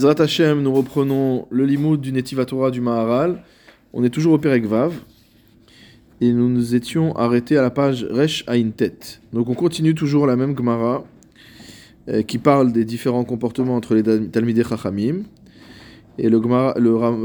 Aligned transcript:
Zrat 0.00 0.14
Hashem, 0.18 0.62
nous 0.62 0.72
reprenons 0.72 1.46
le 1.50 1.66
limoud 1.66 2.00
du 2.00 2.10
Netiv 2.10 2.42
Torah 2.46 2.70
du 2.70 2.80
Maharal. 2.80 3.42
On 3.92 4.02
est 4.02 4.08
toujours 4.08 4.32
au 4.32 4.38
Perek. 4.38 4.64
Et 6.22 6.32
nous 6.32 6.48
nous 6.48 6.74
étions 6.74 7.14
arrêtés 7.16 7.58
à 7.58 7.60
la 7.60 7.68
page 7.68 8.06
Resh 8.10 8.46
Tet. 8.78 9.20
Donc 9.34 9.50
on 9.50 9.54
continue 9.54 9.94
toujours 9.94 10.26
la 10.26 10.36
même 10.36 10.56
Gemara 10.56 11.04
euh, 12.08 12.22
qui 12.22 12.38
parle 12.38 12.72
des 12.72 12.86
différents 12.86 13.24
comportements 13.24 13.76
entre 13.76 13.94
les 13.94 14.02
Talmidei 14.02 14.64
Chachamim. 14.64 15.24
Et 16.16 16.30
le, 16.30 16.40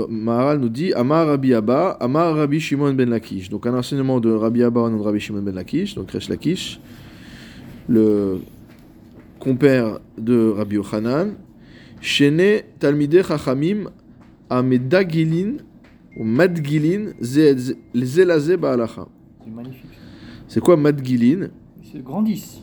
Maharal 0.09 0.59
nous 0.59 0.67
dit 0.67 0.91
Amar 0.95 1.27
Rabbi 1.27 1.53
Abba, 1.53 1.91
Amar 2.01 2.35
Rabbi 2.35 2.59
Shimon 2.59 2.91
ben 2.91 3.09
Lakish. 3.09 3.47
Donc 3.49 3.67
un 3.67 3.73
enseignement 3.73 4.19
de 4.19 4.31
Rabbi 4.33 4.63
Abba 4.63 4.89
de 4.89 4.97
Rabbi 4.97 5.21
Shimon 5.21 5.43
ben 5.43 5.55
Lakish, 5.55 5.95
donc 5.95 6.11
Resh 6.11 6.27
Lakish, 6.27 6.81
le 7.87 8.41
compère 9.39 9.99
de 10.17 10.49
Rabbi 10.49 10.75
Yochanan. 10.75 11.35
Shene 12.01 12.61
Talmidei 12.79 13.23
Chachamim 13.23 13.89
Amedagilin 14.49 15.57
ou 16.17 16.23
Madgilin 16.23 17.11
Zelazé 17.19 18.57
Ba'alacha. 18.57 19.07
C'est 19.43 19.51
magnifique. 19.53 19.85
C'est 20.47 20.59
quoi 20.61 20.77
Madgilin? 20.77 21.49
C'est 21.91 22.03
grandissent. 22.03 22.61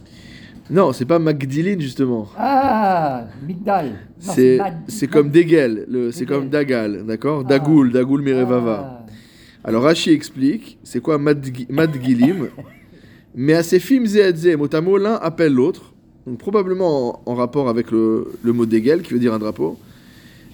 Non, 0.70 0.92
c'est 0.92 1.04
pas 1.04 1.18
Magdilin 1.18 1.78
justement. 1.80 2.28
Ah, 2.38 3.26
Migdal. 3.46 3.92
C'est 4.18 4.59
c'est 4.87 5.09
comme 5.09 5.28
Degel, 5.30 5.87
c'est 6.12 6.24
comme 6.24 6.48
Dagal, 6.48 7.04
d'accord? 7.04 7.42
Ah. 7.45 7.48
Dagoul, 7.48 7.90
Dagoul 7.92 8.23
Merevava. 8.23 9.04
Ah, 9.04 9.06
Alors 9.64 9.82
Rashi 9.82 10.10
explique, 10.10 10.78
c'est 10.84 11.01
quoi 11.01 11.18
Madgi- 11.18 11.66
Madgilim? 11.68 12.48
Mais 13.34 13.54
à 13.54 13.62
ces 13.62 13.80
films 13.80 14.06
Zéadze, 14.06 14.56
motamo, 14.56 14.96
l'un 14.98 15.14
appelle 15.14 15.52
l'autre, 15.52 15.91
donc 16.26 16.38
probablement 16.38 17.22
en, 17.26 17.32
en 17.32 17.34
rapport 17.34 17.68
avec 17.68 17.90
le, 17.90 18.32
le 18.42 18.52
mot 18.52 18.66
Degel, 18.66 19.02
qui 19.02 19.12
veut 19.12 19.18
dire 19.18 19.34
un 19.34 19.38
drapeau. 19.38 19.78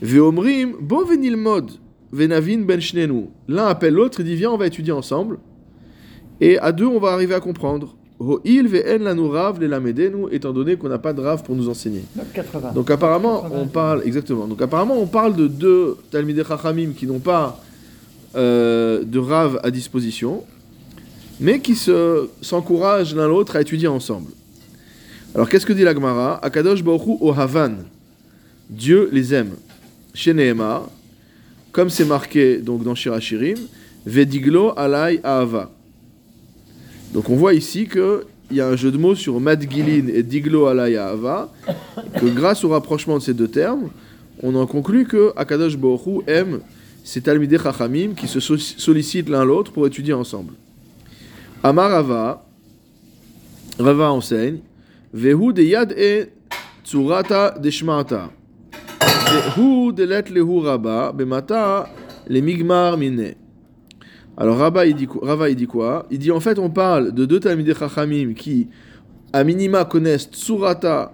Veomrim, 0.00 0.74
bon 0.80 1.04
venil 1.04 1.36
mod, 1.36 1.72
venavin 2.12 2.58
ben 2.58 2.80
shnenu. 2.80 3.26
L'un 3.48 3.66
appelle 3.66 3.94
l'autre 3.94 4.20
et 4.20 4.24
dit 4.24 4.36
viens, 4.36 4.50
on 4.50 4.56
va 4.56 4.66
étudier 4.66 4.92
ensemble. 4.92 5.38
Et 6.40 6.58
à 6.58 6.72
deux, 6.72 6.86
on 6.86 7.00
va 7.00 7.10
arriver 7.10 7.34
à 7.34 7.40
comprendre. 7.40 7.94
Ho'il 8.20 8.66
ve'en 8.66 8.98
lanu 8.98 9.28
rav 9.28 9.60
le 9.60 9.66
lamedenu, 9.66 10.26
étant 10.32 10.52
donné 10.52 10.76
qu'on 10.76 10.88
n'a 10.88 10.98
pas 10.98 11.12
de 11.12 11.20
rave 11.20 11.42
pour 11.44 11.54
nous 11.54 11.68
enseigner. 11.68 12.02
donc 12.16 12.32
80. 12.32 12.72
Donc 12.72 12.90
apparemment, 12.90 13.42
80. 13.42 13.60
on 13.60 13.66
parle 13.66 14.02
exactement. 14.04 14.46
Donc 14.46 14.60
apparemment, 14.62 14.96
on 14.98 15.06
parle 15.06 15.36
de 15.36 15.46
deux 15.46 15.96
Talmidei 16.10 16.42
Chachamim 16.44 16.92
qui 16.96 17.06
n'ont 17.06 17.20
pas 17.20 17.60
euh, 18.36 19.04
de 19.04 19.18
rave 19.18 19.60
à 19.62 19.70
disposition, 19.70 20.44
mais 21.40 21.60
qui 21.60 21.76
se 21.76 22.28
s'encouragent 22.40 23.14
l'un 23.14 23.28
l'autre 23.28 23.54
à 23.56 23.60
étudier 23.60 23.88
ensemble. 23.88 24.30
Alors 25.38 25.48
qu'est-ce 25.48 25.64
que 25.66 25.72
dit 25.72 25.84
la 25.84 25.94
Gemara? 25.94 26.44
Akadosh 26.44 26.82
Baruch 26.82 27.06
Hu 27.06 27.30
Havan. 27.30 27.84
Dieu 28.68 29.08
les 29.12 29.32
aime. 29.32 29.52
Chez 30.12 30.34
comme 31.70 31.90
c'est 31.90 32.04
marqué 32.04 32.56
donc 32.56 32.82
dans 32.82 32.96
Shirachirim, 32.96 33.56
Vediglo 34.04 34.76
alai 34.76 35.20
ahava. 35.22 35.70
Donc 37.14 37.30
on 37.30 37.36
voit 37.36 37.54
ici 37.54 37.86
que 37.86 38.26
il 38.50 38.56
y 38.56 38.60
a 38.60 38.66
un 38.66 38.74
jeu 38.74 38.90
de 38.90 38.98
mots 38.98 39.14
sur 39.14 39.38
Madgilin 39.38 40.08
et 40.12 40.24
Diglo 40.24 40.66
alai 40.66 40.96
ahava, 40.96 41.52
que 42.18 42.26
grâce 42.26 42.64
au 42.64 42.70
rapprochement 42.70 43.18
de 43.18 43.22
ces 43.22 43.32
deux 43.32 43.46
termes, 43.46 43.90
on 44.42 44.56
en 44.56 44.66
conclut 44.66 45.06
que 45.06 45.32
Akadosh 45.36 45.76
Baruch 45.76 46.04
Hu 46.04 46.20
aime 46.26 46.58
ces 47.04 47.20
Talmidei 47.20 47.58
Chachamim 47.62 48.14
qui 48.16 48.26
se 48.26 48.40
so- 48.40 48.58
sollicitent 48.58 49.28
l'un 49.28 49.44
l'autre 49.44 49.70
pour 49.70 49.86
étudier 49.86 50.14
ensemble. 50.14 50.54
Amar 51.62 51.92
Rava, 51.92 52.44
Rava 53.78 54.10
enseigne, 54.10 54.58
Vehu 55.12 55.52
de 55.52 55.62
yad 55.62 55.92
e 55.92 56.30
tsurata 56.84 57.58
de 57.58 57.70
shmata. 57.70 58.30
Vehu 59.32 59.92
de 59.92 60.04
let 60.04 60.26
rabba, 60.64 61.12
bemata 61.12 61.88
le 62.28 62.40
migmar 62.40 62.96
mine. 62.96 63.34
Alors 64.36 64.58
Rava 64.58 64.86
il, 64.86 64.94
dit, 64.94 65.08
il 65.48 65.56
dit 65.56 65.66
quoi 65.66 66.06
Il 66.10 66.18
dit 66.18 66.30
en 66.30 66.38
fait 66.38 66.58
on 66.60 66.70
parle 66.70 67.12
de 67.12 67.24
deux 67.24 67.40
Talmidei 67.40 67.74
Chachamim 67.74 68.34
qui, 68.34 68.68
à 69.32 69.42
minima, 69.42 69.84
connaissent 69.84 70.30
tsurata 70.30 71.12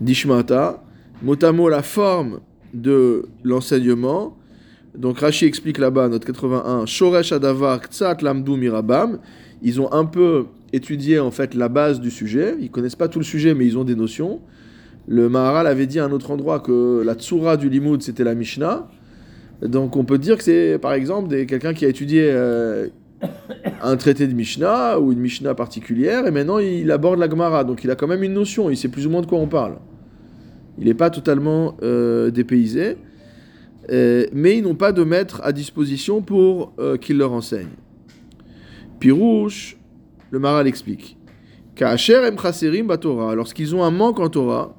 d'Ishmata, 0.00 0.82
motamo 1.22 1.68
la 1.68 1.82
forme 1.82 2.40
de 2.72 3.26
l'enseignement. 3.42 4.36
Donc 4.96 5.18
Rashi 5.18 5.46
explique 5.46 5.78
là-bas, 5.78 6.08
note 6.08 6.24
81, 6.24 6.86
Shoresh 6.86 7.32
Adavar 7.32 7.80
Ktsat 7.80 8.22
Lamdu 8.22 8.52
Mirabam. 8.52 9.18
Ils 9.62 9.80
ont 9.80 9.92
un 9.92 10.04
peu 10.04 10.46
étudié 10.74 11.18
en 11.18 11.30
fait 11.30 11.54
la 11.54 11.68
base 11.68 12.00
du 12.00 12.10
sujet. 12.10 12.56
Ils 12.60 12.70
connaissent 12.70 12.96
pas 12.96 13.08
tout 13.08 13.18
le 13.18 13.24
sujet, 13.24 13.54
mais 13.54 13.66
ils 13.66 13.78
ont 13.78 13.84
des 13.84 13.94
notions. 13.94 14.40
Le 15.06 15.28
Maharal 15.28 15.66
avait 15.66 15.86
dit 15.86 16.00
à 16.00 16.04
un 16.04 16.12
autre 16.12 16.30
endroit 16.30 16.60
que 16.60 17.02
la 17.04 17.14
Tsura 17.14 17.56
du 17.56 17.68
Limoud 17.68 18.02
c'était 18.02 18.24
la 18.24 18.34
Mishnah. 18.34 18.88
Donc 19.62 19.96
on 19.96 20.04
peut 20.04 20.18
dire 20.18 20.36
que 20.36 20.42
c'est 20.42 20.78
par 20.78 20.92
exemple 20.92 21.44
quelqu'un 21.46 21.74
qui 21.74 21.84
a 21.84 21.88
étudié 21.88 22.28
euh, 22.30 22.88
un 23.82 23.96
traité 23.96 24.26
de 24.26 24.34
Mishnah 24.34 24.98
ou 24.98 25.12
une 25.12 25.20
Mishnah 25.20 25.54
particulière 25.54 26.26
et 26.26 26.30
maintenant 26.30 26.58
il 26.58 26.90
aborde 26.90 27.18
la 27.18 27.28
Gemara. 27.28 27.64
Donc 27.64 27.84
il 27.84 27.90
a 27.90 27.96
quand 27.96 28.08
même 28.08 28.22
une 28.22 28.32
notion, 28.34 28.70
il 28.70 28.76
sait 28.76 28.88
plus 28.88 29.06
ou 29.06 29.10
moins 29.10 29.20
de 29.20 29.26
quoi 29.26 29.38
on 29.38 29.46
parle. 29.46 29.76
Il 30.78 30.86
n'est 30.86 30.94
pas 30.94 31.10
totalement 31.10 31.76
euh, 31.82 32.30
dépaysé, 32.30 32.96
euh, 33.90 34.26
mais 34.32 34.58
ils 34.58 34.62
n'ont 34.62 34.74
pas 34.74 34.90
de 34.90 35.04
maître 35.04 35.40
à 35.44 35.52
disposition 35.52 36.20
pour 36.20 36.72
qu'il 37.00 37.18
leur 37.18 37.32
enseigne. 37.32 37.68
Pirouche, 38.98 39.76
le 40.34 40.40
Maral 40.40 40.66
explique. 40.66 41.16
Ka'asher 41.76 42.26
em 42.26 42.36
chaserim 42.36 42.88
batorah, 42.88 43.36
lorsqu'ils 43.36 43.72
ont 43.74 43.84
un 43.84 43.92
manque 43.92 44.18
en 44.18 44.28
Torah, 44.28 44.74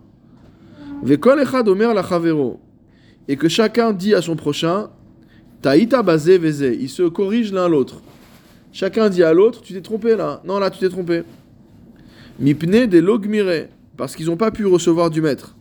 vekol 1.02 1.40
echad 1.40 1.70
omer 1.70 1.94
la 1.94 2.04
chavero, 2.04 2.60
et 3.30 3.38
que 3.38 3.48
chacun 3.48 3.94
dit 3.94 4.14
à 4.14 4.22
son 4.22 4.36
prochain, 4.36 4.90
taïta 5.62 6.04
bazé 6.04 6.38
veze, 6.38 6.76
ils 6.78 6.90
se 6.90 7.04
corrigent 7.04 7.54
l'un 7.54 7.70
l'autre. 7.70 8.02
Chacun 8.74 9.10
dit 9.10 9.24
à 9.24 9.34
l'autre, 9.34 9.62
tu 9.62 9.74
t'es 9.74 9.82
trompé 9.82 10.18
là, 10.18 10.42
non 10.46 10.60
là 10.60 10.70
tu 10.70 10.80
t'es 10.80 10.90
trompé. 10.90 11.24
Mipne 12.38 12.86
de 12.86 13.00
logmire, 13.00 13.68
parce 13.96 14.14
qu'ils 14.14 14.26
n'ont 14.26 14.36
pas 14.36 14.52
pu 14.52 14.66
recevoir 14.66 15.10
du 15.10 15.22
maître. 15.22 15.56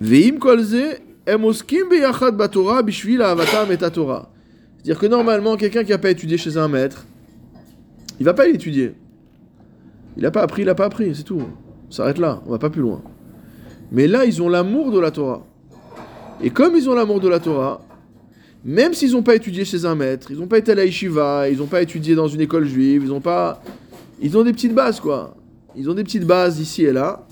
Veim 0.00 0.38
kolze 0.38 1.00
emoskim 1.26 1.88
beyachad 1.90 2.36
batora 2.36 2.82
bishvil 2.82 3.20
avatam 3.20 3.72
et 3.72 3.78
Torah. 3.78 4.30
C'est-à-dire 4.82 4.98
que 4.98 5.06
normalement, 5.06 5.56
quelqu'un 5.56 5.84
qui 5.84 5.90
n'a 5.90 5.98
pas 5.98 6.10
étudié 6.10 6.38
chez 6.38 6.56
un 6.56 6.68
maître, 6.68 7.04
il 8.18 8.24
va 8.24 8.32
pas 8.32 8.46
l'étudier. 8.46 8.94
Il 10.16 10.22
n'a 10.22 10.30
pas 10.30 10.40
appris, 10.40 10.62
il 10.62 10.66
n'a 10.66 10.74
pas 10.74 10.86
appris, 10.86 11.14
c'est 11.14 11.22
tout. 11.22 11.42
On 11.88 11.92
s'arrête 11.92 12.18
là, 12.18 12.42
on 12.46 12.50
va 12.50 12.58
pas 12.58 12.70
plus 12.70 12.80
loin. 12.80 13.02
Mais 13.92 14.06
là, 14.06 14.24
ils 14.24 14.40
ont 14.40 14.48
l'amour 14.48 14.90
de 14.90 14.98
la 14.98 15.10
Torah. 15.10 15.46
Et 16.42 16.48
comme 16.48 16.76
ils 16.76 16.88
ont 16.88 16.94
l'amour 16.94 17.20
de 17.20 17.28
la 17.28 17.40
Torah, 17.40 17.82
même 18.64 18.94
s'ils 18.94 19.12
n'ont 19.12 19.22
pas 19.22 19.34
étudié 19.36 19.66
chez 19.66 19.84
un 19.84 19.94
maître, 19.94 20.30
ils 20.30 20.38
n'ont 20.38 20.46
pas 20.46 20.58
été 20.58 20.72
à 20.72 20.74
la 20.74 20.86
yeshiva, 20.86 21.50
ils 21.50 21.58
n'ont 21.58 21.66
pas 21.66 21.82
étudié 21.82 22.14
dans 22.14 22.28
une 22.28 22.40
école 22.40 22.64
juive, 22.64 23.02
ils 23.04 23.10
n'ont 23.10 23.20
pas... 23.20 23.62
Ils 24.22 24.36
ont 24.36 24.44
des 24.44 24.52
petites 24.52 24.74
bases, 24.74 25.00
quoi. 25.00 25.36
Ils 25.76 25.90
ont 25.90 25.94
des 25.94 26.04
petites 26.04 26.26
bases 26.26 26.58
ici 26.58 26.84
et 26.84 26.92
là, 26.92 27.26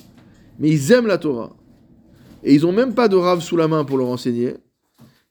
mais 0.59 0.69
ils 0.69 0.93
aiment 0.93 1.07
la 1.07 1.19
Torah. 1.19 1.55
Et 2.45 2.55
ils 2.55 2.63
n'ont 2.63 2.73
même 2.73 2.95
pas 2.95 3.09
de 3.09 3.17
rave 3.17 3.41
sous 3.41 3.57
la 3.57 3.69
main 3.69 3.85
pour 3.85 3.99
leur 3.99 4.09
enseigner. 4.09 4.55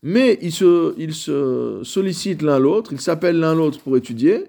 Mais 0.09 0.39
ils 0.41 0.53
se, 0.53 1.81
sollicitent 1.83 2.41
l'un 2.41 2.59
l'autre, 2.59 2.93
ils 2.93 3.01
s'appellent 3.01 3.41
l'un 3.41 3.53
l'autre 3.53 3.81
pour 3.81 3.97
étudier, 3.97 4.45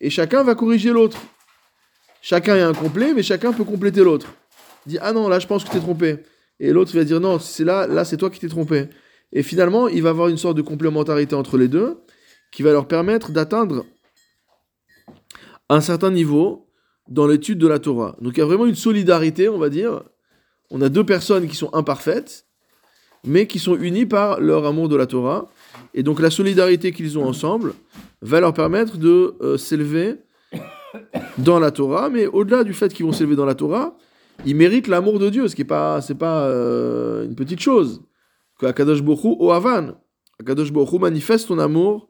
et 0.00 0.08
chacun 0.08 0.42
va 0.42 0.54
corriger 0.54 0.92
l'autre. 0.92 1.18
Chacun 2.22 2.56
est 2.56 2.62
incomplet, 2.62 3.12
mais 3.12 3.22
chacun 3.22 3.52
peut 3.52 3.64
compléter 3.64 4.02
l'autre. 4.02 4.34
Il 4.86 4.92
dit 4.92 4.98
Ah 5.02 5.12
non, 5.12 5.28
là 5.28 5.40
je 5.40 5.46
pense 5.46 5.62
que 5.62 5.68
tu 5.68 5.74
t'es 5.74 5.82
trompé. 5.82 6.20
Et 6.58 6.72
l'autre 6.72 6.96
va 6.96 7.04
dire 7.04 7.20
Non, 7.20 7.38
c'est 7.38 7.64
là, 7.64 7.86
là 7.86 8.06
c'est 8.06 8.16
toi 8.16 8.30
qui 8.30 8.40
t'es 8.40 8.48
trompé. 8.48 8.88
Et 9.30 9.42
finalement, 9.42 9.88
il 9.88 10.02
va 10.02 10.08
avoir 10.08 10.28
une 10.28 10.38
sorte 10.38 10.56
de 10.56 10.62
complémentarité 10.62 11.34
entre 11.34 11.58
les 11.58 11.68
deux 11.68 11.98
qui 12.50 12.62
va 12.62 12.72
leur 12.72 12.88
permettre 12.88 13.30
d'atteindre 13.30 13.84
un 15.68 15.82
certain 15.82 16.12
niveau 16.12 16.70
dans 17.10 17.26
l'étude 17.26 17.58
de 17.58 17.68
la 17.68 17.78
Torah. 17.78 18.16
Donc 18.22 18.38
il 18.38 18.40
y 18.40 18.42
a 18.42 18.46
vraiment 18.46 18.64
une 18.64 18.74
solidarité, 18.74 19.50
on 19.50 19.58
va 19.58 19.68
dire. 19.68 20.02
On 20.70 20.80
a 20.80 20.88
deux 20.88 21.04
personnes 21.04 21.46
qui 21.46 21.56
sont 21.56 21.74
imparfaites, 21.74 22.46
mais 23.24 23.46
qui 23.46 23.58
sont 23.58 23.76
unies 23.76 24.06
par 24.06 24.40
leur 24.40 24.66
amour 24.66 24.88
de 24.88 24.96
la 24.96 25.06
Torah. 25.06 25.48
Et 25.94 26.02
donc 26.02 26.20
la 26.20 26.30
solidarité 26.30 26.92
qu'ils 26.92 27.18
ont 27.18 27.24
ensemble 27.24 27.74
va 28.22 28.40
leur 28.40 28.54
permettre 28.54 28.96
de 28.96 29.34
euh, 29.40 29.56
s'élever 29.56 30.16
dans 31.38 31.58
la 31.58 31.70
Torah, 31.70 32.08
mais 32.08 32.26
au-delà 32.26 32.64
du 32.64 32.72
fait 32.72 32.92
qu'ils 32.92 33.06
vont 33.06 33.12
s'élever 33.12 33.36
dans 33.36 33.44
la 33.44 33.54
Torah, 33.54 33.96
ils 34.44 34.56
méritent 34.56 34.88
l'amour 34.88 35.18
de 35.18 35.30
Dieu, 35.30 35.48
ce 35.48 35.54
qui 35.54 35.62
n'est 35.62 35.68
pas, 35.68 36.00
c'est 36.00 36.16
pas 36.16 36.44
euh, 36.46 37.24
une 37.24 37.34
petite 37.34 37.60
chose. 37.60 38.02
Akadosh 38.62 39.00
Hu, 39.00 39.36
au 39.38 39.50
Havan, 39.50 39.94
Akadosh 40.40 40.70
Hu 40.70 40.98
manifeste 40.98 41.46
son 41.46 41.58
amour 41.58 42.08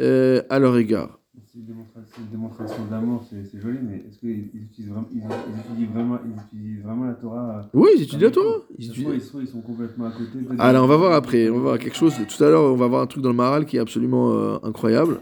euh, 0.00 0.42
à 0.48 0.58
leur 0.58 0.76
égard. 0.76 1.18
C'est 1.52 1.58
une 1.58 1.66
démonstration, 1.66 2.22
démonstration 2.30 2.86
d'amour, 2.90 3.26
c'est 3.28 3.60
joli, 3.60 3.76
mais 3.82 3.96
est-ce 3.96 4.18
qu'ils 4.18 4.48
ils 4.54 4.62
utilisent, 4.62 4.88
vraiment, 4.88 5.08
ils, 5.12 5.18
ils 5.18 5.60
étudient 5.60 5.92
vraiment, 5.92 6.18
ils 6.24 6.56
utilisent 6.56 6.82
vraiment 6.82 7.04
la 7.04 7.12
Torah 7.12 7.58
euh, 7.58 7.68
Oui, 7.74 7.90
ils 7.94 8.02
étudient 8.04 8.28
la 8.28 8.30
Torah. 8.30 8.56
Ils 8.78 8.86
ils, 8.86 9.20
sont 9.20 9.60
complètement 9.60 10.06
à 10.06 10.12
côté. 10.12 10.38
là, 10.56 10.82
on 10.82 10.86
va 10.86 10.96
voir 10.96 11.12
après. 11.12 11.50
On 11.50 11.56
va 11.56 11.60
voir 11.60 11.78
quelque 11.78 11.94
chose. 11.94 12.14
Tout 12.14 12.42
à 12.42 12.48
l'heure, 12.48 12.72
on 12.72 12.76
va 12.76 12.86
voir 12.86 13.02
un 13.02 13.06
truc 13.06 13.22
dans 13.22 13.28
le 13.28 13.34
Maral 13.34 13.66
qui 13.66 13.76
est 13.76 13.80
absolument 13.80 14.32
euh, 14.32 14.56
incroyable. 14.62 15.20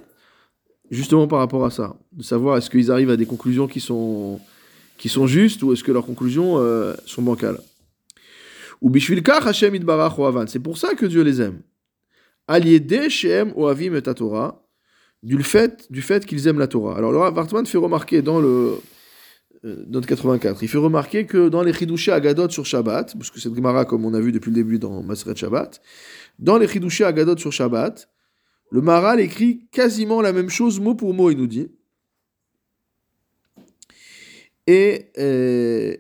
Justement 0.93 1.27
par 1.27 1.41
rapport 1.41 1.65
à 1.65 1.71
ça. 1.71 1.97
De 2.13 2.23
savoir 2.23 2.59
est-ce 2.59 2.71
qu'ils 2.71 2.93
arrivent 2.93 3.11
à 3.11 3.17
des 3.17 3.27
conclusions 3.27 3.67
qui 3.67 3.81
sont, 3.81 4.39
qui 4.99 5.09
sont 5.09 5.27
justes 5.27 5.65
ou 5.65 5.73
est-ce 5.73 5.83
que 5.83 5.91
leurs 5.91 6.07
conclusions 6.07 6.59
euh, 6.59 6.95
sont 7.07 7.23
bancales 7.23 7.59
Ou. 8.83 8.93
C'est 9.01 10.61
pour 10.63 10.79
ça 10.79 10.95
que 10.95 11.07
Dieu 11.07 11.23
les 11.23 11.43
aime. 11.43 11.59
Aliede 12.47 13.09
shem 13.09 13.53
oavim 13.57 13.97
et 13.97 14.03
Torah, 14.03 14.63
du 15.23 15.43
fait, 15.43 15.91
du 15.91 16.03
fait 16.03 16.25
qu'ils 16.25 16.49
aiment 16.49 16.59
la 16.59 16.67
Torah. 16.67 16.97
Alors, 16.97 17.13
Laura 17.13 17.31
Wartman 17.31 17.67
fait 17.67 17.79
remarquer 17.79 18.23
dans 18.23 18.41
le 18.41 18.81
euh, 19.65 19.85
note 19.89 20.07
84, 20.07 20.63
il 20.63 20.69
fait 20.69 20.79
remarquer 20.79 21.27
que 21.27 21.51
dans 21.51 21.63
les 21.63 21.75
Chidushé 21.75 22.13
Agadot 22.13 22.49
sur 22.49 22.65
Shabbat, 22.65 23.15
parce 23.15 23.31
que 23.31 23.39
c'est 23.39 23.55
Gemara 23.55 23.85
comme 23.85 24.07
on 24.07 24.15
a 24.15 24.21
vu 24.21 24.33
depuis 24.33 24.51
le 24.51 24.55
début 24.55 24.79
dans 24.79 25.03
Maseret 25.03 25.37
Shabbat, 25.37 25.83
dans 26.39 26.57
les 26.57 26.67
Chidushé 26.67 27.05
Agadot 27.05 27.37
sur 27.37 27.53
Shabbat, 27.53 28.09
le 28.71 28.81
Maral 28.81 29.21
écrit 29.21 29.67
quasiment 29.71 30.23
la 30.23 30.33
même 30.33 30.49
chose 30.49 30.81
mot 30.81 30.95
pour 30.95 31.13
mot, 31.13 31.31
il 31.31 31.37
nous 31.37 31.47
dit. 31.47 31.69
Et 34.67 35.11
euh, 35.19 35.95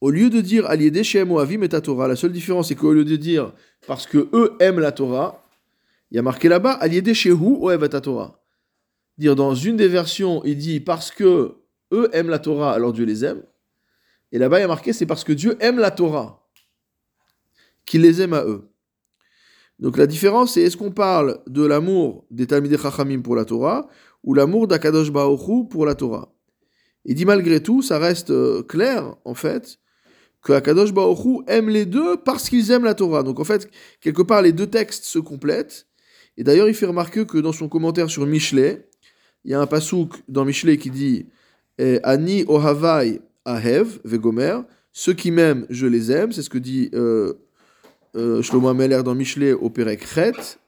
au 0.00 0.10
lieu 0.10 0.30
de 0.30 0.40
dire 0.40 0.64
Aliede 0.66 1.02
Shem 1.02 1.32
Oavim 1.32 1.62
et 1.62 1.68
Torah, 1.68 2.08
la 2.08 2.16
seule 2.16 2.32
différence 2.32 2.68
c'est 2.68 2.76
qu'au 2.76 2.92
lieu 2.92 3.04
de 3.04 3.16
dire 3.16 3.52
parce 3.86 4.06
que 4.06 4.28
eux 4.32 4.52
aiment 4.60 4.80
la 4.80 4.92
Torah, 4.92 5.43
il 6.14 6.18
y 6.18 6.20
a 6.20 6.22
marqué 6.22 6.48
là-bas 6.48 6.74
Aliede 6.74 7.12
Shehu 7.12 7.56
Oev 7.60 7.82
et 7.82 7.88
Torah. 7.88 8.40
Dire 9.18 9.34
dans 9.34 9.52
une 9.52 9.76
des 9.76 9.88
versions, 9.88 10.44
il 10.44 10.56
dit 10.56 10.78
parce 10.78 11.10
que 11.10 11.56
eux 11.92 12.08
aiment 12.12 12.28
la 12.28 12.38
Torah, 12.38 12.72
alors 12.72 12.92
Dieu 12.92 13.04
les 13.04 13.24
aime. 13.24 13.42
Et 14.30 14.38
là-bas, 14.38 14.58
il 14.58 14.62
y 14.62 14.64
a 14.64 14.68
marqué 14.68 14.92
c'est 14.92 15.06
parce 15.06 15.24
que 15.24 15.32
Dieu 15.32 15.56
aime 15.58 15.80
la 15.80 15.90
Torah 15.90 16.48
qu'il 17.84 18.02
les 18.02 18.22
aime 18.22 18.32
à 18.32 18.44
eux. 18.44 18.70
Donc 19.80 19.96
la 19.96 20.06
différence, 20.06 20.52
c'est 20.54 20.62
est-ce 20.62 20.76
qu'on 20.76 20.92
parle 20.92 21.40
de 21.48 21.66
l'amour 21.66 22.24
des 22.30 22.46
Talmidei 22.46 22.78
Chachamim 22.78 23.20
pour 23.20 23.34
la 23.34 23.44
Torah 23.44 23.88
ou 24.22 24.34
l'amour 24.34 24.68
d'Akadosh 24.68 25.10
Baruch 25.10 25.68
pour 25.68 25.84
la 25.84 25.96
Torah? 25.96 26.32
Il 27.04 27.16
dit 27.16 27.24
malgré 27.24 27.60
tout, 27.60 27.82
ça 27.82 27.98
reste 27.98 28.30
euh, 28.30 28.62
clair 28.62 29.16
en 29.24 29.34
fait 29.34 29.80
que 30.42 30.52
Akadosh 30.52 30.92
Baruch 30.92 31.42
aime 31.48 31.70
les 31.70 31.86
deux 31.86 32.18
parce 32.18 32.48
qu'ils 32.48 32.70
aiment 32.70 32.84
la 32.84 32.94
Torah. 32.94 33.24
Donc 33.24 33.40
en 33.40 33.44
fait, 33.44 33.68
quelque 34.00 34.22
part, 34.22 34.42
les 34.42 34.52
deux 34.52 34.68
textes 34.68 35.06
se 35.06 35.18
complètent. 35.18 35.88
Et 36.36 36.44
d'ailleurs, 36.44 36.68
il 36.68 36.74
fait 36.74 36.86
remarquer 36.86 37.26
que 37.26 37.38
dans 37.38 37.52
son 37.52 37.68
commentaire 37.68 38.10
sur 38.10 38.26
Michelet, 38.26 38.88
il 39.44 39.50
y 39.50 39.54
a 39.54 39.60
un 39.60 39.66
pasouk 39.66 40.22
dans 40.28 40.44
Michelet 40.44 40.76
qui 40.78 40.90
dit 40.90 41.26
eh, 41.78 42.00
Ani 42.02 42.44
ohavai 42.46 43.20
ahev 43.44 44.00
vegomer, 44.04 44.60
ceux 44.92 45.12
qui 45.12 45.30
m'aiment, 45.30 45.66
je 45.70 45.86
les 45.86 46.10
aime. 46.12 46.32
C'est 46.32 46.42
ce 46.42 46.50
que 46.50 46.58
dit 46.58 46.90
euh, 46.94 47.34
euh, 48.16 48.42
Shlomo 48.42 48.68
Ameler 48.68 49.02
dans 49.04 49.14
Michelet 49.14 49.52
au 49.52 49.70
Perek 49.70 50.06
Chet, 50.06 50.58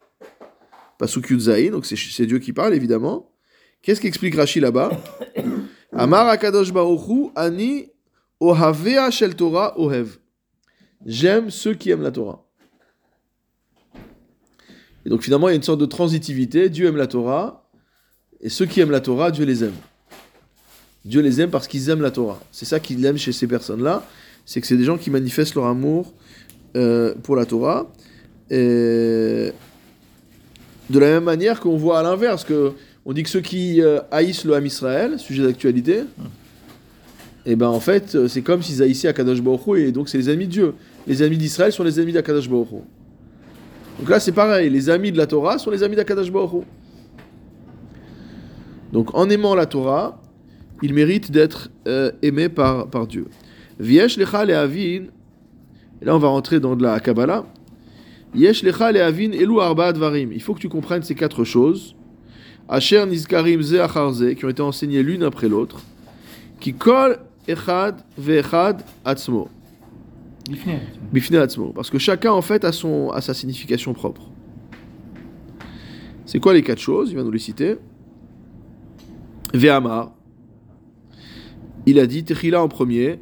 pasouk 0.99 1.31
Yudzaï, 1.31 1.71
donc 1.71 1.87
c'est 1.87 2.27
Dieu 2.27 2.39
qui 2.39 2.53
parle 2.53 2.75
évidemment. 2.75 3.31
Qu'est-ce 3.83 4.01
qu'explique 4.01 4.35
Rashi 4.35 4.61
là-bas 4.61 4.91
Amar 5.93 6.29
Akadosh 6.29 6.73
Baruch 6.73 7.31
Ani 7.37 7.89
Ohavea 8.41 9.11
shel 9.11 9.35
Torah 9.35 9.79
ohev. 9.79 10.19
J'aime 11.05 11.51
ceux 11.51 11.75
qui 11.75 11.91
aiment 11.91 12.03
la 12.03 12.11
Torah. 12.11 12.46
Et 15.07 15.09
donc 15.09 15.23
finalement, 15.23 15.49
il 15.49 15.53
y 15.53 15.55
a 15.55 15.57
une 15.57 15.63
sorte 15.63 15.81
de 15.81 15.87
transitivité. 15.87 16.69
Dieu 16.69 16.89
aime 16.89 16.97
la 16.97 17.07
Torah, 17.07 17.65
et 18.41 18.49
ceux 18.49 18.67
qui 18.67 18.81
aiment 18.81 18.91
la 18.91 19.01
Torah, 19.01 19.31
Dieu 19.31 19.45
les 19.45 19.63
aime. 19.63 19.77
Dieu 21.05 21.23
les 21.23 21.41
aime 21.41 21.51
parce 21.51 21.69
qu'ils 21.69 21.89
aiment 21.89 22.03
la 22.03 22.11
Torah. 22.11 22.41
C'est 22.51 22.65
ça 22.65 22.81
qu'il 22.81 23.05
aime 23.05 23.17
chez 23.17 23.31
ces 23.31 23.47
personnes-là, 23.47 24.05
c'est 24.45 24.61
que 24.61 24.67
c'est 24.67 24.77
des 24.77 24.85
gens 24.85 24.99
qui 24.99 25.11
manifestent 25.11 25.55
leur 25.55 25.67
amour 25.67 26.13
euh, 26.77 27.15
pour 27.23 27.37
la 27.37 27.47
Torah. 27.47 27.91
Et 28.51 29.53
de 30.91 30.99
la 30.99 31.07
même 31.07 31.25
manière 31.25 31.61
qu'on 31.61 31.77
voit 31.77 32.01
à 32.01 32.03
l'inverse, 32.03 32.43
que 32.43 32.73
on 33.05 33.13
dit 33.13 33.23
que 33.23 33.31
ceux 33.31 33.41
qui 33.41 33.81
euh, 33.83 34.01
haïssent 34.11 34.45
le 34.45 34.55
Ham 34.55 34.67
Israël, 34.67 35.21
sujet 35.21 35.45
d'actualité, 35.45 36.01
et 37.45 37.55
ben 37.55 37.69
en 37.69 37.79
fait, 37.79 38.17
euh, 38.17 38.27
c'est 38.27 38.43
comme 38.43 38.61
s'ils 38.61 38.83
haïssaient 38.83 39.07
Akadosh 39.07 39.41
Baruch 39.41 39.69
Hu, 39.69 39.87
et 39.87 39.93
donc 39.93 40.09
c'est 40.09 40.19
les 40.19 40.29
amis 40.29 40.47
de 40.47 40.53
Dieu. 40.53 40.75
Les 41.07 41.23
amis 41.23 41.39
d'Israël 41.39 41.73
sont 41.73 41.85
les 41.85 42.01
amis 42.01 42.13
d'Akadosh 42.13 42.49
Baruch 42.49 42.73
Hu. 42.73 42.83
Donc 43.99 44.11
là, 44.11 44.21
c'est 44.21 44.33
pareil, 44.33 44.69
les 44.71 44.91
amis 44.91 45.11
de 45.11 45.17
la 45.17 45.27
Torah 45.27 45.59
sont 45.59 45.71
les 45.71 45.83
amis 45.83 45.97
d'Akadosh 45.97 46.31
Baruch. 46.31 46.65
Donc 48.93 49.15
en 49.15 49.29
aimant 49.31 49.55
la 49.55 49.67
Torah, 49.67 50.21
ils 50.83 50.93
méritent 50.93 51.31
d'être 51.31 51.71
euh, 51.89 52.13
aimés 52.23 52.49
par, 52.49 52.89
par 52.89 53.07
Dieu. 53.07 53.27
Viesh 53.79 54.17
lecha 54.17 54.45
lehavin, 54.45 55.07
et 56.01 56.05
là 56.05 56.15
on 56.15 56.19
va 56.19 56.29
rentrer 56.29 56.61
dans 56.61 56.77
de 56.77 56.83
la 56.83 57.01
Kabbalah. 57.01 57.45
Yesh 58.35 58.63
lecha 58.63 58.93
lehavin 58.93 59.33
elu 59.33 59.61
arba 59.61 59.87
advarim. 59.87 60.31
Il 60.33 60.43
faut 60.43 60.55
que 60.55 60.61
tu 60.61 60.69
comprennes 60.69 61.03
ces 61.03 61.15
quatre 61.15 61.45
choses. 61.45 61.95
Asher 62.69 63.07
nizkarim 63.07 63.63
ze 63.63 63.77
achar 63.77 64.13
ze, 64.13 64.35
qui 64.35 64.45
ont 64.45 64.49
été 64.49 64.63
enseignées 64.63 65.03
l'une 65.03 65.23
après 65.23 65.49
l'autre. 65.49 65.81
Qui 66.61 66.75
kol 66.75 67.19
echad 67.49 67.97
ve'echad 68.19 68.83
atzmo. 69.05 69.49
Parce 71.75 71.91
que 71.91 71.99
chacun, 71.99 72.33
en 72.33 72.43
fait, 72.43 72.65
a, 72.65 72.73
son, 72.73 73.11
a 73.11 73.21
sa 73.21 73.35
signification 73.35 73.93
propre. 73.93 74.31
C'est 76.25 76.41
quoi 76.41 76.55
les 76.55 76.63
quatre 76.63 76.81
choses? 76.81 77.11
Il 77.11 77.17
va 77.17 77.23
nous 77.23 77.31
les 77.31 77.39
citer. 77.39 77.77
Ve'amar. 79.55 80.13
Il 81.87 81.99
a 81.99 82.07
dit, 82.07 82.25
Techila 82.25 82.63
en 82.63 82.69
premier, 82.69 83.21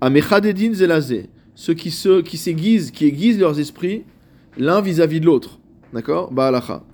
Amechadedin 0.00 0.74
zelazé. 0.74 1.30
Ceux 1.54 1.74
qui 1.74 1.90
se, 1.90 2.20
qui 2.20 2.36
s'aiguisent, 2.36 2.90
qui 2.90 3.06
aiguisent 3.06 3.38
leurs 3.38 3.58
esprits 3.58 4.04
l'un 4.58 4.80
vis-à-vis 4.80 5.20
de 5.20 5.26
l'autre. 5.26 5.58
D'accord? 5.92 6.32
Ba'alacha. 6.32 6.84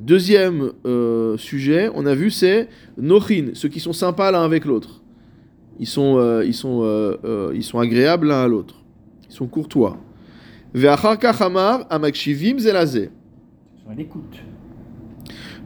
Deuxième 0.00 0.72
euh, 0.86 1.36
sujet, 1.36 1.88
on 1.94 2.04
a 2.04 2.14
vu, 2.14 2.30
c'est 2.30 2.68
Nochin, 2.98 3.50
ceux 3.54 3.68
qui 3.68 3.78
sont 3.78 3.92
sympas 3.92 4.32
l'un 4.32 4.44
avec 4.44 4.64
l'autre. 4.64 5.03
Ils 5.80 5.86
sont, 5.86 6.16
euh, 6.18 6.44
ils, 6.44 6.54
sont, 6.54 6.82
euh, 6.82 7.16
euh, 7.24 7.52
ils 7.54 7.64
sont 7.64 7.78
agréables 7.78 8.28
l'un 8.28 8.42
à 8.42 8.48
l'autre. 8.48 8.76
Ils 9.28 9.34
sont 9.34 9.46
courtois. 9.46 9.98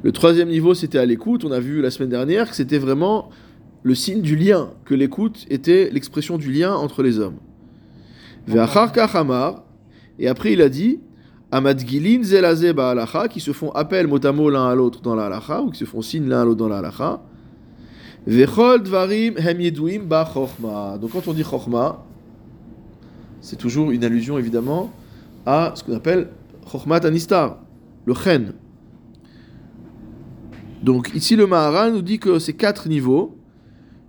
Le 0.02 0.12
troisième 0.12 0.48
niveau, 0.48 0.74
c'était 0.74 0.98
à 0.98 1.06
l'écoute. 1.06 1.44
On 1.44 1.52
a 1.52 1.60
vu 1.60 1.82
la 1.82 1.90
semaine 1.90 2.08
dernière 2.08 2.48
que 2.48 2.56
c'était 2.56 2.78
vraiment 2.78 3.30
le 3.82 3.94
signe 3.94 4.22
du 4.22 4.36
lien, 4.36 4.70
que 4.84 4.94
l'écoute 4.94 5.46
était 5.50 5.90
l'expression 5.90 6.38
du 6.38 6.52
lien 6.52 6.74
entre 6.74 7.02
les 7.02 7.18
hommes. 7.18 7.38
Et 10.18 10.28
après, 10.28 10.52
il 10.52 10.62
a 10.62 10.68
dit 10.68 11.00
Amadgilin 11.50 12.22
qui 13.30 13.40
se 13.40 13.52
font 13.52 13.70
appel 13.70 14.06
mot 14.06 14.24
à 14.24 14.32
mot 14.32 14.50
l'un 14.50 14.68
à 14.68 14.74
l'autre 14.74 15.00
dans 15.00 15.14
la 15.14 15.26
halacha, 15.26 15.62
ou 15.62 15.70
qui 15.70 15.78
se 15.78 15.84
font 15.84 16.02
signe 16.02 16.28
l'un 16.28 16.42
à 16.42 16.44
l'autre 16.44 16.58
dans 16.58 16.68
la 16.68 16.78
halacha. 16.78 17.22
Vechol 18.26 18.82
dvarim 18.82 19.38
hem 19.38 19.60
yeduim 19.60 20.02
ba. 20.06 20.28
Donc 21.00 21.12
quand 21.12 21.28
on 21.28 21.32
dit 21.32 21.44
chochma, 21.44 22.04
c'est 23.40 23.56
toujours 23.56 23.90
une 23.90 24.04
allusion 24.04 24.38
évidemment 24.38 24.90
à 25.46 25.72
ce 25.74 25.82
qu'on 25.84 25.94
appelle 25.94 26.28
chochmat 26.70 27.06
anistar, 27.06 27.58
le 28.04 28.14
chen. 28.14 28.52
Donc 30.82 31.10
ici 31.14 31.36
le 31.36 31.46
Maharan 31.46 31.90
nous 31.90 32.02
dit 32.02 32.18
que 32.18 32.38
c'est 32.38 32.52
quatre 32.52 32.88
niveaux. 32.88 33.36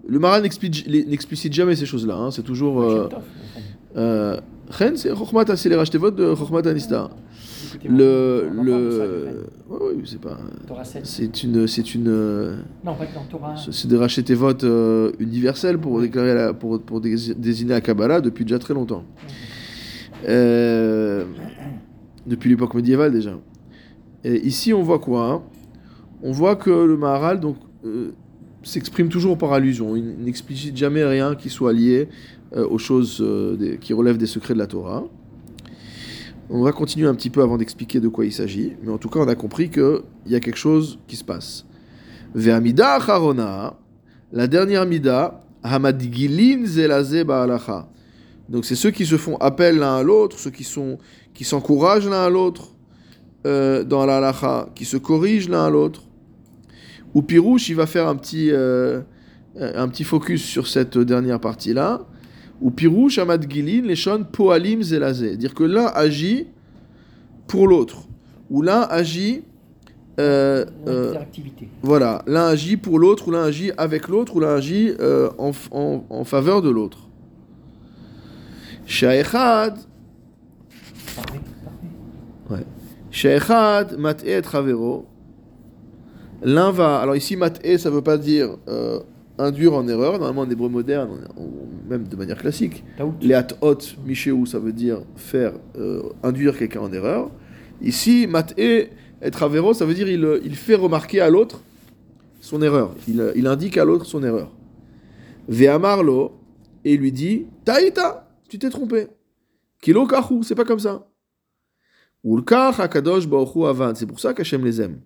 Le 0.07 0.19
Maharan 0.19 0.41
n'explicite 0.41 1.53
jamais 1.53 1.75
ces 1.75 1.85
choses-là. 1.85 2.15
hein. 2.15 2.31
C'est 2.31 2.43
toujours 2.43 2.81
euh, 2.81 3.09
euh, 3.95 4.39
chen, 4.77 4.97
c'est 4.97 5.15
chochmat, 5.15 5.55
c'est 5.55 5.69
les 5.69 5.75
rachetés 5.75 5.99
de 5.99 6.35
chochmat 6.35 6.67
anistar. 6.67 7.11
Le 7.87 8.49
le 8.51 9.45
ouais, 9.69 9.77
c'est 10.03 10.19
pas 10.19 10.37
Torah 10.67 10.83
7. 10.83 11.05
c'est 11.05 11.43
une 11.43 11.65
c'est 11.67 11.95
une 11.95 12.07
euh, 12.09 12.55
Non, 12.83 12.93
pas 12.95 13.05
Torah. 13.29 13.55
c'est 13.71 13.87
des 13.87 13.95
rachetés 13.95 14.33
votes 14.33 14.63
euh, 14.65 15.11
universels 15.19 15.77
pour 15.77 16.01
déclarer 16.01 16.33
la- 16.35 16.53
pour 16.53 16.81
pour 16.81 16.99
dés- 16.99 17.33
désigner 17.37 17.71
la 17.71 17.81
Kabbalah 17.81 18.19
depuis 18.21 18.43
déjà 18.43 18.59
très 18.59 18.73
longtemps. 18.73 19.03
Euh, 20.27 21.25
depuis 22.27 22.49
l'époque 22.49 22.73
médiévale 22.75 23.11
déjà. 23.11 23.37
Et 24.23 24.45
ici, 24.45 24.73
on 24.73 24.83
voit 24.83 24.99
quoi 24.99 25.29
hein? 25.31 25.41
On 26.21 26.31
voit 26.33 26.57
que 26.57 26.69
le 26.69 26.97
Maharal 26.97 27.39
donc 27.39 27.55
euh, 27.85 28.11
s'exprime 28.63 29.07
toujours 29.07 29.37
par 29.37 29.53
allusion. 29.53 29.95
Il 29.95 30.17
n'explicite 30.19 30.75
jamais 30.75 31.05
rien 31.05 31.35
qui 31.35 31.49
soit 31.49 31.71
lié 31.71 32.09
aux 32.55 32.79
choses 32.79 33.23
des- 33.59 33.77
qui 33.77 33.93
relèvent 33.93 34.17
des 34.17 34.25
secrets 34.25 34.55
de 34.55 34.59
la 34.59 34.65
Torah. 34.67 35.05
On 36.51 36.63
va 36.63 36.71
continuer 36.71 37.07
un 37.07 37.13
petit 37.13 37.29
peu 37.29 37.43
avant 37.43 37.57
d'expliquer 37.57 37.99
de 37.99 38.07
quoi 38.07 38.25
il 38.25 38.33
s'agit, 38.33 38.73
mais 38.81 38.91
en 38.91 38.97
tout 38.97 39.07
cas, 39.07 39.19
on 39.19 39.27
a 39.27 39.35
compris 39.35 39.69
qu'il 39.69 40.01
y 40.25 40.33
a 40.33 40.39
quelque 40.39 40.57
chose 40.57 40.97
qui 41.07 41.15
se 41.15 41.23
passe. 41.23 41.65
Ve'amida 42.33 42.93
acharona, 42.93 43.77
la 44.31 44.47
dernière 44.47 44.87
mida, 44.87 45.43
hamadgilin 45.61 46.65
zelazé 46.65 47.23
ba'alacha. 47.23 47.87
Donc 48.49 48.65
c'est 48.65 48.75
ceux 48.75 48.89
qui 48.89 49.05
se 49.05 49.17
font 49.17 49.37
appel 49.37 49.77
l'un 49.77 49.97
à 49.97 50.03
l'autre, 50.03 50.39
ceux 50.39 50.49
qui 50.49 50.63
sont 50.63 50.97
qui 51.35 51.43
s'encouragent 51.43 52.09
l'un 52.09 52.23
à 52.23 52.29
l'autre 52.29 52.69
euh, 53.45 53.83
dans 53.83 54.07
la 54.07 54.17
halacha, 54.17 54.69
qui 54.73 54.85
se 54.85 54.97
corrigent 54.97 55.49
l'un 55.49 55.65
à 55.65 55.69
l'autre. 55.69 56.01
Ou 57.13 57.21
Pirouche, 57.21 57.69
il 57.69 57.75
va 57.75 57.85
faire 57.85 58.07
un 58.07 58.15
petit 58.15 58.49
euh, 58.51 59.01
un 59.55 59.87
petit 59.87 60.03
focus 60.03 60.43
sur 60.43 60.67
cette 60.67 60.97
dernière 60.97 61.39
partie 61.39 61.73
là. 61.73 62.07
Ou 62.61 62.71
Pirouche 62.71 63.17
Amad 63.19 63.49
Gilin 63.49 63.83
les 63.87 63.95
shon 63.95 64.25
poalim 64.31 64.81
zelazé, 64.81 65.37
dire 65.37 65.53
que 65.53 65.63
l'un 65.63 65.85
agit 65.87 66.47
pour 67.47 67.67
l'autre, 67.67 68.03
ou 68.49 68.61
l'un 68.61 68.81
agit 68.89 69.43
euh, 70.19 70.65
euh, 70.87 71.13
voilà, 71.81 72.21
l'un 72.27 72.47
agit 72.47 72.75
pour 72.75 72.99
l'autre, 72.99 73.29
ou 73.29 73.31
l'un 73.31 73.43
agit 73.43 73.71
avec 73.77 74.09
l'autre, 74.09 74.35
ou 74.35 74.41
l'un 74.41 74.55
agit 74.55 74.91
euh, 74.99 75.29
en, 75.37 75.51
en- 75.71 76.03
en 76.09 76.23
faveur 76.25 76.61
de 76.61 76.69
l'autre. 76.69 77.07
Sha'echad, 78.85 79.77
parfait. 81.15 82.65
Sha'echad 83.11 83.97
mat'e 83.97 84.25
et 84.27 84.41
travero. 84.41 85.05
L'un 86.43 86.71
va. 86.71 86.99
Alors 86.99 87.15
ici, 87.15 87.35
mat'e, 87.37 87.77
ça 87.77 87.89
veut 87.89 88.01
pas 88.01 88.17
dire 88.17 88.57
induire 89.39 89.73
en 89.73 89.87
erreur. 89.87 90.13
Normalement, 90.19 90.41
en 90.41 90.49
hébreu 90.49 90.69
moderne, 90.69 91.27
on- 91.37 91.89
même 91.89 92.07
de 92.07 92.15
manière 92.15 92.37
classique, 92.37 92.83
les 93.21 93.35
hot 93.61 93.77
michéou, 94.05 94.45
ça 94.45 94.59
veut 94.59 94.73
dire 94.73 95.01
faire 95.15 95.53
euh, 95.77 96.03
induire 96.23 96.57
quelqu'un 96.57 96.81
en 96.81 96.93
erreur. 96.93 97.31
Ici, 97.81 98.27
mat'e 98.27 98.89
et 99.21 99.31
travero, 99.31 99.73
ça 99.73 99.85
veut 99.85 99.93
dire 99.93 100.07
il, 100.09 100.41
il 100.43 100.55
fait 100.55 100.75
remarquer 100.75 101.19
à 101.21 101.29
l'autre 101.29 101.61
son 102.41 102.61
erreur. 102.61 102.93
Il, 103.07 103.33
il 103.35 103.47
indique 103.47 103.77
à 103.77 103.85
l'autre 103.85 104.05
son 104.05 104.23
erreur. 104.23 104.51
Ve'amarlo, 105.47 106.33
et 106.85 106.95
lui 106.95 107.11
dit 107.11 107.47
Taïta, 107.65 108.29
tu 108.47 108.59
t'es 108.59 108.69
trompé. 108.69 109.07
Kilo 109.81 110.05
kahu, 110.05 110.43
c'est 110.43 110.55
pas 110.55 110.65
comme 110.65 110.79
ça. 110.79 111.07
Ulkach 112.23 112.79
akadosh 112.79 113.27
avan, 113.65 113.95
c'est 113.95 114.05
pour 114.05 114.19
ça 114.19 114.33
qu'Hachem 114.33 114.63
les 114.65 114.81
aime. 114.81 115.01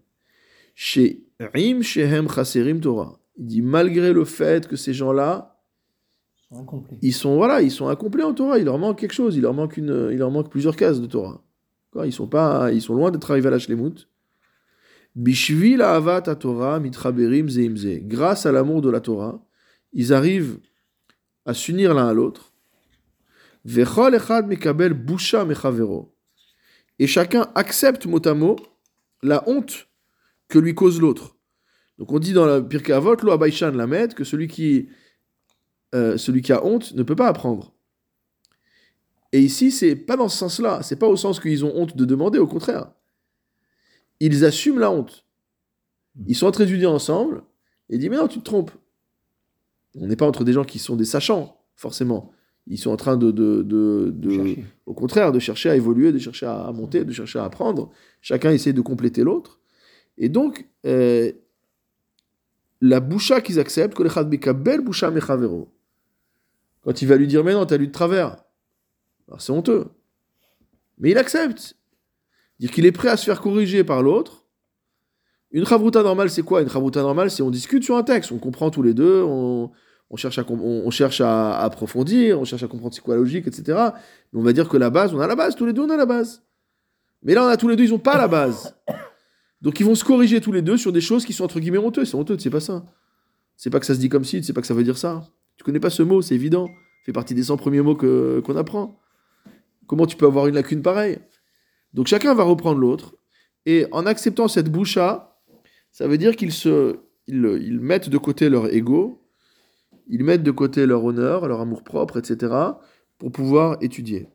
She'im 0.76 1.82
shehem 1.84 2.28
chaserim 2.28 2.80
Torah. 2.80 3.20
Il 3.38 3.46
dit 3.48 3.62
malgré 3.62 4.14
le 4.14 4.26
fait 4.26 4.68
que 4.68 4.76
ces 4.76 4.94
gens-là, 4.94 5.60
Ils 6.52 6.56
sont 6.56 6.62
incomplets. 6.62 6.98
ils 7.02 7.14
sont 7.14 7.36
voilà, 7.36 7.62
ils 7.62 7.72
sont 7.72 7.88
incomplets 7.88 8.24
en 8.24 8.34
Torah, 8.34 8.60
il 8.60 8.66
leur 8.66 8.78
manque 8.78 9.00
quelque 9.00 9.14
chose, 9.14 9.36
il 9.36 9.42
leur 9.42 9.54
manque 9.54 9.78
une, 9.78 10.10
il 10.12 10.18
leur 10.18 10.32
manque 10.32 10.50
plusieurs 10.50 10.76
cases 10.76 11.02
de 11.02 11.08
Torah. 11.08 11.44
Ils 12.06 12.14
sont 12.14 12.28
pas, 12.28 12.72
ils 12.72 12.82
sont 12.82 12.96
loin 12.96 13.12
d'être 13.12 13.30
arrivés 13.30 13.48
à 13.48 13.52
la 13.52 13.60
shlemut. 13.60 14.08
Bishvil 15.16 15.82
ahavat 15.82 16.22
Torah 16.36 16.80
mitraberim 16.80 17.48
zeimze. 17.48 18.00
Grâce 18.02 18.46
à 18.46 18.52
l'amour 18.52 18.82
de 18.82 18.90
la 18.90 19.00
Torah, 19.00 19.44
ils 19.92 20.12
arrivent 20.12 20.60
à 21.46 21.54
s'unir 21.54 21.94
l'un 21.94 22.08
à 22.08 22.14
l'autre. 22.14 22.52
Vechol 23.66 24.16
echad 24.16 24.48
mekabel 24.48 24.94
busha 24.94 25.46
mechavero. 25.46 26.16
Et 27.00 27.08
chacun 27.08 27.48
accepte 27.56 28.06
mot 28.08 28.26
à 28.26 28.34
mot 28.34 28.56
la 29.22 29.48
honte 29.48 29.88
que 30.48 30.60
lui 30.60 30.74
cause 30.74 31.00
l'autre. 31.00 31.33
Donc 32.04 32.12
on 32.12 32.20
dit 32.20 32.34
dans 32.34 32.46
la 32.46 32.62
Pirkei 32.62 32.92
Avot, 32.92 33.16
lo 33.24 33.32
abaishan 33.32 33.72
lamed, 33.72 34.14
que 34.14 34.26
celui 34.26 34.50
qui 34.50 34.90
euh, 35.96 36.18
celui 36.18 36.42
qui 36.42 36.52
a 36.52 36.66
honte 36.66 36.94
ne 36.96 37.02
peut 37.02 37.16
pas 37.16 37.30
apprendre. 37.30 37.74
Et 39.32 39.40
ici, 39.40 39.72
c'est 39.72 39.96
pas 39.96 40.18
dans 40.18 40.28
ce 40.28 40.38
sens-là. 40.38 40.84
C'est 40.84 40.98
pas 40.98 41.08
au 41.08 41.16
sens 41.16 41.40
qu'ils 41.40 41.64
ont 41.64 41.72
honte 41.74 41.96
de 41.96 42.04
demander, 42.04 42.40
au 42.40 42.46
contraire. 42.46 42.92
Ils 44.20 44.44
assument 44.44 44.80
la 44.80 44.92
honte. 44.92 45.26
Ils 46.28 46.36
sont 46.36 46.46
en 46.46 46.52
train 46.52 46.66
d'étudier 46.66 46.88
ensemble 46.88 47.42
et 47.90 47.96
ils 47.96 48.00
disent 48.00 48.10
Mais 48.10 48.18
non, 48.18 48.28
tu 48.28 48.40
te 48.40 48.44
trompes. 48.44 48.72
On 49.96 50.06
n'est 50.06 50.18
pas 50.18 50.28
entre 50.28 50.44
des 50.44 50.52
gens 50.52 50.66
qui 50.66 50.80
sont 50.80 50.98
des 50.98 51.06
sachants, 51.06 51.58
forcément. 51.78 52.34
Ils 52.68 52.78
sont 52.78 52.92
en 52.92 52.98
train 52.98 53.16
de. 53.16 53.32
de, 53.32 53.62
de, 53.64 54.58
au 54.86 54.94
contraire, 54.94 55.32
de 55.32 55.40
chercher 55.40 55.70
à 55.70 55.78
évoluer, 55.78 56.12
de 56.12 56.20
chercher 56.20 56.48
à 56.48 56.70
monter, 56.74 57.06
de 57.06 57.14
chercher 57.14 57.40
à 57.40 57.46
apprendre. 57.46 57.92
Chacun 58.20 58.52
essaie 58.52 58.74
de 58.74 58.82
compléter 58.82 59.24
l'autre. 59.24 59.62
Et 60.18 60.28
donc, 60.28 60.68
euh, 60.86 61.32
la 62.84 63.00
boucha 63.00 63.40
qu'ils 63.42 63.60
acceptent. 63.60 63.96
Quand 63.96 64.04
il 67.02 67.08
va 67.08 67.16
lui 67.16 67.28
dire, 67.28 67.44
mais 67.44 67.54
non, 67.54 67.66
t'as 67.66 67.78
lu 67.78 67.88
de 67.88 67.92
travers. 67.92 68.36
C'est 69.40 69.54
honteux. 69.54 69.88
Mais 70.98 71.12
il 71.12 71.18
accepte. 71.18 71.78
Dire 72.60 72.72
qu'il 72.72 72.86
est 72.86 72.92
prêt 72.92 73.08
à 73.08 73.18
se 73.18 73.24
faire 73.26 73.40
corriger 73.42 73.86
par 73.86 74.04
l'autre. 74.04 74.46
Une 75.52 75.66
chavruta 75.66 76.04
normale, 76.04 76.30
c'est 76.30 76.42
quoi? 76.42 76.62
Une 76.62 76.70
chavruta 76.70 77.02
normale, 77.02 77.32
c'est 77.32 77.42
on 77.42 77.52
discute 77.52 77.84
sur 77.84 77.96
un 77.96 78.04
texte, 78.04 78.32
on 78.32 78.38
comprend 78.38 78.70
tous 78.70 78.82
les 78.82 78.94
deux, 78.94 79.22
on, 79.22 79.72
cherche, 80.16 80.40
à, 80.40 80.46
on 80.50 80.90
cherche 80.90 81.22
à, 81.22 81.54
à 81.54 81.64
approfondir, 81.64 82.40
on 82.40 82.44
cherche 82.44 82.64
à 82.64 82.68
comprendre 82.68 82.94
c'est 82.94 83.02
quoi 83.02 83.16
la 83.16 83.22
logique, 83.22 83.48
etc. 83.48 83.64
Mais 84.34 84.40
on 84.40 84.44
va 84.44 84.52
dire 84.52 84.68
que 84.68 84.78
la 84.78 84.90
base, 84.90 85.14
on 85.14 85.20
a 85.20 85.28
la 85.28 85.36
base, 85.36 85.56
tous 85.56 85.66
les 85.66 85.74
deux, 85.74 85.84
on 85.84 85.90
a 85.90 85.98
la 85.98 86.06
base. 86.06 86.44
Mais 87.22 87.34
là, 87.34 87.46
on 87.46 87.48
a 87.48 87.56
tous 87.56 87.70
les 87.70 87.76
deux, 87.76 87.86
ils 87.86 87.92
n'ont 87.92 88.00
pas 88.00 88.18
la 88.18 88.28
base. 88.28 88.76
Donc 89.64 89.80
ils 89.80 89.86
vont 89.86 89.96
se 89.96 90.04
corriger 90.04 90.42
tous 90.42 90.52
les 90.52 90.62
deux 90.62 90.78
sur 90.78 90.92
des 90.92 91.02
choses 91.02 91.26
qui 91.26 91.34
sont 91.34 91.46
entre 91.46 91.60
guillemets 91.60 91.78
honteuses. 91.78 92.10
C'est 92.10 92.18
honteux, 92.18 92.38
c'est 92.38 92.50
pas 92.50 92.60
ça. 92.60 92.86
C'est 93.56 93.70
pas 93.70 93.80
que 93.80 93.86
ça 93.86 93.96
se 93.96 94.00
dit 94.00 94.10
comme 94.10 94.26
si, 94.26 94.44
c'est 94.44 94.54
pas 94.54 94.62
que 94.62 94.68
ça 94.68 94.74
veut 94.74 94.84
dire 94.84 94.98
ça. 94.98 95.24
Tu 95.58 95.64
connais 95.64 95.80
pas 95.80 95.90
ce 95.90 96.04
mot, 96.04 96.22
c'est 96.22 96.36
évident. 96.36 96.68
fait 97.06 97.14
partie 97.14 97.34
des 97.34 97.44
100 97.44 97.58
premiers 97.58 97.82
mots 97.82 97.96
qu'on 97.96 98.56
apprend. 98.58 99.00
Comment 99.88 100.06
tu 100.06 100.18
peux 100.18 100.26
avoir 100.26 100.48
une 100.48 100.56
lacune 100.56 100.82
pareille? 100.82 101.20
Donc 101.94 102.08
chacun 102.08 102.34
va 102.34 102.44
reprendre 102.44 102.80
l'autre. 102.80 103.16
Et 103.66 103.88
en 103.92 104.06
acceptant 104.06 104.50
cette 104.50 104.70
boucha, 104.70 105.40
ça 105.92 106.08
veut 106.08 106.18
dire 106.18 106.36
qu'ils 106.36 106.52
se, 106.52 106.98
ils, 107.28 107.80
mettent 107.80 108.10
de 108.10 108.18
côté 108.18 108.50
leur 108.50 108.74
ego, 108.74 109.22
ils 110.08 110.24
mettent 110.24 110.44
de 110.44 110.52
côté 110.52 110.86
leur 110.86 111.06
honneur, 111.06 111.48
leur 111.48 111.62
amour 111.62 111.84
propre, 111.84 112.18
etc., 112.18 112.54
pour 113.18 113.32
pouvoir 113.32 113.78
étudier. 113.80 114.28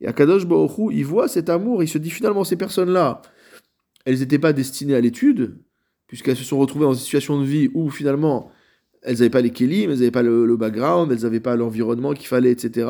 Et 0.00 0.06
Akadosh 0.06 0.46
Baruch 0.46 0.78
Hu, 0.78 0.92
il 0.92 1.04
voit 1.04 1.26
cet 1.26 1.48
amour, 1.50 1.82
il 1.82 1.88
se 1.88 1.98
dit 1.98 2.10
finalement 2.10 2.44
ces 2.44 2.56
personnes-là, 2.56 3.22
elles 4.04 4.18
n'étaient 4.18 4.38
pas 4.38 4.52
destinées 4.52 4.94
à 4.94 5.00
l'étude, 5.00 5.58
puisqu'elles 6.06 6.36
se 6.36 6.44
sont 6.44 6.58
retrouvées 6.58 6.84
dans 6.84 6.94
une 6.94 7.00
situation 7.00 7.40
de 7.40 7.44
vie 7.44 7.70
où 7.74 7.90
finalement 7.90 8.50
elles 9.02 9.14
n'avaient 9.14 9.30
pas 9.30 9.40
les 9.40 9.50
kélim, 9.50 9.90
elles 9.90 9.98
n'avaient 9.98 10.10
pas 10.10 10.22
le, 10.22 10.56
background, 10.56 11.10
elles 11.12 11.22
n'avaient 11.22 11.40
pas 11.40 11.56
l'environnement 11.56 12.12
qu'il 12.12 12.26
fallait, 12.26 12.50
etc. 12.50 12.88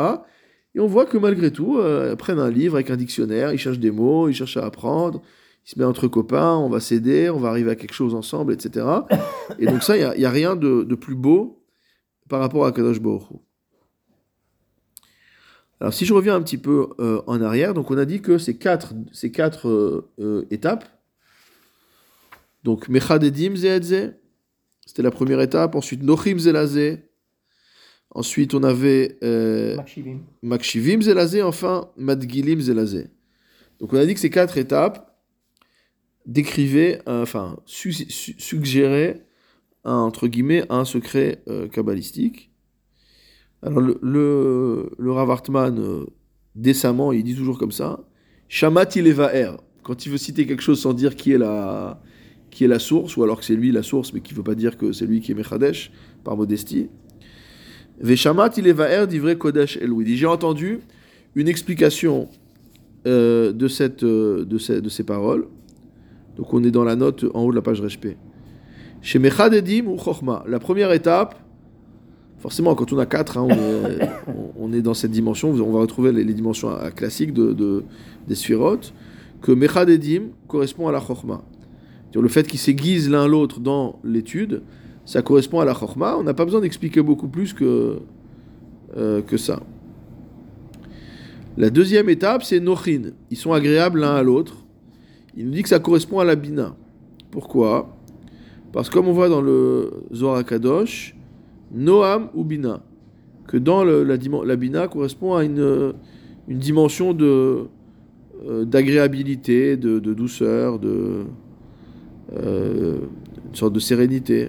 Et 0.74 0.80
on 0.80 0.86
voit 0.86 1.06
que 1.06 1.18
malgré 1.18 1.50
tout, 1.50 1.78
euh, 1.78 2.10
elles 2.10 2.16
prennent 2.16 2.38
un 2.38 2.50
livre 2.50 2.74
avec 2.74 2.90
un 2.90 2.96
dictionnaire, 2.96 3.52
ils 3.52 3.58
cherchent 3.58 3.78
des 3.78 3.90
mots, 3.90 4.28
ils 4.28 4.34
cherchent 4.34 4.56
à 4.56 4.64
apprendre, 4.64 5.22
ils 5.66 5.70
se 5.70 5.78
mettent 5.78 5.88
entre 5.88 6.08
copains, 6.08 6.56
on 6.56 6.68
va 6.68 6.80
s'aider, 6.80 7.30
on 7.30 7.38
va 7.38 7.48
arriver 7.48 7.70
à 7.70 7.76
quelque 7.76 7.94
chose 7.94 8.14
ensemble, 8.14 8.52
etc. 8.52 8.86
Et 9.58 9.66
donc 9.66 9.82
ça, 9.82 9.96
il 9.96 10.18
n'y 10.18 10.24
a, 10.24 10.30
rien 10.30 10.56
de, 10.56 10.94
plus 10.94 11.14
beau 11.14 11.62
par 12.28 12.40
rapport 12.40 12.66
à 12.66 12.72
Kadosh 12.72 13.00
Baruch. 13.00 13.28
Alors 15.80 15.92
si 15.92 16.06
je 16.06 16.14
reviens 16.14 16.36
un 16.36 16.42
petit 16.42 16.58
peu 16.58 16.90
euh, 17.00 17.22
en 17.26 17.40
arrière, 17.42 17.74
donc 17.74 17.90
on 17.90 17.98
a 17.98 18.04
dit 18.04 18.20
que 18.20 18.38
ces 18.38 18.56
quatre, 18.56 18.94
euh, 19.64 20.46
étapes, 20.50 20.84
donc 22.62 22.88
Mechadedim 22.88 23.56
Zeedze, 23.56 24.14
c'était 24.86 25.02
la 25.02 25.10
première 25.10 25.40
étape, 25.40 25.74
ensuite 25.74 26.02
Nochim 26.02 26.38
Zelazé, 26.38 27.08
ensuite 28.10 28.54
on 28.54 28.62
avait 28.62 29.18
euh, 29.22 29.76
Makshivim. 30.42 31.00
Zelazé, 31.00 31.42
enfin 31.42 31.90
Madgilim 31.96 32.60
Zelazé. 32.60 33.08
Donc 33.80 33.92
on 33.92 33.96
a 33.96 34.04
dit 34.06 34.14
que 34.14 34.20
ces 34.20 34.30
quatre 34.30 34.58
étapes 34.58 35.18
décrivaient, 36.26 37.00
euh, 37.08 37.22
enfin 37.22 37.58
su- 37.66 37.92
su- 37.92 38.36
suggéraient 38.38 39.26
un, 39.84 39.94
entre 39.96 40.28
guillemets 40.28 40.64
un 40.70 40.84
secret 40.84 41.42
euh, 41.48 41.68
kabbalistique. 41.68 42.52
Alors 43.62 43.80
le, 43.80 43.98
le, 44.02 44.90
le 44.98 45.12
Rav 45.12 45.30
Hartman, 45.30 45.78
euh, 45.78 46.06
décemment, 46.54 47.12
il 47.12 47.24
dit 47.24 47.34
toujours 47.34 47.58
comme 47.58 47.72
ça, 47.72 48.04
Shamat 48.48 48.88
Ilevaer, 48.96 49.52
quand 49.82 50.04
il 50.06 50.12
veut 50.12 50.18
citer 50.18 50.46
quelque 50.46 50.62
chose 50.62 50.80
sans 50.80 50.92
dire 50.92 51.16
qui 51.16 51.32
est 51.32 51.38
la, 51.38 52.00
qui 52.52 52.64
est 52.64 52.68
la 52.68 52.78
source, 52.78 53.16
ou 53.16 53.24
alors 53.24 53.40
que 53.40 53.44
c'est 53.44 53.56
lui 53.56 53.72
la 53.72 53.82
source, 53.82 54.12
mais 54.12 54.20
qui 54.20 54.34
ne 54.34 54.36
veut 54.36 54.44
pas 54.44 54.54
dire 54.54 54.76
que 54.76 54.92
c'est 54.92 55.06
lui 55.06 55.20
qui 55.20 55.32
est 55.32 55.34
Mechadesh, 55.34 55.90
par 56.22 56.36
modestie. 56.36 56.88
Veshamat 57.98 58.50
Ilevaer 58.58 59.06
divrei 59.06 59.36
Kodesh 59.36 59.78
Elou. 59.78 60.02
Il 60.02 60.06
dit 60.06 60.16
J'ai 60.18 60.26
entendu 60.26 60.80
une 61.34 61.48
explication 61.48 62.28
euh, 63.06 63.52
de, 63.52 63.68
cette, 63.68 64.02
euh, 64.02 64.44
de, 64.44 64.58
ces, 64.58 65.02
paroles. 65.02 65.46
Donc 66.36 66.52
on 66.52 66.62
est 66.62 66.70
dans 66.70 66.84
la 66.84 66.94
note 66.94 67.24
en 67.32 67.42
haut 67.42 67.50
de 67.50 67.56
la 67.56 67.62
page 67.62 67.80
Reshpe. 67.80 68.16
Chez 69.00 69.18
Mechadedim 69.18 69.86
ou 69.86 69.98
Chochma, 69.98 70.44
la 70.46 70.58
première 70.58 70.92
étape, 70.92 71.38
forcément 72.38 72.74
quand 72.74 72.92
on 72.92 72.98
a 72.98 73.06
quatre, 73.06 73.38
hein, 73.38 73.48
on, 74.58 74.72
est, 74.74 74.82
dans 74.82 74.94
cette 74.94 75.10
dimension, 75.10 75.50
on 75.50 75.72
va 75.72 75.80
retrouver 75.80 76.12
les, 76.12 76.34
dimensions 76.34 76.70
euh, 76.70 76.90
classiques 76.90 77.32
de, 77.32 77.52
de- 77.52 77.82
des 78.28 78.34
sphirotes, 78.34 78.92
que 79.40 79.52
Mechadedim 79.52 80.24
correspond 80.48 80.86
à 80.86 80.92
la 80.92 81.00
Chochma. 81.00 81.42
Le 82.20 82.28
fait 82.28 82.46
qu'ils 82.46 82.60
s'aiguisent 82.60 83.08
l'un 83.08 83.26
l'autre 83.26 83.60
dans 83.60 83.98
l'étude, 84.04 84.62
ça 85.04 85.22
correspond 85.22 85.60
à 85.60 85.64
la 85.64 85.74
Chochma. 85.74 86.16
On 86.18 86.22
n'a 86.22 86.34
pas 86.34 86.44
besoin 86.44 86.60
d'expliquer 86.60 87.02
beaucoup 87.02 87.28
plus 87.28 87.52
que, 87.52 88.00
euh, 88.96 89.22
que 89.22 89.36
ça. 89.36 89.60
La 91.56 91.70
deuxième 91.70 92.08
étape, 92.08 92.44
c'est 92.44 92.60
Nochin. 92.60 93.12
Ils 93.30 93.36
sont 93.36 93.52
agréables 93.52 94.00
l'un 94.00 94.14
à 94.14 94.22
l'autre. 94.22 94.64
Il 95.36 95.46
nous 95.46 95.52
dit 95.52 95.62
que 95.62 95.68
ça 95.68 95.78
correspond 95.78 96.18
à 96.18 96.24
la 96.24 96.34
Bina. 96.34 96.76
Pourquoi? 97.30 97.96
Parce 98.72 98.88
que 98.88 98.94
comme 98.94 99.08
on 99.08 99.12
voit 99.12 99.28
dans 99.28 99.42
le 99.42 99.90
Zohar 100.14 100.44
Kadosh, 100.44 101.16
Noam 101.72 102.28
ou 102.34 102.44
Bina, 102.44 102.82
que 103.46 103.56
dans 103.56 103.84
la, 103.84 104.56
Bina 104.56 104.88
correspond 104.88 105.34
à 105.34 105.44
une, 105.44 105.94
dimension 106.48 107.16
euh, 107.20 107.66
d'agréabilité, 108.64 109.76
de 109.76 109.98
douceur, 109.98 110.78
de 110.78 111.24
euh, 112.36 112.98
une 113.48 113.54
sorte 113.54 113.72
de 113.72 113.80
sérénité. 113.80 114.48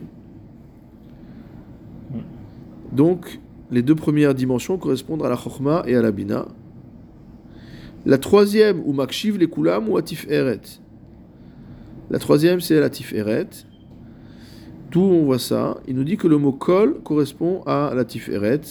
Donc, 2.92 3.40
les 3.72 3.82
deux 3.82 3.96
premières 3.96 4.36
dimensions 4.36 4.78
correspondent 4.78 5.24
à 5.24 5.30
la 5.30 5.36
Chokhmah 5.36 5.84
et 5.88 5.96
à 5.96 6.02
la 6.02 6.12
Bina. 6.12 6.46
La 8.06 8.18
troisième, 8.18 8.82
ou 8.86 8.94
Makshiv 8.94 9.38
les 9.38 9.50
Kulam 9.50 9.90
ou 9.90 9.98
Atif 9.98 10.28
Eret. 10.30 10.62
La 12.10 12.20
troisième, 12.20 12.60
c'est 12.60 12.80
la 12.80 12.90
Tiferet. 12.90 13.48
D'où 14.92 15.02
on 15.02 15.24
voit 15.24 15.40
ça 15.40 15.78
Il 15.88 15.96
nous 15.96 16.04
dit 16.04 16.18
que 16.18 16.28
le 16.28 16.38
mot 16.38 16.52
kol 16.52 17.02
correspond 17.04 17.64
à 17.66 17.94
la 17.96 18.06
Tiferet. 18.06 18.62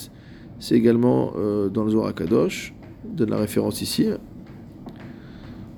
C'est 0.60 0.76
également 0.76 1.32
euh, 1.36 1.68
dans 1.68 1.82
le 1.82 1.90
Zohar 1.90 2.14
Kadosh, 2.14 2.72
donne 3.04 3.30
la 3.30 3.38
référence 3.38 3.82
ici. 3.82 4.06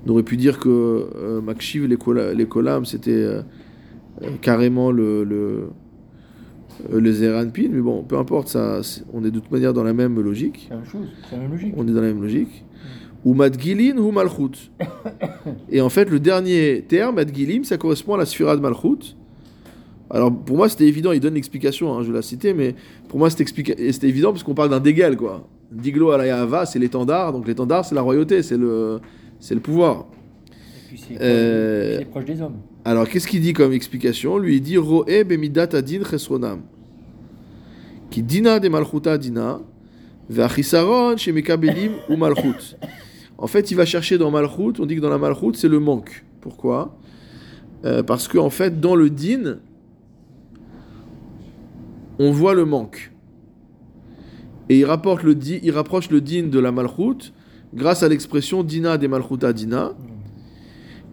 On 0.05 0.11
aurait 0.11 0.23
pu 0.23 0.37
dire 0.37 0.59
que 0.59 0.69
euh, 0.69 1.41
Makshiv, 1.41 1.85
les, 1.87 1.95
kola- 1.97 2.33
les 2.33 2.45
kolam, 2.45 2.85
c'était 2.85 3.11
euh, 3.11 3.41
euh, 4.21 4.27
carrément 4.41 4.91
le, 4.91 5.23
le, 5.23 5.69
le 6.91 7.11
Zeranpin, 7.11 7.69
mais 7.71 7.81
bon, 7.81 8.03
peu 8.03 8.17
importe, 8.17 8.49
ça, 8.49 8.81
on 9.13 9.23
est 9.25 9.31
de 9.31 9.39
toute 9.39 9.51
manière 9.51 9.73
dans 9.73 9.83
la 9.83 9.93
même 9.93 10.19
logique. 10.21 10.67
C'est 10.69 10.73
la 10.73 10.79
même 10.79 10.89
chose, 10.89 11.07
c'est 11.29 11.35
la 11.35 11.41
même 11.41 11.51
logique. 11.51 11.73
On 11.77 11.87
est 11.87 11.91
dans 11.91 12.01
la 12.01 12.07
même 12.07 12.21
logique. 12.21 12.65
Ou 13.23 13.33
Madgilin 13.33 13.97
ou 13.97 14.11
Malchut. 14.11 14.69
Et 15.71 15.81
en 15.81 15.89
fait, 15.89 16.09
le 16.09 16.19
dernier 16.19 16.85
terme, 16.87 17.15
Madgilim, 17.15 17.63
ça 17.63 17.77
correspond 17.77 18.13
à 18.13 18.17
la 18.19 18.25
Sphira 18.25 18.55
de 18.55 18.61
Malchut. 18.61 19.15
Alors 20.11 20.31
pour 20.31 20.57
moi, 20.57 20.69
c'était 20.69 20.85
évident, 20.87 21.11
il 21.11 21.19
donne 21.19 21.33
l'explication, 21.33 21.91
hein, 21.97 22.03
je 22.03 22.09
vais 22.09 22.13
la 22.13 22.21
citer, 22.21 22.53
mais 22.53 22.75
pour 23.09 23.17
moi, 23.17 23.31
c'était 23.31 24.07
évident 24.07 24.31
parce 24.31 24.43
qu'on 24.43 24.53
parle 24.53 24.69
d'un 24.69 24.79
dégel, 24.79 25.17
quoi. 25.17 25.47
Diglo 25.71 26.11
alayava, 26.11 26.67
c'est 26.67 26.77
l'étendard, 26.77 27.33
donc 27.33 27.47
l'étendard, 27.47 27.83
c'est 27.83 27.95
la 27.95 28.03
royauté, 28.03 28.43
c'est 28.43 28.55
le, 28.57 28.99
c'est 29.39 29.55
le 29.55 29.61
pouvoir. 29.61 30.05
Et 30.47 30.87
puis 30.87 30.97
c'est 31.07 31.17
Euh, 31.21 32.03
proche, 32.05 32.25
des 32.25 32.41
hommes. 32.41 32.57
Alors, 32.83 33.07
qu'est-ce 33.07 33.27
qu'il 33.27 33.41
dit 33.41 33.53
comme 33.53 33.73
explication? 33.73 34.37
Lui, 34.37 34.57
il 34.57 34.61
dit 34.61 34.77
Ro'e 34.77 35.23
bemidat 35.23 35.69
adin 35.73 36.03
chesronam. 36.03 36.61
Qui 38.09 38.21
dina 38.21 38.59
de 38.59 38.69
malchuta 38.69 39.17
dina, 39.17 39.59
ve'achisaron 40.29 41.17
chez 41.17 41.31
mekabelim 41.31 41.93
ou 42.09 42.15
malchut. 42.15 42.77
En 43.37 43.47
fait, 43.47 43.71
il 43.71 43.75
va 43.75 43.85
chercher 43.85 44.17
dans 44.17 44.31
malchut, 44.31 44.79
on 44.79 44.85
dit 44.85 44.95
que 44.95 45.01
dans 45.01 45.09
la 45.09 45.17
malchut, 45.17 45.55
c'est 45.55 45.67
le 45.67 45.79
manque. 45.79 46.23
Pourquoi? 46.41 46.95
Euh, 47.83 48.03
Parce 48.03 48.27
qu'en 48.27 48.45
en 48.45 48.49
fait, 48.49 48.79
dans 48.79 48.95
le 48.95 49.09
din, 49.09 49.57
on 52.19 52.31
voit 52.31 52.53
le 52.53 52.65
manque. 52.65 53.11
Et 54.69 54.79
il, 54.79 54.85
rapporte 54.85 55.23
le 55.23 55.35
di, 55.35 55.59
il 55.61 55.71
rapproche 55.71 56.09
le 56.09 56.21
din 56.21 56.47
de 56.47 56.59
la 56.59 56.71
malchut 56.71 57.33
grâce 57.75 58.03
à 58.03 58.09
l'expression 58.09 58.63
dina 58.63 58.97
de 58.97 59.07
malchuta 59.07 59.53
dina. 59.53 59.93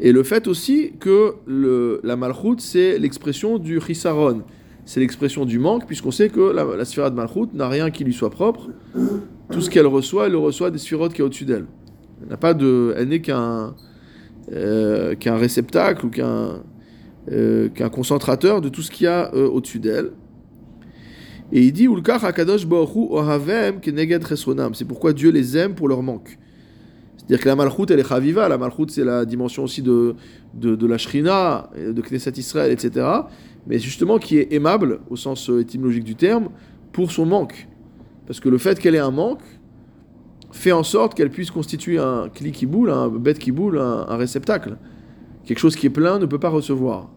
Et 0.00 0.12
le 0.12 0.22
fait 0.22 0.48
aussi 0.48 0.92
que 0.98 1.36
la 2.02 2.16
malchut, 2.16 2.58
c'est 2.58 2.98
l'expression 2.98 3.58
du 3.58 3.80
chisaron. 3.80 4.42
C'est 4.84 5.00
l'expression 5.00 5.44
du 5.44 5.58
manque, 5.58 5.86
puisqu'on 5.86 6.10
sait 6.10 6.28
que 6.28 6.40
la, 6.40 6.64
la 6.64 7.10
de 7.10 7.14
malchut 7.14 7.54
n'a 7.54 7.68
rien 7.68 7.90
qui 7.90 8.04
lui 8.04 8.12
soit 8.12 8.30
propre. 8.30 8.68
Tout 9.50 9.60
ce 9.60 9.70
qu'elle 9.70 9.86
reçoit, 9.86 10.26
elle 10.26 10.32
le 10.32 10.38
reçoit 10.38 10.70
des 10.70 10.78
sphirotes 10.78 11.12
qui 11.12 11.20
est 11.20 11.24
au-dessus 11.24 11.44
d'elle. 11.44 11.66
Elle 12.22 12.28
n'a 12.28 12.36
pas 12.36 12.54
de, 12.54 12.94
elle 12.96 13.08
n'est 13.08 13.20
qu'un 13.20 13.74
euh, 14.52 15.14
qu'un 15.14 15.36
réceptacle 15.36 16.06
ou 16.06 16.10
qu'un 16.10 16.62
euh, 17.30 17.68
qu'un 17.68 17.88
concentrateur 17.88 18.60
de 18.60 18.68
tout 18.68 18.82
ce 18.82 18.90
qu'il 18.90 19.04
y 19.04 19.08
a 19.08 19.32
euh, 19.34 19.46
au-dessus 19.46 19.78
d'elle. 19.78 20.10
Et 21.52 21.62
il 21.62 21.72
dit. 21.72 21.86
C'est 24.72 24.84
pourquoi 24.88 25.12
Dieu 25.12 25.30
les 25.30 25.56
aime 25.56 25.74
pour 25.74 25.86
leur 25.86 26.02
manque. 26.02 26.38
C'est-à-dire 27.32 27.44
que 27.44 27.48
la 27.48 27.56
malchoute, 27.56 27.90
elle 27.90 28.00
est 28.00 28.06
chaviva. 28.06 28.46
La 28.46 28.58
malchoute, 28.58 28.90
c'est 28.90 29.04
la 29.04 29.24
dimension 29.24 29.64
aussi 29.64 29.80
de, 29.80 30.16
de, 30.52 30.86
la 30.86 30.98
shrina, 30.98 31.70
de 31.74 32.02
Knesset 32.02 32.32
Israël, 32.36 32.70
etc. 32.70 33.06
Mais 33.66 33.78
justement, 33.78 34.18
qui 34.18 34.36
est 34.36 34.52
aimable, 34.52 35.00
au 35.08 35.16
sens 35.16 35.48
euh, 35.48 35.60
étymologique 35.60 36.04
du 36.04 36.14
terme, 36.14 36.50
pour 36.92 37.10
son 37.10 37.24
manque. 37.24 37.68
Parce 38.26 38.38
que 38.38 38.50
le 38.50 38.58
fait 38.58 38.78
qu'elle 38.78 38.94
ait 38.94 38.98
un 38.98 39.10
manque 39.10 39.40
fait 40.50 40.72
en 40.72 40.82
sorte 40.82 41.14
qu'elle 41.14 41.30
puisse 41.30 41.50
constituer 41.50 41.96
un 41.96 42.28
cli 42.28 42.52
qui 42.52 42.66
boule, 42.66 42.90
un 42.90 43.08
bête 43.08 43.38
qui 43.38 43.50
boule, 43.50 43.78
un, 43.78 44.14
réceptacle. 44.14 44.76
Quelque 45.46 45.58
chose 45.58 45.74
qui 45.74 45.86
est 45.86 45.90
plein 45.90 46.18
ne 46.18 46.26
peut 46.26 46.38
pas 46.38 46.50
recevoir. 46.50 47.08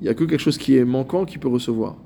Il 0.00 0.04
n'y 0.04 0.08
a 0.08 0.14
que 0.14 0.22
quelque 0.22 0.38
chose 0.38 0.56
qui 0.56 0.76
est 0.76 0.84
manquant 0.84 1.24
qui 1.24 1.38
peut 1.38 1.48
recevoir. 1.48 1.96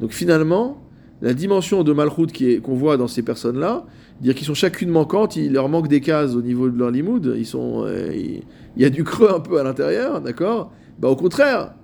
Donc 0.00 0.12
finalement, 0.12 0.80
la 1.20 1.34
dimension 1.34 1.84
de 1.84 1.92
est- 1.92 2.62
qu'on 2.62 2.74
voit 2.74 2.96
dans 2.96 3.08
ces 3.08 3.22
personnes-là, 3.22 3.84
dire 4.20 4.34
qu'ils 4.34 4.46
sont 4.46 4.54
chacune 4.54 4.90
manquantes, 4.90 5.36
il 5.36 5.52
leur 5.52 5.68
manque 5.68 5.88
des 5.88 6.00
cases 6.00 6.34
au 6.34 6.42
niveau 6.42 6.68
de 6.70 6.78
leur 6.78 6.90
limoud, 6.90 7.34
ils 7.36 7.46
sont, 7.46 7.84
euh, 7.84 8.12
il 8.14 8.42
il 8.76 8.82
y 8.82 8.84
a 8.84 8.90
du 8.90 9.04
creux 9.04 9.32
un 9.34 9.40
peu 9.40 9.58
à 9.58 9.62
l'intérieur, 9.62 10.20
d'accord? 10.20 10.70
Bah 10.98 11.08
au 11.08 11.16
contraire, 11.16 11.74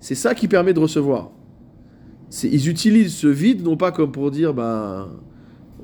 c'est 0.00 0.16
ça 0.16 0.34
qui 0.34 0.48
permet 0.48 0.72
de 0.74 0.80
recevoir. 0.80 1.30
Ils 2.42 2.68
utilisent 2.68 3.14
ce 3.14 3.28
vide 3.28 3.62
non 3.62 3.76
pas 3.76 3.92
comme 3.92 4.10
pour 4.10 4.30
dire 4.30 4.52
bah 4.54 5.08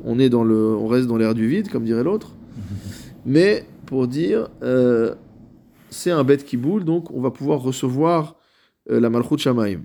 on 0.04 0.18
est 0.18 0.28
dans 0.28 0.44
le, 0.44 0.76
on 0.76 0.86
reste 0.86 1.06
dans 1.06 1.16
l'air 1.16 1.34
du 1.34 1.46
vide 1.46 1.68
comme 1.68 1.84
dirait 1.84 2.02
l'autre, 2.02 2.34
mais 3.26 3.64
pour 3.86 4.08
dire 4.08 4.48
euh, 4.62 5.14
c'est 5.90 6.10
un 6.10 6.24
bête 6.24 6.44
qui 6.44 6.56
boule 6.56 6.84
donc 6.84 7.10
on 7.10 7.20
va 7.20 7.30
pouvoir 7.30 7.60
recevoir 7.60 8.36
euh, 8.90 8.98
la 8.98 9.10
malchut 9.10 9.38
shamaim. 9.38 9.82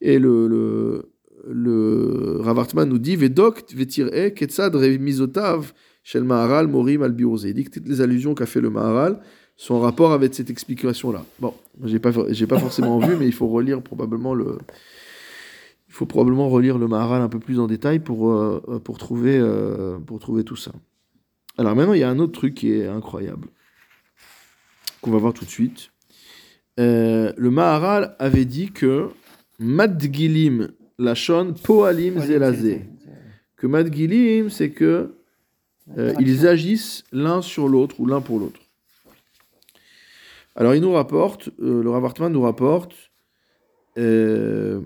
Et 0.00 0.18
le, 0.18 0.48
le 0.48 1.13
le 1.48 2.38
Rav 2.40 2.58
Hartman 2.58 2.88
nous 2.88 2.98
dit 2.98 3.16
Vedok 3.16 3.64
vetir'e 3.74 4.30
ketzad 4.34 4.74
remizotav 4.74 5.72
shel 6.02 6.24
Maharal 6.24 6.68
morim 6.68 7.02
al. 7.02 7.14
Il 7.18 7.54
dit 7.54 7.64
que 7.64 7.70
toutes 7.70 7.88
les 7.88 8.00
allusions 8.00 8.34
qu'a 8.34 8.46
fait 8.46 8.60
le 8.60 8.70
Maharal 8.70 9.20
sont 9.56 9.74
en 9.74 9.80
rapport 9.80 10.12
avec 10.12 10.34
cette 10.34 10.50
explication-là. 10.50 11.24
Bon, 11.40 11.54
j'ai 11.84 11.98
pas, 11.98 12.10
j'ai 12.30 12.46
pas 12.46 12.58
forcément 12.58 12.98
vu, 12.98 13.16
mais 13.16 13.26
il 13.26 13.32
faut 13.32 13.48
relire 13.48 13.82
probablement 13.82 14.34
le. 14.34 14.58
Il 15.88 15.94
faut 15.94 16.06
probablement 16.06 16.48
relire 16.48 16.76
le 16.76 16.88
Maharal 16.88 17.22
un 17.22 17.28
peu 17.28 17.38
plus 17.38 17.60
en 17.60 17.68
détail 17.68 18.00
pour, 18.00 18.32
euh, 18.32 18.80
pour, 18.82 18.98
trouver, 18.98 19.38
euh, 19.38 19.98
pour 19.98 20.18
trouver 20.18 20.42
tout 20.42 20.56
ça. 20.56 20.72
Alors 21.56 21.76
maintenant, 21.76 21.92
il 21.92 22.00
y 22.00 22.02
a 22.02 22.10
un 22.10 22.18
autre 22.18 22.32
truc 22.32 22.54
qui 22.56 22.72
est 22.72 22.88
incroyable, 22.88 23.46
qu'on 25.00 25.12
va 25.12 25.18
voir 25.18 25.32
tout 25.32 25.44
de 25.44 25.50
suite. 25.50 25.90
Euh, 26.80 27.32
le 27.36 27.50
Maharal 27.50 28.16
avait 28.18 28.44
dit 28.44 28.72
que 28.72 29.10
Madgilim 29.60 30.72
Lachon 30.98 31.54
Poalim 31.62 32.20
Zelazé. 32.20 32.86
Que 33.56 33.66
Madgilim, 33.66 34.50
c'est 34.50 34.70
que 34.70 35.14
euh, 35.96 36.14
ils 36.18 36.46
agissent 36.46 37.04
l'un 37.12 37.42
sur 37.42 37.68
l'autre 37.68 38.00
ou 38.00 38.06
l'un 38.06 38.20
pour 38.20 38.38
l'autre. 38.38 38.60
Alors 40.56 40.74
il 40.74 40.80
nous 40.80 40.92
rapporte, 40.92 41.50
euh, 41.60 41.82
le 41.82 41.90
Rav 41.90 42.04
Hartman 42.04 42.32
nous 42.32 42.42
rapporte 42.50 42.94
euh, 43.98 44.80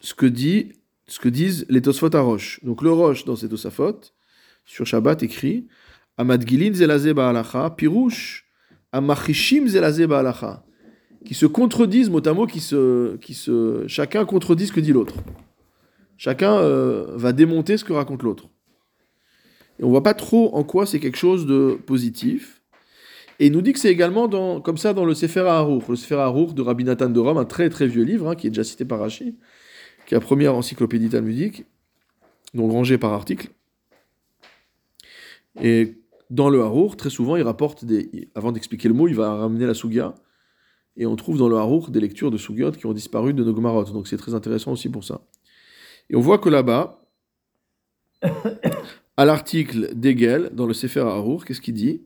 ce 0.00 0.14
que 0.14 0.26
dit, 0.26 0.72
ce 1.06 1.18
que 1.18 1.28
disent 1.28 1.66
les 1.68 1.82
Tosfot 1.82 2.14
à 2.14 2.20
Roche. 2.20 2.60
Donc 2.62 2.82
le 2.82 2.92
Roche 2.92 3.24
dans 3.24 3.36
ses 3.36 3.48
Tosafot 3.48 4.00
sur 4.64 4.86
Shabbat 4.86 5.22
écrit 5.22 5.66
Amadgilin 6.18 6.74
zelazé 6.74 7.14
ba'alacha 7.14 7.70
pirouche 7.70 8.44
amachishim 8.92 9.66
zelazé 9.66 10.06
ba'alacha 10.06 10.64
qui 11.24 11.34
se 11.34 11.46
contredisent 11.46 12.10
mot 12.10 12.26
à 12.26 12.32
mot, 12.32 12.46
qui 12.46 12.60
se, 12.60 13.16
qui 13.16 13.34
se, 13.34 13.84
chacun 13.86 14.24
contredit 14.24 14.66
ce 14.66 14.72
que 14.72 14.80
dit 14.80 14.92
l'autre. 14.92 15.14
Chacun 16.16 16.54
euh, 16.54 17.06
va 17.16 17.32
démonter 17.32 17.76
ce 17.76 17.84
que 17.84 17.92
raconte 17.92 18.22
l'autre. 18.22 18.48
Et 19.78 19.84
on 19.84 19.90
voit 19.90 20.02
pas 20.02 20.14
trop 20.14 20.54
en 20.54 20.62
quoi 20.64 20.86
c'est 20.86 21.00
quelque 21.00 21.18
chose 21.18 21.46
de 21.46 21.78
positif. 21.86 22.62
Et 23.38 23.46
il 23.46 23.52
nous 23.52 23.62
dit 23.62 23.72
que 23.72 23.78
c'est 23.78 23.90
également 23.90 24.28
dans, 24.28 24.60
comme 24.60 24.76
ça 24.76 24.92
dans 24.92 25.04
le 25.04 25.14
Sefer 25.14 25.40
HaAruch, 25.40 25.88
le 25.88 25.96
Sefer 25.96 26.16
HaAruch 26.16 26.54
de 26.54 26.62
Rabbi 26.62 26.84
Nathan 26.84 27.08
de 27.08 27.18
Rome, 27.18 27.38
un 27.38 27.44
très 27.44 27.68
très 27.70 27.86
vieux 27.86 28.04
livre, 28.04 28.28
hein, 28.28 28.36
qui 28.36 28.46
est 28.46 28.50
déjà 28.50 28.62
cité 28.62 28.84
par 28.84 29.00
Rashi, 29.00 29.36
qui 30.06 30.14
est 30.14 30.16
la 30.16 30.20
première 30.20 30.54
encyclopédie 30.54 31.08
talmudique, 31.08 31.64
donc 32.54 32.70
rangée 32.70 32.98
par 32.98 33.12
article. 33.12 33.48
Et 35.60 35.94
dans 36.30 36.48
le 36.48 36.62
Harour, 36.62 36.96
très 36.96 37.10
souvent, 37.10 37.36
il 37.36 37.42
rapporte 37.42 37.84
des. 37.84 38.30
Avant 38.34 38.52
d'expliquer 38.52 38.88
le 38.88 38.94
mot, 38.94 39.08
il 39.08 39.14
va 39.14 39.34
ramener 39.34 39.66
la 39.66 39.74
Sugia. 39.74 40.14
Et 40.96 41.06
on 41.06 41.16
trouve 41.16 41.38
dans 41.38 41.48
le 41.48 41.56
Harour 41.56 41.90
des 41.90 42.00
lectures 42.00 42.30
de 42.30 42.36
Sugiot 42.36 42.72
qui 42.72 42.86
ont 42.86 42.92
disparu 42.92 43.32
de 43.32 43.42
nos 43.42 43.52
Gomarot. 43.52 43.84
Donc 43.84 44.08
c'est 44.08 44.16
très 44.16 44.34
intéressant 44.34 44.72
aussi 44.72 44.88
pour 44.88 45.04
ça. 45.04 45.22
Et 46.10 46.16
on 46.16 46.20
voit 46.20 46.38
que 46.38 46.48
là-bas, 46.48 47.06
à 49.16 49.24
l'article 49.24 49.94
d'Egel, 49.94 50.50
dans 50.52 50.66
le 50.66 50.74
Sefer 50.74 51.00
Harour, 51.00 51.44
qu'est-ce 51.44 51.60
qu'il 51.60 51.74
dit? 51.74 52.02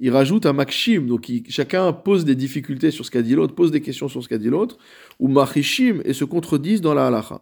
Il 0.00 0.10
rajoute 0.10 0.46
un 0.46 0.52
makshim, 0.52 1.06
donc 1.06 1.30
chacun 1.48 1.92
pose 1.92 2.24
des 2.24 2.34
difficultés 2.34 2.90
sur 2.90 3.06
ce 3.06 3.10
qu'a 3.10 3.22
dit 3.22 3.34
l'autre, 3.34 3.54
pose 3.54 3.70
des 3.70 3.80
questions 3.80 4.08
sur 4.08 4.22
ce 4.22 4.28
qu'a 4.28 4.38
dit 4.38 4.48
l'autre, 4.48 4.76
ou 5.18 5.28
machishim 5.28 6.02
et 6.04 6.12
se 6.12 6.24
contredisent 6.24 6.80
dans 6.80 6.92
la 6.92 7.06
halacha. 7.06 7.40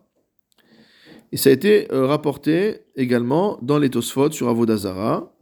Et 1.33 1.37
ça 1.37 1.51
a 1.51 1.53
été 1.53 1.91
euh, 1.93 2.07
rapporté 2.07 2.81
également 2.97 3.59
dans 3.63 3.79
les 3.79 3.91
Tosfot 3.91 4.31
sur 4.31 4.49
Avodazara, 4.49 5.33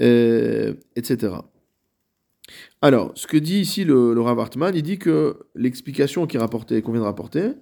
euh, 0.00 0.74
etc. 0.96 1.34
Alors, 2.82 3.12
ce 3.14 3.26
que 3.26 3.36
dit 3.36 3.60
ici 3.60 3.84
le, 3.84 4.14
le 4.14 4.74
il 4.74 4.82
dit 4.82 4.98
que 4.98 5.38
l'explication 5.54 6.26
qu'on 6.26 6.38
vient 6.38 7.00
de 7.00 7.04
rapporter, 7.04 7.52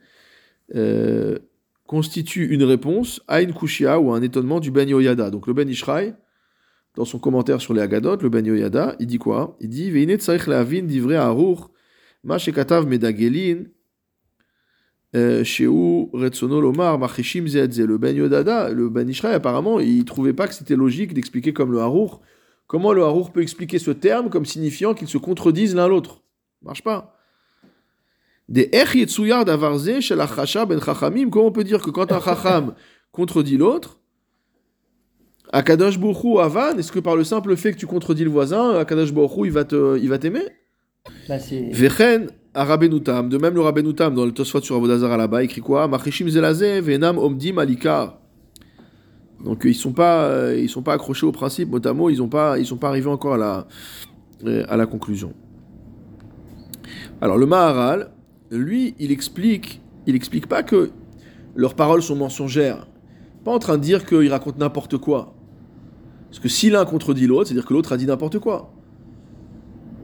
euh, 0.75 1.39
constitue 1.87 2.47
une 2.53 2.65
réponse 2.65 3.21
à 3.29 3.43
une 3.43 3.53
kushia 3.53 4.01
ou 4.01 4.13
à 4.13 4.17
un 4.17 4.23
étonnement 4.23 4.61
du 4.61 4.71
Ben 4.71 4.89
Yoyada. 4.89 5.31
Donc 5.31 5.47
le 5.47 5.53
Ben 5.53 5.69
Ishraï, 5.69 6.15
dans 6.95 7.05
son 7.05 7.19
commentaire 7.19 7.61
sur 7.61 7.75
les 7.75 7.83
Agadot, 7.83 8.17
le 8.17 8.29
Ben 8.29 8.45
Yoyada, 8.45 8.97
il 8.99 9.07
dit 9.07 9.19
quoi? 9.19 9.57
Il 9.61 9.69
dit 9.69 9.91
Veine 9.91 10.17
le'avin 10.17 10.83
divrei 10.83 11.17
harur 11.17 11.71
ma 12.25 12.39
shekatav 12.39 12.87
medagelin 12.87 13.65
euh, 13.65 13.67
chez 13.67 13.67
où 13.67 13.67
Retsono 13.67 13.69
Lomar, 13.69 13.69
Machishim 13.69 13.69
Zeadze, 13.69 15.02
le 17.87 17.97
Ben 17.99 18.17
Yodada, 18.17 18.71
le 18.71 18.89
Ben 18.89 19.09
Ishraï, 19.09 19.35
apparemment, 19.35 19.79
il 19.81 20.05
trouvait 20.05 20.33
pas 20.33 20.49
que 20.49 20.55
c'était 20.55 20.77
logique 20.77 21.13
d'expliquer 21.13 21.53
comme 21.53 21.73
le 21.73 21.81
Harour. 21.81 22.23
Comment 22.67 22.93
le 22.93 23.03
Harour 23.03 23.33
peut 23.33 23.43
expliquer 23.43 23.79
ce 23.79 23.91
terme 23.91 24.31
comme 24.31 24.47
signifiant 24.47 24.95
qu'ils 24.95 25.09
se 25.09 25.19
contredisent 25.19 25.75
l'un 25.75 25.89
l'autre? 25.89 26.23
Marche 26.63 26.83
pas. 26.83 27.19
Des 28.49 28.71
Ben 30.67 30.81
Chachamim, 30.81 31.31
comment 31.31 31.47
on 31.47 31.53
peut 31.53 31.65
dire 31.65 31.83
que 31.83 31.91
quand 31.91 32.11
un 32.13 32.21
Chacham 32.21 32.75
contredit 33.13 33.57
l'autre, 33.57 33.99
Akadosh 35.53 35.99
Borou 35.99 36.41
Avan, 36.41 36.79
est-ce 36.79 36.91
que 36.93 36.99
par 36.99 37.17
le 37.17 37.25
simple 37.25 37.57
fait 37.57 37.73
que 37.73 37.79
tu 37.79 37.87
contredis 37.87 38.25
le 38.25 38.31
voisin, 38.31 38.79
Akadosh 38.79 39.13
Borou 39.13 39.45
il 39.45 39.53
va 39.53 39.65
te, 39.65 39.99
il 39.99 40.09
va 40.09 40.19
t'aimer? 40.19 40.45
Bah. 41.29 41.37
Vechen 41.73 42.29
Arabenutam, 42.55 43.31
de 43.31 43.39
même 43.39 43.55
le 43.55 43.63
Rabenutam 43.63 44.15
dans 44.15 44.27
le 44.27 44.33
Tosfot 44.33 44.61
sur 44.61 44.77
Avodazara 44.77 45.17
là-bas, 45.17 45.43
écrit 45.43 45.63
quoi? 45.63 45.89
Machishim 45.89 46.29
Zelazeh, 46.29 46.81
Venam 46.83 47.17
Omdim 47.19 47.57
Alikar. 47.57 48.19
Donc 49.43 49.65
euh, 49.65 49.71
ils 49.71 49.75
sont 49.75 49.93
pas, 49.93 50.25
euh, 50.25 50.59
ils 50.59 50.69
sont 50.69 50.83
pas 50.83 50.93
accrochés 50.93 51.27
au 51.27 51.33
principe, 51.33 51.71
mot 51.71 52.11
ils 52.11 52.23
ont 52.23 52.29
pas, 52.29 52.59
ils 52.59 52.67
sont 52.67 52.77
pas 52.77 52.89
arrivés 52.89 53.09
encore 53.09 53.35
à 53.35 53.39
la, 53.39 53.67
euh, 54.45 54.65
à 54.69 54.77
la 54.77 54.87
conclusion. 54.87 55.33
Alors 57.23 57.39
le 57.39 57.47
Maharal, 57.47 58.11
lui, 58.51 58.95
il 58.99 59.11
explique, 59.11 59.81
il 60.07 60.15
explique 60.15 60.47
pas 60.47 60.63
que 60.63 60.91
leurs 61.55 61.75
paroles 61.75 62.03
sont 62.03 62.17
mensongères. 62.17 62.87
Pas 63.45 63.53
en 63.53 63.59
train 63.59 63.79
de 63.79 63.83
dire 63.83 64.05
qu'ils 64.05 64.31
racontent 64.31 64.59
n'importe 64.59 64.99
quoi. 64.99 65.35
Parce 66.29 66.39
que 66.39 66.49
si 66.49 66.71
l'un 66.71 66.85
contredit 66.85 67.27
l'autre, 67.27 67.49
c'est-à-dire 67.49 67.67
que 67.67 67.75
l'autre 67.75 67.93
a 67.93 67.97
dit 67.97 68.07
n'importe 68.07 68.39
quoi. 68.39 68.73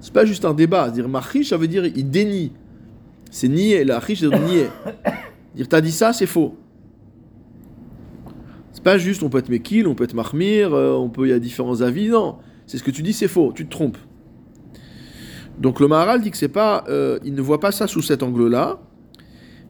C'est 0.01 0.13
pas 0.13 0.25
juste 0.25 0.45
un 0.45 0.55
débat. 0.55 0.85
C'est-à-dire 0.85 1.09
machish, 1.09 1.51
ça 1.51 1.57
veut 1.57 1.69
dire 1.69 1.85
il 1.85 2.11
dénie. 2.11 2.53
C'est 3.31 3.49
nier. 3.49 3.85
La 3.85 4.01
chish, 4.01 4.21
c'est 4.21 4.29
nier. 4.29 4.69
Dire 5.55 5.69
t'as 5.69 5.81
dit 5.81 5.93
ça, 5.93 6.13
c'est 6.13 6.27
faux. 6.27 6.57
C'est 8.73 8.83
pas 8.83 8.99
juste 8.99 9.23
on 9.23 9.29
peut 9.29 9.39
être 9.39 9.49
mekil, 9.49 9.89
on 9.89 9.95
peut 9.95 10.05
être 10.05 10.15
mahmir, 10.15 10.73
euh, 10.73 10.93
on 10.93 11.09
peut 11.09 11.27
il 11.27 11.31
y 11.31 11.33
a 11.33 11.39
différents 11.41 11.81
avis. 11.81 12.09
Non, 12.09 12.37
c'est 12.67 12.79
ce 12.79 12.85
que 12.85 12.93
tu 12.93 13.03
dis, 13.03 13.13
c'est 13.13 13.27
faux. 13.27 13.53
Tu 13.55 13.67
te 13.67 13.71
trompes. 13.71 13.99
Donc 15.59 15.81
le 15.81 15.89
Maharal 15.89 16.21
dit 16.21 16.31
que 16.31 16.37
c'est 16.37 16.49
pas, 16.49 16.85
euh, 16.89 17.19
il 17.25 17.35
ne 17.35 17.43
voit 17.43 17.59
pas 17.59 17.73
ça 17.73 17.89
sous 17.89 18.03
cet 18.03 18.23
angle-là, 18.23 18.79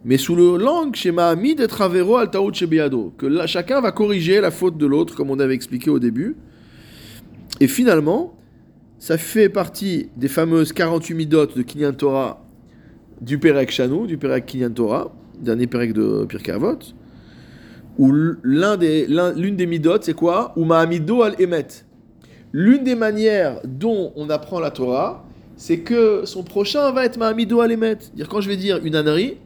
mais 0.04 0.18
sous 0.18 0.36
le 0.36 0.58
langue 0.58 0.94
chez 0.94 1.10
Mahami 1.10 1.54
d'être 1.54 1.80
avero 1.80 2.16
al 2.16 2.30
taout 2.30 2.52
chez 2.52 2.68
que 2.68 3.26
là, 3.26 3.46
chacun 3.46 3.80
va 3.80 3.92
corriger 3.92 4.40
la 4.40 4.50
faute 4.50 4.76
de 4.76 4.86
l'autre, 4.86 5.14
comme 5.14 5.30
on 5.30 5.38
avait 5.38 5.54
expliqué 5.54 5.88
au 5.88 5.98
début. 5.98 6.36
Et 7.60 7.68
finalement, 7.68 8.37
ça 8.98 9.18
fait 9.18 9.48
partie 9.48 10.10
des 10.16 10.28
fameuses 10.28 10.72
48 10.72 11.14
midotes 11.14 11.56
de 11.56 11.62
Kinyan 11.62 11.92
Torah 11.92 12.44
du 13.20 13.38
Perek 13.38 13.70
Shanou, 13.70 14.06
du 14.06 14.16
Perek 14.18 14.46
Kinyan 14.46 14.70
Torah, 14.70 15.12
dernier 15.40 15.66
Perek 15.66 15.92
de 15.92 16.24
Pirkei 16.28 16.52
Avot, 16.52 16.78
où 17.98 18.12
des, 18.78 19.06
l'un- 19.08 19.32
l'une 19.32 19.56
des 19.56 19.66
midotes, 19.66 20.04
c'est 20.04 20.14
quoi? 20.14 20.52
Ou 20.56 20.64
Mahamido 20.64 21.22
al 21.22 21.34
Emet. 21.40 21.66
L'une 22.52 22.84
des 22.84 22.94
manières 22.94 23.60
dont 23.64 24.12
on 24.16 24.30
apprend 24.30 24.60
la 24.60 24.70
Torah, 24.70 25.24
c'est 25.56 25.80
que 25.80 26.22
son 26.24 26.44
prochain 26.44 26.92
va 26.92 27.04
être 27.04 27.18
Mahamido 27.18 27.60
al 27.60 27.72
Emet. 27.72 27.98
Dire 28.14 28.28
quand 28.28 28.40
je 28.40 28.48
vais 28.48 28.56
dire 28.56 28.80
une 28.84 28.94
ânerie, 28.94 29.38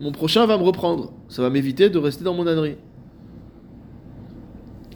mon 0.00 0.10
prochain 0.12 0.46
va 0.46 0.58
me 0.58 0.64
reprendre. 0.64 1.12
Ça 1.28 1.42
va 1.42 1.50
m'éviter 1.50 1.88
de 1.88 1.98
rester 1.98 2.24
dans 2.24 2.34
mon 2.34 2.46
ânerie. 2.46 2.76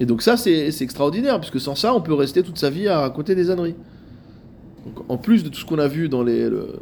Et 0.01 0.07
donc 0.07 0.23
ça, 0.23 0.37
c'est 0.37 0.69
extraordinaire, 0.81 1.39
puisque 1.41 1.61
sans 1.61 1.75
ça, 1.75 1.95
on 1.95 2.01
peut 2.01 2.15
rester 2.15 2.43
toute 2.43 2.59
sa 2.59 2.71
vie 2.71 2.89
à 2.89 3.01
raconter 3.01 3.35
des 3.35 3.51
âneries. 3.51 3.75
Donc, 4.87 5.05
en 5.11 5.19
plus 5.19 5.45
de 5.45 5.51
tout 5.51 5.61
ce 5.61 5.65
qu'on 5.67 5.79
a 5.79 5.89
vu 5.89 6.09
dans 6.09 6.23
les, 6.23 6.49
le- 6.49 6.81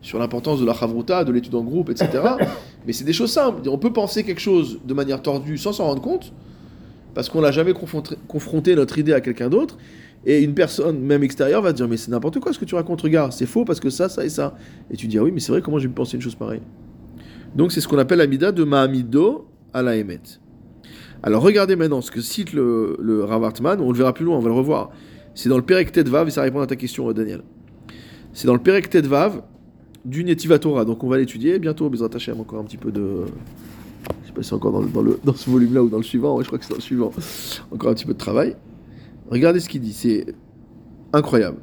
sur 0.00 0.18
l'importance 0.18 0.60
de 0.60 0.64
la 0.64 0.72
chavruta, 0.74 1.24
de 1.24 1.32
l'étude 1.32 1.54
en 1.56 1.62
groupe, 1.64 1.90
etc., 1.90 2.08
mais 2.86 2.92
c'est 2.92 3.04
des 3.04 3.12
choses 3.12 3.32
simples. 3.32 3.68
On 3.68 3.78
peut 3.78 3.92
penser 3.92 4.22
quelque 4.24 4.40
chose 4.40 4.78
de 4.84 4.94
manière 4.94 5.20
tordue 5.22 5.58
sans 5.58 5.72
s'en 5.72 5.84
rendre 5.86 6.02
compte, 6.02 6.32
parce 7.14 7.28
qu'on 7.28 7.40
n'a 7.40 7.50
jamais 7.50 7.72
confronté, 7.72 8.14
confronté 8.28 8.74
notre 8.76 8.96
idée 8.96 9.12
à 9.12 9.20
quelqu'un 9.20 9.48
d'autre, 9.50 9.76
et 10.24 10.40
une 10.40 10.54
personne, 10.54 11.00
même 11.00 11.24
extérieure, 11.24 11.62
va 11.62 11.72
te 11.72 11.78
dire 11.78 11.88
Mais 11.88 11.96
c'est 11.96 12.12
n'importe 12.12 12.38
quoi 12.38 12.52
ce 12.52 12.58
que 12.60 12.64
tu 12.64 12.76
racontes, 12.76 13.00
regarde, 13.02 13.32
c'est 13.32 13.44
faux 13.46 13.64
parce 13.64 13.80
que 13.80 13.90
ça, 13.90 14.08
ça 14.08 14.24
et 14.24 14.28
ça. 14.28 14.54
Et 14.88 14.96
tu 14.96 15.08
dis 15.08 15.18
Ah 15.18 15.24
oui, 15.24 15.32
mais 15.32 15.40
c'est 15.40 15.50
vrai, 15.50 15.62
comment 15.62 15.80
j'ai 15.80 15.88
pu 15.88 15.94
penser 15.94 16.14
une 16.16 16.22
chose 16.22 16.36
pareille? 16.36 16.62
Donc 17.56 17.72
c'est 17.72 17.80
ce 17.80 17.88
qu'on 17.88 17.98
appelle 17.98 18.18
l'amida 18.18 18.52
de 18.52 18.62
Mahamido 18.62 19.46
à 19.74 19.82
la 19.82 19.96
Emet. 19.96 20.20
Alors 21.22 21.42
regardez 21.42 21.76
maintenant 21.76 22.00
ce 22.00 22.10
que 22.10 22.20
cite 22.20 22.52
le, 22.52 22.96
le 23.00 23.24
on 23.24 23.92
le 23.92 23.96
verra 23.96 24.12
plus 24.12 24.24
loin, 24.24 24.36
on 24.36 24.40
va 24.40 24.48
le 24.48 24.54
revoir. 24.54 24.90
C'est 25.34 25.48
dans 25.48 25.56
le 25.56 25.62
Perek 25.62 25.92
Tedvav, 25.92 26.28
et 26.28 26.30
ça 26.30 26.42
répond 26.42 26.60
à 26.60 26.66
ta 26.66 26.76
question, 26.76 27.08
euh, 27.08 27.14
Daniel. 27.14 27.42
C'est 28.32 28.46
dans 28.46 28.54
le 28.54 28.60
Perek 28.60 28.90
Tedvav 28.90 29.42
du 30.04 30.24
Netiva 30.24 30.58
Torah, 30.58 30.84
donc 30.84 31.04
on 31.04 31.08
va 31.08 31.18
l'étudier 31.18 31.58
bientôt, 31.58 31.88
Bezrat 31.88 32.10
Hashem, 32.14 32.40
encore 32.40 32.58
un 32.58 32.64
petit 32.64 32.76
peu 32.76 32.90
de. 32.90 33.24
Je 34.22 34.26
sais 34.26 34.32
pas 34.32 34.42
si 34.42 34.48
c'est 34.48 34.54
encore 34.54 34.72
dans, 34.72 34.80
le- 34.80 34.88
dans, 34.88 35.02
le, 35.02 35.20
dans 35.22 35.34
ce 35.34 35.48
volume-là 35.48 35.82
ou 35.84 35.88
dans 35.88 35.98
le 35.98 36.02
suivant, 36.02 36.40
je 36.40 36.46
crois 36.46 36.58
que 36.58 36.64
c'est 36.64 36.70
dans 36.72 36.76
le 36.76 36.82
suivant. 36.82 37.12
Encore 37.70 37.90
un 37.90 37.94
petit 37.94 38.04
peu 38.06 38.14
de 38.14 38.18
travail. 38.18 38.56
Regardez 39.30 39.60
ce 39.60 39.68
qu'il 39.68 39.80
dit, 39.80 39.92
c'est 39.92 40.26
incroyable. 41.12 41.58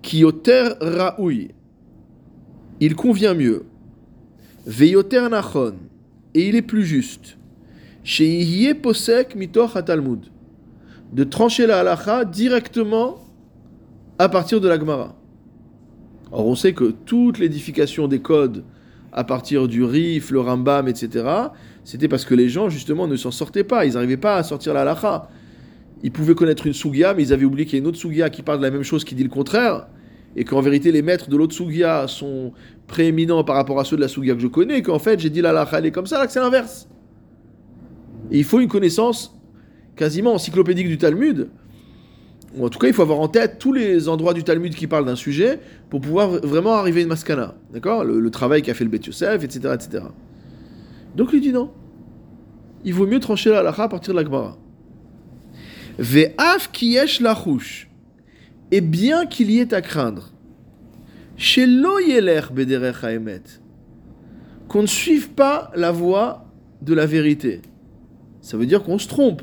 Kioter 0.00 0.70
Raoui, 0.80 1.50
il 2.80 2.96
convient 2.96 3.34
mieux. 3.34 3.64
Veyoter 4.66 5.28
Nachon, 5.30 5.74
et 6.34 6.48
il 6.48 6.56
est 6.56 6.62
plus 6.62 6.84
juste. 6.84 7.36
Posek 8.04 9.36
mitoch 9.36 9.84
Talmud, 9.84 10.20
de 11.12 11.24
trancher 11.24 11.66
la 11.66 11.80
halacha 11.80 12.24
directement 12.24 13.18
à 14.18 14.28
partir 14.28 14.60
de 14.60 14.68
la 14.68 14.78
Gemara. 14.78 15.14
Or, 16.32 16.46
on 16.46 16.54
sait 16.54 16.72
que 16.72 16.84
toute 16.84 17.38
l'édification 17.38 18.08
des 18.08 18.20
codes 18.20 18.64
à 19.12 19.24
partir 19.24 19.68
du 19.68 19.84
Rif, 19.84 20.30
le 20.30 20.40
Rambam, 20.40 20.88
etc., 20.88 21.26
c'était 21.84 22.08
parce 22.08 22.24
que 22.24 22.34
les 22.34 22.48
gens, 22.48 22.70
justement, 22.70 23.06
ne 23.06 23.16
s'en 23.16 23.30
sortaient 23.30 23.64
pas. 23.64 23.84
Ils 23.84 23.94
n'arrivaient 23.94 24.16
pas 24.16 24.36
à 24.36 24.42
sortir 24.42 24.72
la 24.72 24.80
halacha. 24.80 25.28
Ils 26.02 26.10
pouvaient 26.10 26.34
connaître 26.34 26.66
une 26.66 26.72
sugia, 26.72 27.12
mais 27.12 27.22
ils 27.22 27.32
avaient 27.32 27.44
oublié 27.44 27.66
qu'il 27.66 27.74
y 27.74 27.80
a 27.80 27.82
une 27.82 27.86
autre 27.86 27.98
sugia 27.98 28.30
qui 28.30 28.42
parle 28.42 28.58
de 28.58 28.64
la 28.64 28.70
même 28.70 28.82
chose, 28.82 29.04
qui 29.04 29.14
dit 29.14 29.22
le 29.22 29.28
contraire. 29.28 29.86
Et 30.34 30.44
qu'en 30.44 30.62
vérité, 30.62 30.90
les 30.90 31.02
maîtres 31.02 31.28
de 31.28 31.36
l'autre 31.36 31.54
sugia 31.54 32.08
sont 32.08 32.52
prééminents 32.86 33.44
par 33.44 33.56
rapport 33.56 33.78
à 33.78 33.84
ceux 33.84 33.96
de 33.96 34.00
la 34.00 34.08
sugia 34.08 34.34
que 34.34 34.40
je 34.40 34.46
connais. 34.46 34.78
Et 34.78 34.82
qu'en 34.82 34.98
fait, 34.98 35.20
j'ai 35.20 35.30
dit 35.30 35.42
la 35.42 35.50
halacha, 35.50 35.78
elle 35.78 35.86
est 35.86 35.90
comme 35.90 36.06
ça, 36.06 36.18
là 36.18 36.26
que 36.26 36.32
c'est 36.32 36.40
l'inverse. 36.40 36.88
Et 38.32 38.38
il 38.38 38.44
faut 38.44 38.60
une 38.60 38.68
connaissance 38.68 39.38
quasiment 39.94 40.32
encyclopédique 40.32 40.88
du 40.88 40.96
Talmud. 40.96 41.50
Ou 42.56 42.64
en 42.64 42.70
tout 42.70 42.78
cas, 42.78 42.88
il 42.88 42.94
faut 42.94 43.02
avoir 43.02 43.20
en 43.20 43.28
tête 43.28 43.58
tous 43.58 43.74
les 43.74 44.08
endroits 44.08 44.32
du 44.32 44.42
Talmud 44.42 44.74
qui 44.74 44.86
parlent 44.86 45.04
d'un 45.04 45.16
sujet 45.16 45.60
pour 45.90 46.00
pouvoir 46.00 46.30
vraiment 46.42 46.72
arriver 46.72 47.00
à 47.00 47.02
une 47.02 47.10
maskana. 47.10 47.54
D'accord? 47.72 48.04
Le, 48.04 48.30
travail 48.30 48.62
qu'a 48.62 48.72
fait 48.72 48.84
le 48.84 48.90
Bet 48.90 49.00
Yosef, 49.06 49.44
etc., 49.44 49.74
etc. 49.74 50.04
Donc, 51.14 51.30
il 51.34 51.42
dit 51.42 51.52
non. 51.52 51.70
Il 52.84 52.94
vaut 52.94 53.06
mieux 53.06 53.20
trancher 53.20 53.50
la 53.50 53.60
halakha 53.60 53.84
à 53.84 53.88
partir 53.88 54.14
de 54.14 54.18
la 54.18 54.24
Gemara. 54.24 54.56
Ve'af 55.98 56.72
kiyesh 56.72 57.20
lachouche. 57.20 57.90
Et 58.70 58.80
bien 58.80 59.26
qu'il 59.26 59.50
y 59.50 59.58
ait 59.60 59.74
à 59.74 59.82
craindre, 59.82 60.32
chez 61.36 61.66
lo 61.66 61.98
yeler 61.98 62.40
bederech 62.50 63.04
haemet, 63.04 63.42
qu'on 64.68 64.82
ne 64.82 64.86
suive 64.86 65.30
pas 65.30 65.70
la 65.76 65.92
voie 65.92 66.46
de 66.80 66.94
la 66.94 67.04
vérité. 67.04 67.60
Ça 68.42 68.56
veut 68.56 68.66
dire 68.66 68.82
qu'on 68.82 68.98
se 68.98 69.08
trompe 69.08 69.40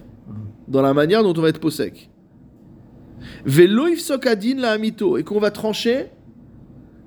dans 0.67 0.81
la 0.81 0.93
manière 0.93 1.23
dont 1.23 1.33
on 1.35 1.41
va 1.41 1.49
être 1.49 1.59
posek. 1.59 2.09
Velo 3.45 3.87
ifsokadin 3.87 4.59
la 4.59 4.71
amito, 4.71 5.17
et 5.17 5.23
qu'on 5.23 5.39
va 5.39 5.51
trancher 5.51 6.07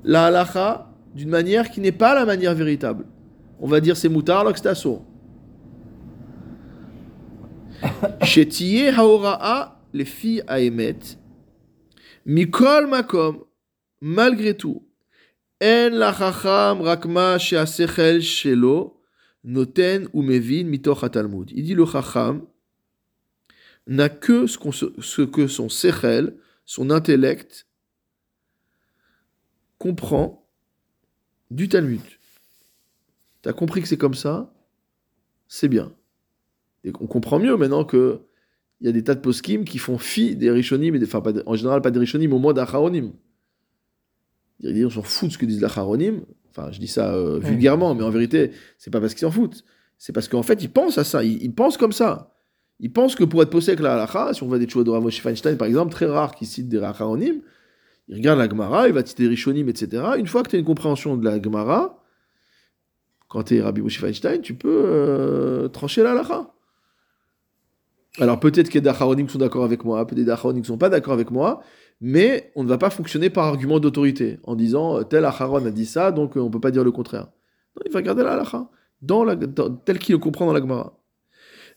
la 0.02 0.26
halacha 0.26 0.90
d'une 1.14 1.28
manière 1.28 1.70
qui 1.70 1.81
n'est 1.81 1.92
pas 1.92 2.14
la 2.14 2.24
manière 2.24 2.55
véritable. 2.55 3.05
On 3.61 3.68
va 3.68 3.81
dire 3.81 3.96
c'est 3.96 4.09
moutar 4.09 4.40
alors 4.40 4.52
que 4.52 4.59
c'est 4.59 4.68
assour. 4.68 5.05
Shetiye 8.22 8.88
haora'a 8.88 9.81
les 9.92 10.05
filles 10.05 10.42
à 10.46 10.61
émet. 10.61 10.98
Mikol 12.24 12.87
makom, 12.87 13.44
malgré 14.00 14.57
tout, 14.57 14.83
en 15.62 15.90
la 15.92 16.12
chacham 16.12 16.81
rakma 16.81 17.38
shelo, 17.38 19.01
noten 19.44 20.09
ou 20.12 20.22
mevin 20.22 20.64
mitoch 20.64 21.11
Talmud. 21.11 21.50
Il 21.52 21.64
dit 21.64 21.74
le 21.74 21.87
chacham 21.87 22.46
n'a 23.87 24.09
que 24.09 24.46
ce, 24.46 25.22
que 25.22 25.46
son 25.46 25.68
sechel, 25.68 26.37
son 26.64 26.90
intellect, 26.90 27.66
comprend 29.78 30.48
du 31.50 31.68
Talmud. 31.68 32.00
T'as 33.42 33.52
compris 33.52 33.83
que 33.83 33.88
c'est 33.88 33.96
comme 33.96 34.14
ça? 34.14 34.55
C'est 35.48 35.68
bien. 35.68 35.92
On 36.85 37.07
comprend 37.07 37.38
mieux 37.38 37.57
maintenant 37.57 37.85
que 37.85 38.22
il 38.81 38.87
y 38.87 38.88
a 38.88 38.92
des 38.92 39.05
tas 39.05 39.14
de 39.14 39.20
poskim 39.20 39.64
qui 39.64 39.78
font 39.78 39.96
fi 39.98 40.35
des 40.35 40.50
rishonim, 40.50 41.00
enfin 41.05 41.20
pas 41.20 41.33
en 41.46 41.55
général 41.55 41.83
pas 41.83 41.92
des 41.92 42.00
rishonim, 42.00 42.33
au 42.33 42.38
moins 42.38 42.52
d'Acharonim. 42.52 43.12
On 44.64 44.90
s'en 44.90 45.03
fout 45.03 45.29
de 45.29 45.33
ce 45.33 45.38
que 45.38 45.46
disent 45.46 45.61
l'Acharonim. 45.61 46.22
Enfin, 46.51 46.70
je 46.70 46.79
dis 46.79 46.87
ça 46.87 47.14
euh, 47.14 47.38
vulgairement, 47.38 47.94
mais 47.94 48.05
en 48.05 48.11
vérité, 48.11 48.51
c'est 48.79 48.90
pas 48.90 49.01
parce 49.01 49.14
qu'ils 49.14 49.27
s'en 49.27 49.31
foutent. 49.31 49.64
C'est 49.98 50.12
parce 50.12 50.29
qu'en 50.29 50.42
fait, 50.42 50.62
ils 50.62 50.70
pensent 50.70 50.98
à 50.98 51.05
ça. 51.05 51.25
Ils, 51.25 51.42
ils 51.42 51.55
pensent 51.55 51.77
comme 51.77 51.92
ça. 51.92 52.33
Ils 52.81 52.92
pensent 52.92 53.14
que 53.14 53.25
pour 53.25 53.42
être 53.42 53.51
posé 53.51 53.72
avec 53.72 53.81
la 53.81 53.94
halacha, 53.94 54.35
si 54.35 54.42
on 54.42 54.48
voit 54.48 54.59
des 54.59 54.68
choses 54.68 54.85
de 54.85 54.90
Rav 54.90 55.09
Feinstein, 55.09 55.57
par 55.57 55.68
exemple, 55.68 55.92
très 55.92 56.07
rare 56.07 56.35
qu'il 56.35 56.46
cite 56.46 56.68
des 56.68 56.79
Acharonim, 56.79 57.40
il 58.09 58.16
regarde 58.16 58.38
la 58.38 58.48
Gemara, 58.48 58.88
il 58.88 58.94
va 58.94 59.05
citer 59.07 59.29
rishonim, 59.29 59.68
etc. 59.68 60.03
Une 60.18 60.27
fois 60.27 60.42
que 60.42 60.51
tu 60.51 60.57
as 60.57 60.59
une 60.59 60.64
compréhension 60.64 61.16
de 61.16 61.25
la 61.25 61.40
Gemara, 61.40 62.03
quand 63.29 63.44
tu 63.44 63.57
es 63.57 63.62
Rabbi 63.62 63.81
Moshe 63.81 63.98
Feinstein, 63.98 64.40
tu 64.40 64.55
peux 64.55 64.83
euh, 64.85 65.68
trancher 65.68 66.03
la 66.03 66.11
halakha. 66.11 66.53
Alors 68.18 68.38
peut-être 68.40 68.66
qu'il 68.66 68.75
y 68.75 68.79
a 68.79 68.81
des 68.83 68.88
acharonim 68.90 69.27
qui 69.27 69.33
sont 69.33 69.38
d'accord 69.38 69.64
avec 69.64 69.85
moi, 69.85 70.07
peut-être 70.07 70.25
des 70.25 70.31
acharonim 70.31 70.61
qui 70.61 70.70
ne 70.70 70.75
sont 70.75 70.79
pas 70.79 70.90
d'accord 70.90 71.14
avec 71.14 71.31
moi, 71.31 71.62
mais 72.04 72.50
on 72.56 72.64
ne 72.64 72.68
va 72.68 72.78
pas 72.78 72.90
fonctionner 72.90 73.30
par 73.30 73.46
argument 73.46 73.78
d'autorité, 73.78 74.40
en 74.42 74.56
disant 74.56 74.98
euh, 74.98 75.02
tel 75.04 75.24
acharon 75.24 75.64
a 75.64 75.70
dit 75.70 75.86
ça, 75.86 76.10
donc 76.10 76.36
euh, 76.36 76.40
on 76.40 76.46
ne 76.46 76.50
peut 76.50 76.60
pas 76.60 76.72
dire 76.72 76.82
le 76.84 76.90
contraire. 76.90 77.28
Non, 77.76 77.82
il 77.86 77.92
va 77.92 78.02
garder 78.02 78.24
la 78.24 78.32
halakha, 78.32 78.68
dans 79.00 79.22
la, 79.24 79.36
tel 79.84 79.98
qu'il 80.00 80.12
le 80.14 80.18
comprend 80.18 80.44
dans 80.46 80.52
la 80.52 80.60
Gemara. 80.60 80.98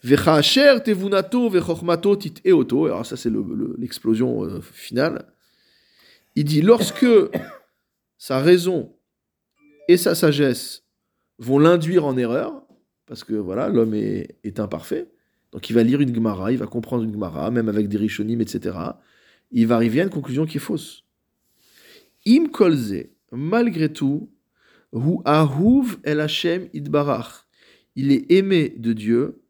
Vechasher 0.04 0.80
tevunato 0.84 1.50
vechormato 1.50 2.16
tit 2.16 2.34
eoto, 2.44 2.86
alors 2.88 3.06
ça 3.06 3.16
c'est 3.18 3.30
le- 3.30 3.46
le- 3.56 3.76
l'explosion 3.78 4.44
euh, 4.44 4.62
finale. 4.62 5.26
Il 6.36 6.44
dit 6.46 6.62
lorsque 6.62 7.06
sa 8.18 8.40
raison 8.40 8.94
et 9.88 9.98
sa 9.98 10.16
sagesse 10.16 10.84
vont 11.38 11.60
l'induire 11.60 12.04
en 12.06 12.18
erreur, 12.18 12.64
parce 13.06 13.24
que 13.24 13.36
voilà, 13.36 13.70
l'homme 13.70 13.94
est, 13.94 14.38
est 14.44 14.60
imparfait, 14.60 15.08
donc 15.52 15.70
il 15.70 15.74
va 15.74 15.84
lire 15.84 16.02
une 16.02 16.14
Gemara, 16.14 16.52
il 16.52 16.58
va 16.58 16.66
comprendre 16.66 17.04
une 17.04 17.14
Gemara, 17.14 17.52
même 17.52 17.70
avec 17.70 17.88
des 17.88 17.98
Rishonim, 17.98 18.42
etc. 18.42 18.76
Il 19.52 19.68
va 19.68 19.76
arriver 19.76 20.02
à 20.02 20.04
une 20.04 20.10
conclusion 20.10 20.46
qui 20.46 20.58
est 20.58 20.60
fausse. 20.60 21.04
Im 22.28 22.48
kolze, 22.48 23.06
malgré 23.32 23.92
tout, 23.92 24.30
hu 24.92 25.18
ahuv 25.26 25.98
el 26.04 26.20
Hashem 26.20 26.70
idbarach. 26.74 27.46
Il 27.96 28.12
est 28.12 28.32
aimé 28.32 28.74
de 28.78 28.94
Dieu, 28.94 29.42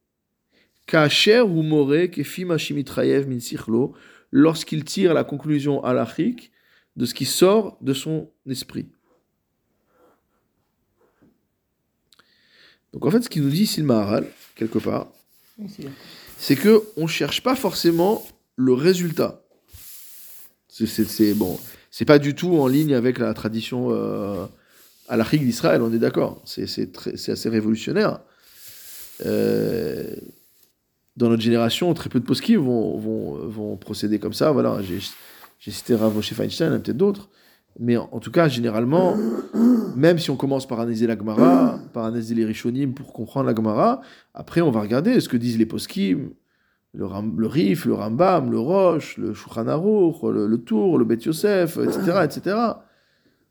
kacher 0.85 1.41
ou 1.41 1.63
more 1.63 2.09
kefim 2.11 2.51
hashimitrayev 2.51 3.27
min 3.27 3.39
sichlo, 3.39 3.95
lorsqu'il 4.31 4.83
tire 4.83 5.13
la 5.13 5.23
conclusion 5.23 5.83
halachique 5.83 6.51
de 6.95 7.05
ce 7.05 7.13
qui 7.13 7.25
sort 7.25 7.77
de 7.81 7.93
son 7.93 8.29
esprit. 8.47 8.89
Donc 12.93 13.05
en 13.05 13.11
fait, 13.11 13.21
ce 13.21 13.29
qu'il 13.29 13.43
nous 13.43 13.49
dit 13.49 13.63
ici 13.63 13.81
le 13.81 13.87
Maharal, 13.87 14.27
quelque 14.55 14.79
part, 14.79 15.11
c'est 16.37 16.55
que 16.55 16.83
on 16.97 17.07
cherche 17.07 17.41
pas 17.43 17.55
forcément 17.55 18.25
le 18.55 18.73
résultat. 18.73 19.44
C'est, 20.83 21.33
bon, 21.33 21.57
c'est 21.89 22.03
pas 22.03 22.19
du 22.19 22.35
tout 22.35 22.57
en 22.57 22.67
ligne 22.67 22.93
avec 22.93 23.17
la 23.17 23.33
tradition 23.33 23.91
euh, 23.91 24.45
halachique 25.07 25.45
d'Israël, 25.45 25.81
on 25.81 25.93
est 25.93 25.99
d'accord. 25.99 26.41
C'est, 26.43 26.67
assez 27.29 27.49
révolutionnaire. 27.49 28.19
Euh, 29.25 30.15
dans 31.15 31.29
notre 31.29 31.41
génération, 31.41 31.93
très 31.93 32.09
peu 32.09 32.19
de 32.19 32.25
poskim 32.25 32.59
vont, 32.59 33.77
procéder 33.77 34.19
comme 34.19 34.33
ça. 34.33 34.51
Voilà, 34.51 34.81
j'ai, 34.81 35.71
cité 35.71 35.95
Rav 35.95 36.13
Moshe 36.13 36.33
Feinstein, 36.33 36.73
a 36.73 36.79
peut-être 36.79 36.97
d'autres. 36.97 37.29
Mais 37.79 37.95
en, 37.95 38.09
en 38.11 38.19
tout 38.19 38.31
cas, 38.31 38.49
généralement, 38.49 39.15
même 39.95 40.19
si 40.19 40.29
on 40.29 40.35
commence 40.35 40.67
par 40.67 40.81
analyser 40.81 41.07
la 41.07 41.17
Gemara, 41.17 41.79
par 41.93 42.03
analyser 42.03 42.35
les 42.35 42.43
Rishonim 42.43 42.93
pour 42.93 43.13
comprendre 43.13 43.45
la 43.45 43.55
Gemara, 43.55 44.01
après 44.33 44.59
on 44.59 44.71
va 44.71 44.81
regarder 44.81 45.21
ce 45.21 45.29
que 45.29 45.37
disent 45.37 45.57
les 45.57 45.65
poskim, 45.65 46.31
le, 46.95 47.07
le 47.37 47.47
Rif, 47.47 47.85
le 47.85 47.93
Rambam, 47.93 48.51
le 48.51 48.59
Roche, 48.59 49.17
le 49.17 49.33
Shulchan 49.33 49.63
le, 49.65 50.47
le 50.47 50.57
Tour, 50.57 50.97
le 50.97 51.05
Bet 51.05 51.17
Yosef, 51.17 51.77
etc., 51.77 52.21
etc. 52.23 52.57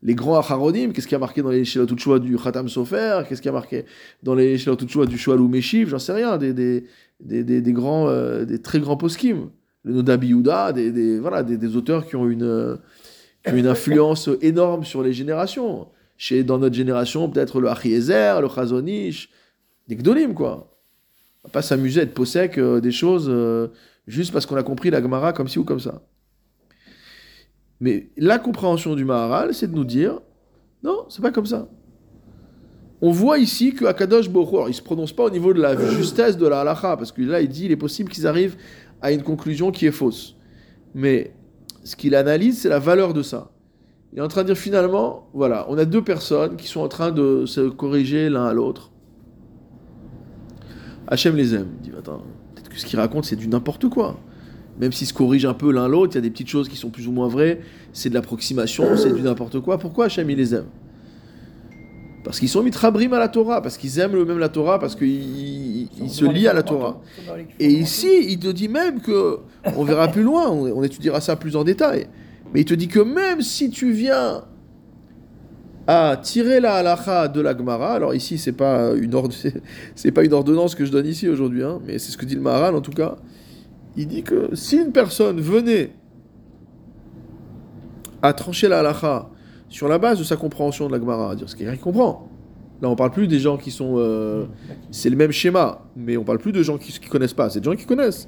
Les 0.01 0.13
grands 0.13 0.37
Acharonim, 0.37 0.91
qu'est-ce 0.91 1.07
qui 1.07 1.15
a 1.15 1.19
marqué 1.19 1.41
dans 1.41 1.49
les 1.49 1.65
Shelot 1.65 1.87
Utshua 1.87 2.19
du 2.19 2.37
Khatam 2.37 2.67
Sofer? 2.67 3.23
Qu'est-ce 3.27 3.41
qui 3.41 3.49
a 3.49 3.51
marqué 3.51 3.85
dans 4.21 4.35
les 4.35 4.57
Shelot 4.57 4.77
Utshua 4.77 5.05
du 5.05 5.17
Shoalou 5.17 5.47
Meshiv? 5.47 5.89
J'en 5.89 5.99
sais 5.99 6.13
rien, 6.13 6.37
des, 6.37 6.53
des, 6.53 6.83
des, 7.19 7.43
des, 7.43 7.73
grands, 7.73 8.07
euh, 8.07 8.45
des 8.45 8.61
très 8.61 8.79
grands 8.79 8.97
poskim. 8.97 9.49
Le 9.83 9.93
Nodabi 9.93 10.27
Yehuda, 10.27 10.73
des, 10.73 10.91
des, 10.91 11.19
voilà, 11.19 11.43
des, 11.43 11.75
auteurs 11.75 12.05
qui 12.05 12.15
ont 12.15 12.27
une, 12.27 12.77
qui 13.45 13.53
une 13.53 13.67
influence 13.67 14.29
énorme 14.41 14.83
sur 14.83 15.01
les 15.01 15.13
générations. 15.13 15.87
Chez, 16.17 16.43
dans 16.43 16.59
notre 16.59 16.75
génération, 16.75 17.29
peut-être 17.29 17.59
le 17.59 17.69
Achiezer, 17.69 18.41
le 18.41 18.47
Chazonish, 18.47 19.29
des 19.87 19.95
Gdolim, 19.95 20.33
quoi. 20.33 20.74
Va 21.45 21.49
pas 21.49 21.61
s'amuser 21.61 22.01
à 22.01 22.03
être 22.03 22.13
possèque 22.13 22.57
euh, 22.57 22.81
des 22.81 22.91
choses 22.91 23.27
euh, 23.29 23.69
juste 24.07 24.31
parce 24.31 24.45
qu'on 24.45 24.57
a 24.57 24.63
compris 24.63 24.89
la 24.89 25.01
Gemara 25.01 25.33
comme 25.33 25.47
ci 25.47 25.57
ou 25.57 25.63
comme 25.63 25.79
ça. 25.79 26.01
Mais 27.79 28.09
la 28.17 28.39
compréhension 28.39 28.95
du 28.95 29.05
Maharal, 29.05 29.53
c'est 29.53 29.69
de 29.69 29.75
nous 29.75 29.85
dire 29.85 30.19
non, 30.83 31.05
c'est 31.09 31.21
pas 31.21 31.31
comme 31.31 31.45
ça. 31.45 31.67
On 33.01 33.11
voit 33.11 33.39
ici 33.39 33.73
que 33.73 33.85
Akadosh 33.85 34.29
alors, 34.29 34.69
il 34.69 34.73
se 34.73 34.81
prononce 34.81 35.13
pas 35.13 35.23
au 35.23 35.29
niveau 35.29 35.53
de 35.53 35.61
la 35.61 35.75
justesse 35.91 36.37
de 36.37 36.47
la 36.47 36.61
halacha, 36.61 36.95
parce 36.95 37.11
que 37.11 37.21
là, 37.21 37.41
il 37.41 37.49
dit 37.49 37.65
il 37.65 37.71
est 37.71 37.77
possible 37.77 38.09
qu'ils 38.09 38.27
arrivent 38.27 38.55
à 39.01 39.11
une 39.11 39.23
conclusion 39.23 39.71
qui 39.71 39.85
est 39.85 39.91
fausse. 39.91 40.35
Mais 40.93 41.33
ce 41.83 41.95
qu'il 41.95 42.15
analyse, 42.15 42.61
c'est 42.61 42.69
la 42.69 42.79
valeur 42.79 43.13
de 43.13 43.21
ça. 43.21 43.51
Il 44.13 44.19
est 44.19 44.21
en 44.21 44.27
train 44.27 44.43
de 44.43 44.47
dire 44.47 44.57
finalement, 44.57 45.29
voilà, 45.33 45.65
on 45.69 45.77
a 45.77 45.85
deux 45.85 46.03
personnes 46.03 46.55
qui 46.55 46.67
sont 46.67 46.79
en 46.79 46.87
train 46.87 47.11
de 47.11 47.45
se 47.45 47.67
corriger 47.67 48.29
l'un 48.29 48.45
à 48.45 48.53
l'autre. 48.53 48.91
Hachem 51.07 51.35
les 51.35 51.53
aime. 51.55 51.67
Il 51.83 51.89
dit, 51.91 51.97
attends, 51.97 52.21
peut-être 52.55 52.69
que 52.69 52.79
ce 52.79 52.85
qu'il 52.85 52.99
raconte, 52.99 53.25
c'est 53.25 53.35
du 53.35 53.47
n'importe 53.47 53.87
quoi. 53.89 54.19
Même 54.79 54.91
s'ils 54.91 55.07
se 55.07 55.13
corrigent 55.13 55.45
un 55.47 55.53
peu 55.53 55.71
l'un 55.71 55.87
l'autre, 55.87 56.13
il 56.13 56.15
y 56.15 56.17
a 56.17 56.21
des 56.21 56.29
petites 56.31 56.49
choses 56.49 56.67
qui 56.67 56.75
sont 56.75 56.89
plus 56.89 57.07
ou 57.07 57.11
moins 57.11 57.27
vraies, 57.29 57.61
c'est 57.93 58.09
de 58.09 58.13
l'approximation, 58.13 58.97
c'est 58.97 59.13
du 59.13 59.21
n'importe 59.21 59.59
quoi. 59.61 59.77
Pourquoi 59.77 60.05
Hachem, 60.05 60.29
il 60.29 60.37
les 60.37 60.53
aime? 60.53 60.65
Parce 62.25 62.39
qu'ils 62.39 62.49
sont 62.49 62.63
mitrabrim 62.63 63.13
à 63.13 63.19
la 63.19 63.27
Torah, 63.29 63.61
parce 63.61 63.77
qu'ils 63.77 63.99
aiment 63.99 64.15
eux-mêmes 64.15 64.39
la 64.39 64.49
Torah, 64.49 64.79
parce 64.79 64.95
qu'ils 64.95 65.07
ils- 65.09 65.89
ils 66.01 66.09
se 66.09 66.25
lient 66.25 66.47
à 66.47 66.53
la 66.53 66.63
Torah. 66.63 66.99
Et 67.59 67.71
ici, 67.71 68.09
il 68.27 68.39
te 68.39 68.47
dit 68.47 68.67
même 68.67 68.99
que, 68.99 69.37
on 69.77 69.83
verra 69.83 70.07
plus 70.07 70.23
loin, 70.23 70.49
on, 70.49 70.65
on 70.79 70.83
étudiera 70.83 71.21
ça 71.21 71.35
plus 71.35 71.55
en 71.55 71.63
détail, 71.63 72.07
mais 72.53 72.61
il 72.61 72.65
te 72.65 72.73
dit 72.73 72.87
que 72.87 72.99
même 72.99 73.41
si 73.41 73.69
tu 73.69 73.91
viens 73.91 74.43
à 75.87 76.17
tirer 76.21 76.59
la 76.59 76.75
halacha 76.75 77.27
de 77.27 77.41
la 77.41 77.55
Gemara, 77.55 77.93
alors 77.93 78.15
ici 78.15 78.37
c'est 78.37 78.53
pas 78.53 78.91
pas 80.15 80.23
une 80.23 80.33
ordonnance 80.33 80.75
que 80.75 80.85
je 80.85 80.91
donne 80.91 81.05
ici 81.05 81.27
aujourd'hui, 81.27 81.63
hein, 81.63 81.79
mais 81.85 81.99
c'est 81.99 82.11
ce 82.11 82.17
que 82.17 82.25
dit 82.25 82.35
le 82.35 82.41
Maharal 82.41 82.75
en 82.75 82.81
tout 82.81 82.91
cas. 82.91 83.15
Il 83.95 84.07
dit 84.07 84.23
que 84.23 84.49
si 84.53 84.77
une 84.77 84.91
personne 84.91 85.39
venait 85.39 85.91
à 88.21 88.33
trancher 88.33 88.67
la 88.67 88.79
halacha 88.79 89.29
sur 89.69 89.87
la 89.87 89.97
base 89.97 90.19
de 90.19 90.23
sa 90.23 90.35
compréhension 90.35 90.87
de 90.87 90.93
la 90.93 90.99
Gemara, 90.99 91.31
à 91.31 91.35
dire 91.35 91.49
ce 91.49 91.55
quelqu'un 91.55 91.75
qui 91.75 91.81
comprend. 91.81 92.29
Là, 92.81 92.89
on 92.89 92.95
parle 92.95 93.11
plus 93.11 93.27
des 93.27 93.39
gens 93.39 93.57
qui 93.57 93.71
sont 93.71 93.95
euh, 93.97 94.45
c'est 94.91 95.09
le 95.09 95.15
même 95.15 95.31
schéma, 95.31 95.81
mais 95.95 96.17
on 96.17 96.23
parle 96.23 96.39
plus 96.39 96.51
de 96.51 96.61
gens 96.61 96.77
qui 96.77 96.97
ne 97.01 97.09
connaissent 97.09 97.33
pas, 97.33 97.49
c'est 97.49 97.61
des 97.61 97.65
gens 97.65 97.75
qui 97.75 97.85
connaissent. 97.85 98.27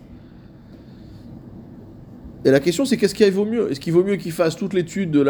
Et 2.45 2.51
la 2.51 2.61
question, 2.61 2.85
c'est 2.85 2.95
qu'est-ce 2.95 3.15
qui 3.15 3.29
vaut 3.29 3.45
mieux? 3.45 3.69
Est-ce 3.69 3.79
qu'il 3.79 3.91
vaut 3.91 4.03
mieux 4.03 4.15
qu'ils 4.15 4.31
fassent 4.31 4.55
toute 4.55 4.73
l'étude 4.73 5.11
de 5.11 5.25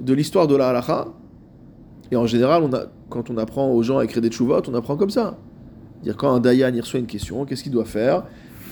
de 0.00 0.14
l'histoire 0.14 0.48
de 0.48 0.56
la 0.56 0.70
halakha 0.70 1.08
Et 2.12 2.16
en 2.16 2.26
général, 2.26 2.62
quand 3.08 3.30
on 3.30 3.36
apprend 3.36 3.70
aux 3.70 3.82
gens 3.82 3.98
à 3.98 4.04
écrire 4.04 4.22
des 4.22 4.28
tchouvot, 4.28 4.62
on 4.68 4.74
apprend 4.74 4.96
comme 4.96 5.10
ça. 5.10 5.38
Dire 6.02 6.16
quand 6.16 6.32
un 6.32 6.40
dayan 6.40 6.72
il 6.74 6.80
reçoit 6.80 7.00
une 7.00 7.06
question, 7.06 7.44
qu'est-ce 7.44 7.62
qu'il 7.62 7.72
doit 7.72 7.84
faire? 7.84 8.24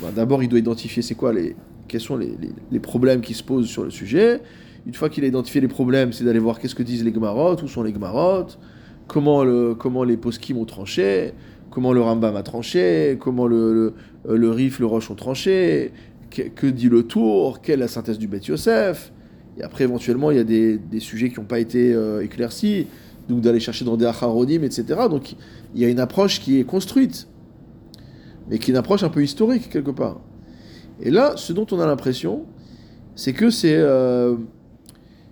Ben, 0.02 0.08
D'abord, 0.14 0.42
il 0.42 0.48
doit 0.48 0.58
identifier 0.58 1.02
c'est 1.02 1.14
quoi 1.14 1.32
les 1.32 1.54
quels 1.88 2.00
sont 2.00 2.16
les, 2.18 2.80
problèmes 2.80 3.22
qui 3.22 3.34
se 3.34 3.42
posent 3.42 3.66
sur 3.66 3.82
le 3.82 3.90
sujet. 3.90 4.40
Une 4.86 4.94
fois 4.94 5.08
qu'il 5.08 5.24
a 5.24 5.26
identifié 5.26 5.60
les 5.60 5.68
problèmes, 5.68 6.12
c'est 6.12 6.22
d'aller 6.22 6.38
voir 6.38 6.60
qu'est-ce 6.60 6.74
que 6.74 6.82
disent 6.82 7.02
les 7.02 7.12
Gemarot, 7.12 7.56
où 7.62 7.66
sont 7.66 7.82
les 7.82 7.92
Gemarot, 7.92 8.46
comment, 9.06 9.42
le, 9.42 9.74
comment 9.74 10.04
les 10.04 10.16
poskim 10.16 10.58
ont 10.58 10.64
tranché, 10.64 11.32
comment 11.70 11.92
le 11.92 12.00
Rambam 12.00 12.36
a 12.36 12.42
tranché, 12.42 13.16
comment 13.18 13.46
le, 13.46 13.72
le, 14.26 14.36
le 14.36 14.54
le 14.54 14.86
Roche 14.86 15.10
ont 15.10 15.14
tranché, 15.14 15.92
que, 16.30 16.66
dit 16.66 16.88
le 16.88 17.02
Tour, 17.02 17.60
quelle 17.60 17.80
est 17.80 17.84
la 17.84 17.88
synthèse 17.88 18.18
du 18.18 18.28
Bet 18.28 18.40
Yosef. 18.40 19.12
Et 19.58 19.62
après, 19.62 19.84
éventuellement, 19.84 20.30
il 20.30 20.36
y 20.36 20.40
a 20.40 20.44
des, 20.44 20.78
des 20.78 21.00
sujets 21.00 21.30
qui 21.30 21.40
n'ont 21.40 21.46
pas 21.46 21.58
été 21.58 21.92
euh, 21.92 22.22
éclaircis, 22.22 22.86
donc 23.28 23.40
d'aller 23.40 23.60
chercher 23.60 23.84
dans 23.84 23.96
des 23.96 24.06
acharonim, 24.06 24.62
etc. 24.64 24.84
Donc 25.10 25.34
il 25.74 25.80
y 25.80 25.84
a 25.84 25.88
une 25.88 26.00
approche 26.00 26.40
qui 26.40 26.58
est 26.58 26.64
construite, 26.64 27.28
mais 28.48 28.58
qui 28.58 28.70
est 28.70 28.74
une 28.74 28.78
approche 28.78 29.02
un 29.02 29.10
peu 29.10 29.22
historique, 29.22 29.68
quelque 29.70 29.90
part. 29.90 30.20
Et 31.00 31.10
là, 31.10 31.34
ce 31.36 31.52
dont 31.52 31.66
on 31.70 31.80
a 31.80 31.86
l'impression, 31.86 32.44
c'est 33.14 33.32
que 33.32 33.50
c'est 33.50 33.76
euh, 33.76 34.36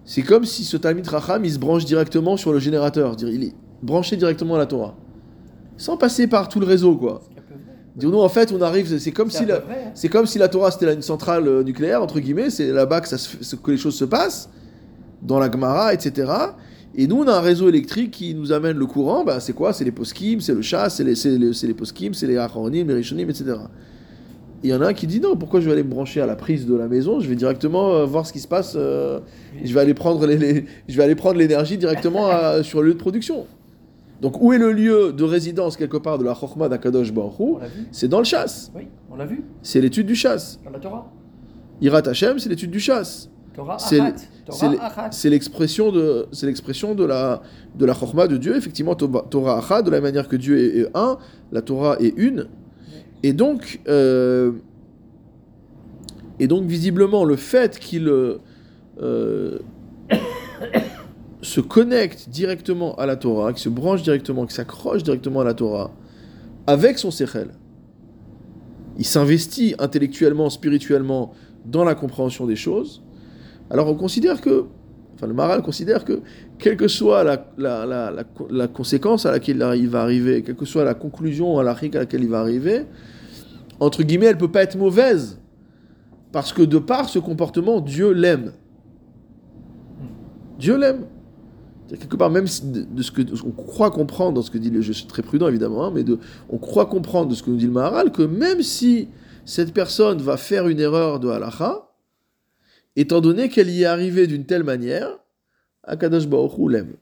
c'est 0.05 0.23
comme 0.23 0.45
si 0.45 0.65
ce 0.65 0.77
Talmid 0.77 1.07
Racham, 1.07 1.45
il 1.45 1.53
se 1.53 1.59
branche 1.59 1.85
directement 1.85 2.37
sur 2.37 2.53
le 2.53 2.59
générateur. 2.61 3.17
Il 3.23 3.45
est 3.45 3.55
branché 3.83 4.17
directement 4.17 4.55
à 4.55 4.59
la 4.59 4.67
Torah. 4.67 4.95
Sans 5.77 5.97
passer 5.97 6.27
par 6.27 6.49
tout 6.49 6.61
le 6.61 6.67
réseau, 6.67 6.97
quoi. 6.97 7.23
Dire, 7.97 8.11
nous, 8.11 8.21
en 8.21 8.29
fait, 8.29 8.53
on 8.53 8.61
arrive, 8.61 8.99
c'est 8.99 9.11
comme, 9.11 9.31
si 9.31 9.45
la, 9.47 9.63
c'est 9.95 10.09
comme 10.09 10.27
si 10.27 10.39
la 10.39 10.49
Torah, 10.49 10.71
c'était 10.71 10.93
une 10.93 11.03
centrale 11.03 11.49
euh, 11.49 11.63
nucléaire, 11.63 12.03
entre 12.03 12.21
guillemets, 12.21 12.51
c'est 12.51 12.71
là-bas 12.71 13.01
que, 13.01 13.09
ça 13.09 13.17
se 13.19 13.29
fait- 13.37 13.57
que 13.63 13.71
les 13.71 13.79
choses 13.79 13.95
se 13.97 14.05
passent, 14.05 14.51
dans 15.23 15.39
la 15.39 15.51
Gemara, 15.51 15.93
etc. 15.95 16.31
Et 16.95 17.07
nous, 17.07 17.17
on 17.17 17.29
a 17.29 17.33
un 17.37 17.41
réseau 17.41 17.69
électrique 17.69 18.11
qui 18.13 18.35
nous 18.35 18.53
amène 18.53 18.79
le 18.79 18.87
courant, 18.87 19.23
bah, 19.25 19.39
c'est 19.41 19.53
quoi? 19.53 19.73
C'est 19.73 19.85
les 19.85 19.91
poskim, 19.93 20.41
c'est 20.41 20.55
le 20.55 20.63
chat, 20.63 20.89
c'est 20.89 21.05
les, 21.05 21.15
c'est 21.15 21.37
les, 21.37 21.53
c'est 21.53 21.67
les 21.67 21.75
poskim, 21.75 22.15
c'est 22.15 22.27
les 22.27 22.39
acharonim, 22.39 22.87
les 22.89 22.95
rishonim, 22.95 23.29
etc. 23.29 23.45
Et 24.65 24.69
il 24.69 24.71
y 24.71 24.75
en 24.75 24.81
a 24.81 24.87
un 24.89 24.95
qui 24.95 25.07
dit 25.07 25.21
non, 25.21 25.37
pourquoi 25.37 25.61
je 25.61 25.67
vais 25.67 25.73
aller 25.73 25.83
me 25.83 25.91
brancher 25.91 26.23
à 26.23 26.27
la 26.27 26.37
prise 26.37 26.65
de 26.67 26.75
la 26.75 26.89
maison? 26.89 27.21
Je 27.21 27.29
vais 27.29 27.35
directement 27.37 27.93
euh, 27.95 28.05
voir 28.07 28.27
ce 28.27 28.33
qui 28.33 28.41
se 28.41 28.49
passe. 28.49 28.73
euh, 28.77 29.21
je 29.63 29.73
vais 29.75 29.81
aller 29.81 29.93
prendre 29.93 30.25
les, 30.27 30.39
les- 30.39 30.65
je 30.89 30.97
vais 30.97 31.03
aller 31.03 31.15
prendre 31.15 31.37
l'énergie 31.39 31.77
directement 31.77 32.29
à- 32.29 32.63
sur 32.63 32.81
le 32.81 32.89
lieu 32.89 32.95
de 32.95 32.99
production. 32.99 33.45
Donc 34.23 34.41
où 34.41 34.55
est 34.55 34.59
le 34.59 34.73
lieu 34.73 35.13
de 35.13 35.25
résidence 35.25 35.77
quelque 35.77 35.99
part 35.99 36.17
de 36.17 36.25
la 36.25 36.35
Chokhmah 36.35 36.71
d'Akadosh 36.71 37.13
Baruch 37.13 37.59
C'est 37.93 38.09
dans 38.09 38.19
le 38.19 38.25
chasse. 38.25 38.73
Oui, 38.75 38.85
on 39.13 39.17
l'a 39.17 39.27
vu 39.27 39.45
C'est 39.63 39.83
l'étude 39.83 40.07
du 40.07 40.15
chasse. 40.15 40.59
dans 40.65 40.71
la 40.71 40.79
Torah. 40.79 41.13
Irat 41.83 42.01
Hashem, 42.09 42.39
c'est 42.39 42.49
l'étude 42.49 42.71
du 42.71 42.81
chasse. 42.81 43.29
Torah 43.55 43.77
c'est-. 43.79 44.01
C'est 45.11 45.31
l'expression 45.31 45.91
de, 45.93 46.27
c'est 46.33 46.47
l'expression 46.47 46.95
de 46.95 47.05
la, 47.05 47.43
de 47.77 47.85
la 47.85 47.95
chorma 47.95 48.29
de 48.29 48.37
Dieu. 48.37 48.57
Effectivement, 48.57 48.95
Torah 48.95 49.83
de 49.83 49.91
la 49.91 50.01
manière 50.01 50.29
que 50.29 50.37
Dieu 50.37 50.59
est, 50.59 50.79
est 50.81 50.89
un, 50.95 51.19
la 51.53 51.63
Torah 51.63 51.97
est 52.01 52.15
une. 52.17 52.49
Et 53.23 53.33
donc, 53.33 53.81
euh, 53.89 54.53
et 56.39 56.47
donc 56.47 56.67
visiblement, 56.67 57.25
le 57.25 57.37
fait 57.37 57.79
qu'il 57.79 58.09
euh, 58.09 58.39
se 61.43 61.61
connecte 61.61 62.29
directement 62.29 62.95
à 62.97 63.07
la 63.07 63.17
Torah, 63.17 63.53
qu'il 63.53 63.63
se 63.63 63.69
branche 63.69 64.03
directement, 64.03 64.45
qu'il 64.45 64.55
s'accroche 64.55 65.03
directement 65.03 65.41
à 65.41 65.45
la 65.45 65.55
Torah, 65.55 65.91
avec 66.67 66.99
son 66.99 67.11
sechel, 67.11 67.51
il 68.99 69.05
s'investit 69.05 69.75
intellectuellement, 69.79 70.51
spirituellement 70.51 71.33
dans 71.65 71.85
la 71.85 71.95
compréhension 71.95 72.47
des 72.47 72.57
choses. 72.57 73.03
Alors 73.71 73.89
on 73.89 73.95
considère 73.95 74.41
que, 74.41 74.65
enfin 75.15 75.27
le 75.27 75.35
Maral 75.35 75.63
considère 75.63 76.05
que, 76.05 76.21
quelle 76.59 76.77
que 76.77 76.89
soit 76.89 77.25
la, 77.25 77.47
la, 77.59 77.87
la, 77.87 78.13
la, 78.51 78.69
conséquence 78.69 79.27
à 79.27 79.31
laquelle 79.31 79.65
il 79.77 79.89
va 79.89 80.03
arriver, 80.03 80.43
quelle 80.43 80.57
que 80.57 80.65
soit 80.65 80.85
la 80.85 80.95
conclusion 80.95 81.59
à 81.59 81.63
la 81.63 81.73
à 81.73 81.89
laquelle 81.99 82.23
il 82.23 82.29
va 82.31 82.41
arriver, 82.41 82.85
entre 83.81 84.03
guillemets, 84.03 84.27
elle 84.27 84.39
peut 84.39 84.51
pas 84.51 84.63
être 84.63 84.77
mauvaise. 84.77 85.39
Parce 86.33 86.53
que 86.53 86.63
de 86.63 86.79
par 86.79 87.09
ce 87.09 87.19
comportement, 87.19 87.81
Dieu 87.81 88.13
l'aime. 88.13 88.53
Dieu 90.59 90.77
l'aime. 90.77 91.07
Quelque 91.89 92.17
part, 92.17 92.31
même 92.31 92.47
de, 92.65 92.83
de 92.83 93.03
ce 93.03 93.13
que 93.13 93.23
on 93.45 93.53
croit 93.53 93.91
comprendre 93.91 94.35
dans 94.35 94.43
ce 94.43 94.51
que 94.51 94.59
dit 94.59 94.71
le, 94.71 94.81
je 94.81 94.93
suis 94.93 95.07
très 95.07 95.23
prudent 95.23 95.47
évidemment, 95.47 95.85
hein, 95.85 95.93
mais 95.95 96.03
de, 96.03 96.19
on 96.51 96.59
croit 96.59 96.87
comprendre 96.87 97.31
de 97.31 97.35
ce 97.35 97.45
que 97.45 97.51
nous 97.51 97.57
dit 97.57 97.67
le 97.67 97.73
Maharal 97.73 98.11
que 98.11 98.23
même 98.23 98.61
si 98.63 99.09
cette 99.45 99.73
personne 99.73 100.19
va 100.19 100.37
faire 100.37 100.67
une 100.67 100.81
erreur 100.81 101.21
de 101.21 101.29
halacha, 101.29 101.86
étant 102.97 103.21
donné 103.21 103.49
qu'elle 103.49 103.71
y 103.71 103.83
est 103.83 103.87
arrivée 103.87 104.27
d'une 104.27 104.47
telle 104.47 104.65
manière, 104.65 105.19
Akadosh 105.85 106.27
Baruch 106.27 106.71
l'aime. 106.71 106.95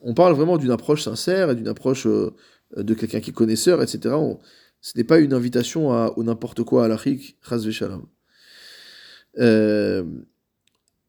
On 0.00 0.14
parle 0.14 0.34
vraiment 0.34 0.58
d'une 0.58 0.70
approche 0.70 1.02
sincère 1.02 1.50
et 1.50 1.54
d'une 1.54 1.68
approche 1.68 2.06
euh, 2.06 2.34
de 2.76 2.94
quelqu'un 2.94 3.20
qui 3.20 3.30
est 3.30 3.32
connaisseur, 3.32 3.82
etc. 3.82 4.14
Ce 4.80 4.96
n'est 4.96 5.04
pas 5.04 5.18
une 5.18 5.32
invitation 5.32 5.88
au 5.90 6.22
n'importe 6.22 6.62
quoi 6.62 6.84
à 6.84 6.88
l'achik, 6.88 7.36
chas 7.42 7.58
v'shalom. 7.58 8.06
Euh, 9.38 10.04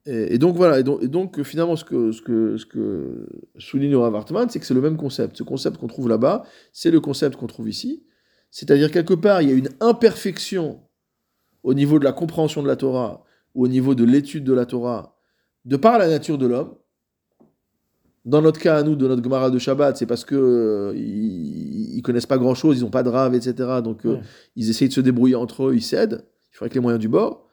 et, 0.05 0.38
donc 0.39 0.55
voilà, 0.55 0.79
et 0.79 0.84
donc, 0.84 1.43
finalement 1.43 1.75
ce 1.75 1.84
que, 1.84 2.12
ce 2.12 2.58
ce 2.58 2.65
que 2.65 3.27
souligne 3.58 3.95
Rav 3.95 4.15
Hartman, 4.15 4.49
c'est 4.49 4.60
que 4.60 4.65
c'est 4.65 4.73
le 4.73 4.82
même 4.82 4.97
concept. 4.97 5.38
Ce 5.38 5.43
concept 5.43 5.77
qu'on 5.77 5.88
trouve 5.88 6.10
là-bas, 6.10 6.45
c'est 6.73 6.89
le 6.89 6.99
concept 6.99 7.36
qu'on 7.36 7.47
trouve 7.47 7.69
ici. 7.69 8.03
C'est-à-dire 8.49 8.89
quelque 8.89 9.13
part, 9.13 9.41
il 9.43 9.49
y 9.49 9.51
a 9.51 9.55
une 9.55 9.69
imperfection 9.82 10.82
au 11.63 11.74
niveau 11.74 12.00
de 12.00 12.04
la 12.04 12.12
compréhension 12.13 12.62
de 12.63 12.67
la 12.67 12.76
Torah 12.76 13.24
ou 13.56 13.65
au 13.65 13.67
niveau 13.67 13.95
de 13.95 14.04
l'étude 14.04 14.43
de 14.43 14.54
la 14.54 14.65
Torah, 14.65 15.15
de 15.65 15.76
par 15.76 15.98
la 16.00 16.08
nature 16.08 16.38
de 16.38 16.48
l'homme. 16.48 16.76
Dans 18.26 18.41
notre 18.41 18.60
cas, 18.60 18.78
à 18.78 18.84
nous, 18.84 18.95
de 18.95 19.08
notre 19.08 19.24
Gemara 19.24 19.50
de 19.50 19.58
Shabbat, 19.58 19.98
c'est 19.98 20.06
parce 20.06 20.26
que 20.26 20.36
euh, 20.36 20.93
ils, 20.95 21.95
ils 21.98 22.02
connaissent 22.02 22.26
pas 22.26 22.38
grand-chose, 22.38 22.78
ils 22.78 22.82
n'ont 22.84 22.89
pas 22.89 23.02
de 23.04 23.10
rave, 23.10 23.34
etc. 23.34 23.54
Donc 23.84 24.06
euh, 24.06 24.15
Ouais. 24.15 24.22
ils 24.56 24.69
essayent 24.69 24.89
de 24.89 24.93
se 24.93 25.02
débrouiller 25.02 25.36
entre 25.36 25.67
eux, 25.69 25.76
ils 25.76 25.82
cèdent, 25.82 26.26
ils 26.52 26.56
font 26.58 26.63
avec 26.63 26.74
les 26.76 26.82
moyens 26.82 27.00
du 27.00 27.08
bord. 27.08 27.48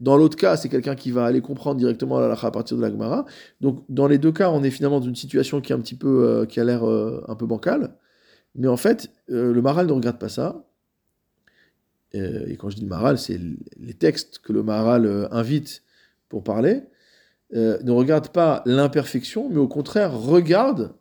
Dans 0.00 0.16
l'autre 0.16 0.36
cas, 0.36 0.56
c'est 0.56 0.68
quelqu'un 0.68 0.94
qui 0.94 1.10
va 1.10 1.24
aller 1.24 1.40
comprendre 1.40 1.78
directement 1.78 2.20
la 2.20 2.32
à 2.34 2.50
partir 2.50 2.76
de 2.76 2.82
la 2.82 2.90
Gemara. 2.90 3.24
Donc 3.60 3.84
dans 3.88 4.06
les 4.06 4.18
deux 4.18 4.32
cas, 4.32 4.50
on 4.50 4.62
est 4.62 4.70
finalement 4.70 5.00
dans 5.00 5.06
une 5.06 5.16
situation 5.16 5.60
qui 5.60 5.72
est 5.72 5.74
un 5.76 5.80
petit 5.80 5.96
peu, 5.96 6.24
euh, 6.24 6.46
qui 6.46 6.60
a 6.60 6.64
l'air 6.64 6.86
euh, 6.88 7.24
un 7.28 7.34
peu 7.34 7.46
bancale. 7.46 7.96
Mais 8.54 8.68
en 8.68 8.76
fait, 8.76 9.10
le 9.28 9.60
Maral 9.62 9.86
ne 9.86 9.92
regarde 9.92 10.18
pas 10.18 10.28
ça. 10.28 10.64
Euh, 12.14 12.46
et 12.46 12.56
quand 12.56 12.70
je 12.70 12.76
dis 12.76 12.82
le 12.82 12.88
Maral, 12.88 13.18
c'est 13.18 13.40
les 13.78 13.94
textes 13.94 14.38
que 14.38 14.52
le 14.52 14.62
Maral 14.62 15.06
euh, 15.06 15.28
invite 15.30 15.82
pour 16.28 16.42
parler. 16.42 16.82
Euh, 17.54 17.78
ne 17.82 17.92
regarde 17.92 18.28
pas 18.28 18.62
l'imperfection, 18.66 19.48
mais 19.48 19.58
au 19.58 19.68
contraire 19.68 20.18
regarde 20.18 20.94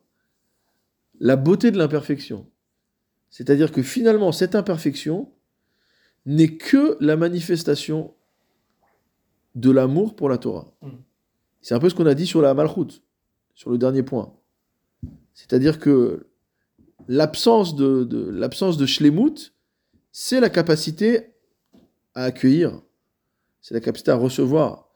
la 1.20 1.36
beauté 1.36 1.72
de 1.72 1.78
l'imperfection. 1.78 2.46
C'est-à-dire 3.30 3.72
que 3.72 3.82
finalement, 3.82 4.32
cette 4.32 4.56
imperfection 4.56 5.32
n'est 6.26 6.56
que 6.58 6.98
la 7.00 7.18
manifestation 7.18 8.14
de 9.56 9.72
l'amour 9.72 10.16
pour 10.16 10.30
la 10.30 10.38
Torah. 10.38 10.72
Mm. 10.82 10.90
C'est 11.62 11.74
un 11.74 11.80
peu 11.80 11.90
ce 11.90 11.96
qu'on 11.96 12.06
a 12.06 12.14
dit 12.14 12.28
sur 12.28 12.42
la 12.42 12.54
Malchut, 12.54 13.02
sur 13.56 13.70
le 13.70 13.78
dernier 13.78 14.04
point. 14.04 14.34
C'est-à-dire 15.34 15.80
que 15.80 16.28
l'absence 17.08 17.76
de, 17.76 18.04
de, 18.04 18.30
l'absence 18.30 18.78
de 18.78 18.86
Shlemut, 18.86 19.54
c'est 20.20 20.40
la 20.40 20.50
capacité 20.50 21.28
à 22.16 22.24
accueillir, 22.24 22.82
c'est 23.62 23.76
la 23.76 23.80
capacité 23.80 24.10
à 24.10 24.16
recevoir, 24.16 24.90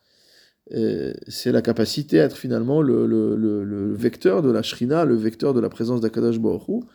euh, 0.74 1.14
c'est 1.28 1.52
la 1.52 1.62
capacité 1.62 2.20
à 2.20 2.24
être 2.24 2.36
finalement 2.36 2.82
le, 2.82 3.94
vecteur 3.94 4.42
de 4.42 4.50
la 4.50 4.64
Shrina, 4.64 5.06
le 5.06 5.14
vecteur 5.14 5.54
de 5.54 5.60
la 5.60 5.70
présence 5.70 6.02
d'Akadash 6.02 6.40
Baruch. 6.40 6.86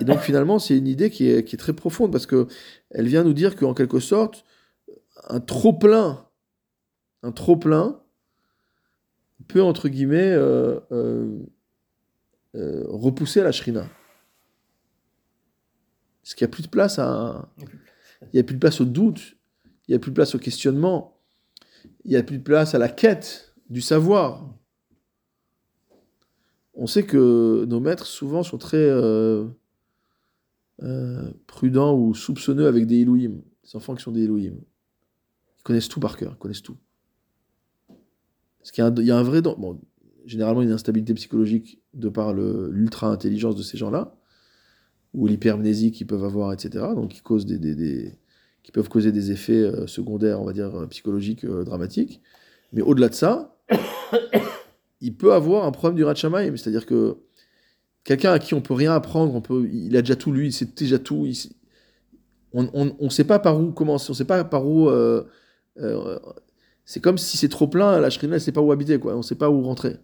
Et 0.00 0.04
donc 0.04 0.20
finalement, 0.20 0.58
c'est 0.58 0.78
une 0.78 0.86
idée 0.86 1.10
qui 1.10 1.28
est, 1.28 1.58
très 1.58 1.74
profonde 1.74 2.10
parce 2.10 2.24
que 2.24 2.46
elle 2.88 3.06
vient 3.06 3.22
nous 3.22 3.34
dire 3.34 3.54
qu'en 3.54 3.74
quelque 3.74 4.00
sorte, 4.00 4.46
un 5.28 5.40
trop 5.40 5.74
plein, 5.74 6.24
un 7.22 7.32
trop 7.32 7.58
plein 7.58 8.00
peut 9.46 9.62
entre 9.62 9.90
guillemets 9.90 10.32
euh, 10.32 10.80
euh, 12.54 12.84
repousser 12.88 13.42
la 13.42 13.52
Shrina. 13.52 13.86
Parce 16.26 16.34
qu'il 16.34 16.44
n'y 16.44 16.50
a 16.50 16.54
plus 16.54 16.64
de 16.64 16.68
place 16.68 16.98
à, 16.98 17.48
Il 17.56 17.62
y 17.62 17.62
a 17.62 17.68
plus 17.68 17.76
de 17.76 17.82
il 18.32 18.34
n'y 18.34 18.40
a 18.40 18.42
plus 18.42 18.54
de 18.54 18.58
place 18.58 18.80
au 18.80 18.84
doute, 18.84 19.36
il 19.86 19.92
n'y 19.92 19.94
a 19.94 20.00
plus 20.00 20.10
de 20.10 20.16
place 20.16 20.34
au 20.34 20.40
questionnement, 20.40 21.20
il 22.04 22.10
n'y 22.10 22.16
a 22.16 22.24
plus 22.24 22.38
de 22.38 22.42
place 22.42 22.74
à 22.74 22.78
la 22.78 22.88
quête 22.88 23.54
du 23.70 23.80
savoir. 23.80 24.52
On 26.74 26.88
sait 26.88 27.04
que 27.04 27.64
nos 27.68 27.78
maîtres 27.78 28.06
souvent 28.06 28.42
sont 28.42 28.58
très 28.58 28.76
euh, 28.76 29.46
euh, 30.82 31.30
prudents 31.46 31.96
ou 31.96 32.12
soupçonneux 32.12 32.66
avec 32.66 32.88
des 32.88 33.02
Elohim, 33.02 33.42
des 33.62 33.76
enfants 33.76 33.94
qui 33.94 34.02
sont 34.02 34.10
des 34.10 34.24
Elohim. 34.24 34.56
Ils 35.60 35.62
connaissent 35.62 35.88
tout 35.88 36.00
par 36.00 36.16
cœur, 36.16 36.32
ils 36.32 36.38
connaissent 36.38 36.62
tout. 36.62 36.76
Parce 38.58 38.72
qu'il 38.72 38.82
y 38.82 38.84
a 38.84 38.90
un, 38.90 38.94
il 38.96 39.06
y 39.06 39.12
a 39.12 39.16
un 39.16 39.22
vrai... 39.22 39.42
Bon, 39.42 39.80
généralement, 40.24 40.62
une 40.62 40.72
instabilité 40.72 41.14
psychologique 41.14 41.80
de 41.94 42.08
par 42.08 42.34
l'ultra-intelligence 42.34 43.54
de 43.54 43.62
ces 43.62 43.78
gens-là, 43.78 44.16
ou 45.14 45.26
l'hypermnésie 45.26 45.92
qu'ils 45.92 46.06
peuvent 46.06 46.24
avoir, 46.24 46.52
etc. 46.52 46.84
Donc, 46.94 47.10
qui, 47.10 47.20
causent 47.22 47.46
des, 47.46 47.58
des- 47.58 47.74
des- 47.74 48.12
qui 48.62 48.72
peuvent 48.72 48.88
causer 48.88 49.12
des 49.12 49.30
effets 49.30 49.52
euh, 49.62 49.86
secondaires, 49.86 50.40
on 50.40 50.44
va 50.44 50.52
dire, 50.52 50.74
euh, 50.74 50.86
psychologiques 50.88 51.44
euh, 51.44 51.64
dramatiques. 51.64 52.20
Mais 52.72 52.82
au-delà 52.82 53.08
de 53.08 53.14
ça, 53.14 53.56
il 55.00 55.14
peut 55.16 55.32
avoir 55.32 55.64
un 55.64 55.70
problème 55.70 55.96
du 55.96 56.04
Ratchamaïm, 56.04 56.56
c'est-à-dire 56.56 56.84
que 56.86 57.16
quelqu'un 58.04 58.32
à 58.32 58.38
qui 58.38 58.54
on 58.54 58.60
peut 58.60 58.74
rien 58.74 58.92
apprendre, 58.94 59.34
on 59.34 59.40
peut, 59.40 59.68
il 59.72 59.96
a 59.96 60.02
déjà 60.02 60.16
tout 60.16 60.32
lu, 60.32 60.46
il 60.46 60.52
sait 60.52 60.66
déjà 60.76 60.98
tout, 60.98 61.26
il 61.26 61.36
on 62.52 62.90
ne 63.00 63.08
sait 63.10 63.24
pas 63.24 63.38
par 63.38 63.60
où 63.60 63.70
commencer, 63.70 64.10
on 64.10 64.14
sait 64.14 64.24
pas 64.24 64.42
par 64.42 64.66
où... 64.66 64.88
c'est 66.84 67.00
comme 67.00 67.18
si 67.18 67.36
c'est 67.36 67.48
trop 67.50 67.68
plein, 67.68 68.00
la 68.00 68.08
Shrina, 68.10 68.36
elle 68.36 68.40
sait 68.40 68.52
pas 68.52 68.62
où 68.62 68.72
habiter, 68.72 68.98
quoi. 68.98 69.14
on 69.16 69.22
sait 69.22 69.34
pas 69.34 69.50
où 69.50 69.62
rentrer. 69.62 69.96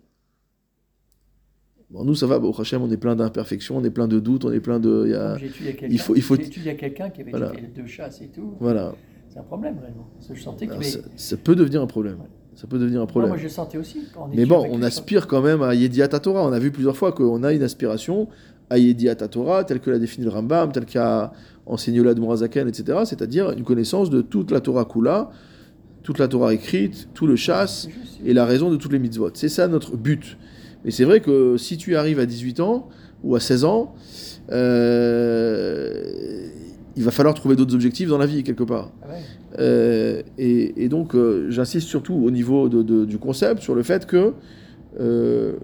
Bon, 1.93 2.05
nous, 2.05 2.15
ça 2.15 2.27
va, 2.27 2.39
au 2.39 2.59
Hachem, 2.59 2.81
on 2.83 2.91
est 2.91 2.97
plein 2.97 3.15
d'imperfections, 3.15 3.77
on 3.77 3.85
est 3.85 3.91
plein 3.91 4.09
de 4.09 4.19
doutes, 4.19 4.47
on 4.47 4.53
est 4.53 4.61
plein 4.61 4.81
de... 4.81 5.03
il 5.07 5.11
y 5.11 5.15
a- 5.15 5.37
J'ai 5.37 5.47
étudié 5.47 5.73
quelqu'un 5.75 5.87
il 5.95 5.99
faut- 5.99 6.15
il 6.17 6.23
faut- 6.23 6.37
j'ai 6.37 6.43
étudié 6.47 6.75
quelqu'un 6.77 7.11
qui 7.11 7.21
avait 7.21 7.31
Voilà. 7.31 7.53
deux 7.77 7.87
chasses 7.87 8.23
et 8.23 8.29
tout. 8.29 8.55
Voilà. 8.61 8.95
C'est 9.29 9.39
un 9.39 9.43
problème, 9.43 9.77
réellement. 9.81 10.09
Je 10.33 10.41
sentais 10.41 10.65
qu'il 10.67 10.71
Alors, 10.71 10.81
avait- 10.83 10.91
ça, 10.91 10.99
ça 11.17 11.37
peut 11.37 11.55
devenir 11.55 11.83
un 11.83 11.87
problème. 11.87 12.17
Ça 12.55 12.67
peut 12.67 12.79
devenir 12.79 12.99
un 13.01 13.03
Non, 13.03 13.07
problème. 13.07 13.29
moi, 13.31 13.39
je 13.39 13.45
le 13.45 13.49
sentais 13.51 13.77
aussi. 13.79 13.99
Mais 14.35 14.47
bon, 14.47 14.67
on 14.71 14.83
aspire 14.83 15.27
quand 15.27 15.43
même 15.43 15.63
à 15.63 15.75
Yediat 15.75 16.09
Torah. 16.09 16.47
On 16.47 16.53
a 16.53 16.59
vu 16.59 16.71
plusieurs 16.71 16.97
fois 16.97 17.13
qu'on 17.13 17.43
a 17.43 17.53
une 17.53 17.63
aspiration 17.63 18.29
à 18.71 18.79
Yediat 18.79 19.15
Torah, 19.17 19.65
telle 19.65 19.81
que 19.81 19.91
l'a 19.91 19.99
défini 19.99 20.25
le 20.25 20.31
Rambam, 20.31 20.73
telle 20.73 20.87
qu'a 20.87 21.33
enseigné 21.67 22.03
l'Admorazaken, 22.03 22.69
etc. 22.69 23.01
C'est-à-dire 23.05 23.51
une 23.51 23.65
connaissance 23.65 24.09
de 24.11 24.21
toute 24.23 24.51
la 24.51 24.61
Torah 24.61 24.85
Kula, 24.87 25.31
toute 26.03 26.19
la 26.19 26.29
Torah 26.29 26.53
écrite, 26.55 27.09
tout 27.15 27.27
le 27.27 27.37
chasse 27.37 27.89
et 28.25 28.33
la 28.35 28.45
raison 28.45 28.71
de 28.71 28.77
toutes 28.77 28.93
les 28.93 28.99
mitzvot. 28.99 29.31
C'est 29.35 29.49
ça 29.49 29.69
notre 29.69 29.97
but. 29.97 30.37
Mais 30.85 30.91
c'est 30.91 31.05
vrai 31.05 31.21
que 31.21 31.57
si 31.57 31.77
tu 31.77 31.97
arrives 31.97 32.19
à 32.19 32.27
18 32.27 32.61
ans 32.61 32.89
ou 33.23 33.35
à 33.37 33.41
16 33.41 33.65
ans, 33.65 33.95
euh, 35.13 36.49
il 36.97 37.03
va 37.05 37.11
falloir 37.11 37.35
trouver 37.35 37.57
d'autres 37.57 37.75
objectifs 37.75 38.09
dans 38.09 38.19
la 38.19 38.27
vie 38.27 38.43
quelque 38.43 38.65
part. 38.65 38.91
Ah 39.03 39.07
ouais. 39.09 39.15
Euh, 39.59 40.23
et, 40.39 40.85
et 40.85 40.89
donc, 40.89 41.15
euh, 41.15 41.51
j'insiste 41.51 41.89
surtout 41.89 42.15
au 42.15 42.31
niveau 42.31 42.69
de- 42.69 42.83
de- 42.83 43.05
du 43.05 43.19
concept 43.19 43.63
sur 43.63 43.75
le 43.75 43.83
fait 43.83 44.07
que 44.07 44.35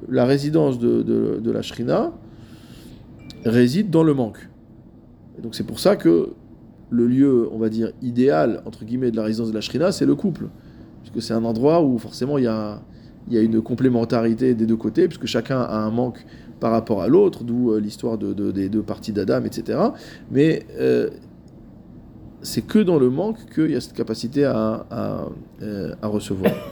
la 0.08 0.24
résidence 0.24 0.78
de, 0.78 1.02
de- 1.02 1.38
de 1.38 1.50
la 1.50 1.60
Shrina 1.60 2.12
réside 3.44 3.90
dans 3.90 4.02
le 4.02 4.14
manque. 4.14 4.48
Et 5.38 5.42
donc, 5.42 5.54
c'est 5.54 5.66
pour 5.66 5.80
ça 5.80 5.96
que 5.96 6.30
le 6.90 7.06
lieu, 7.06 7.46
on 7.52 7.58
va 7.58 7.68
dire, 7.68 7.92
idéal, 8.00 8.62
entre 8.64 8.86
guillemets, 8.86 9.10
de 9.10 9.16
la 9.16 9.24
résidence 9.24 9.48
de 9.50 9.54
la 9.54 9.60
Shrina, 9.60 9.92
c'est 9.92 10.06
le 10.06 10.14
couple. 10.14 10.46
Puisque 11.02 11.20
c'est 11.20 11.34
un 11.34 11.44
endroit 11.44 11.82
où 11.82 11.98
forcément 11.98 12.38
il 12.38 12.44
y 12.44 12.46
a, 12.46 12.80
il 13.28 13.34
y 13.34 13.38
a 13.38 13.42
une 13.42 13.60
complémentarité 13.62 14.54
des 14.54 14.66
deux 14.66 14.76
côtés, 14.76 15.06
puisque 15.06 15.26
chacun 15.26 15.60
a 15.60 15.76
un 15.78 15.90
manque 15.90 16.24
par 16.60 16.72
rapport 16.72 17.02
à 17.02 17.08
l'autre, 17.08 17.44
d'où 17.44 17.70
euh, 17.72 17.78
l'histoire 17.80 18.18
de, 18.18 18.32
de- 18.32 18.50
des 18.50 18.68
deux 18.68 18.82
parties 18.82 19.12
d'Adam, 19.12 19.44
etc. 19.44 19.78
Mais 20.30 20.64
euh, 20.78 21.08
c'est 22.42 22.62
que 22.66 22.78
dans 22.80 22.98
le 22.98 23.10
manque 23.10 23.38
qu'il 23.54 23.70
y 23.70 23.76
a 23.76 23.80
cette 23.80 23.92
capacité 23.92 24.44
à, 24.44 24.86
à, 24.90 25.26
euh, 25.62 25.94
à 26.02 26.06
recevoir. 26.08 26.52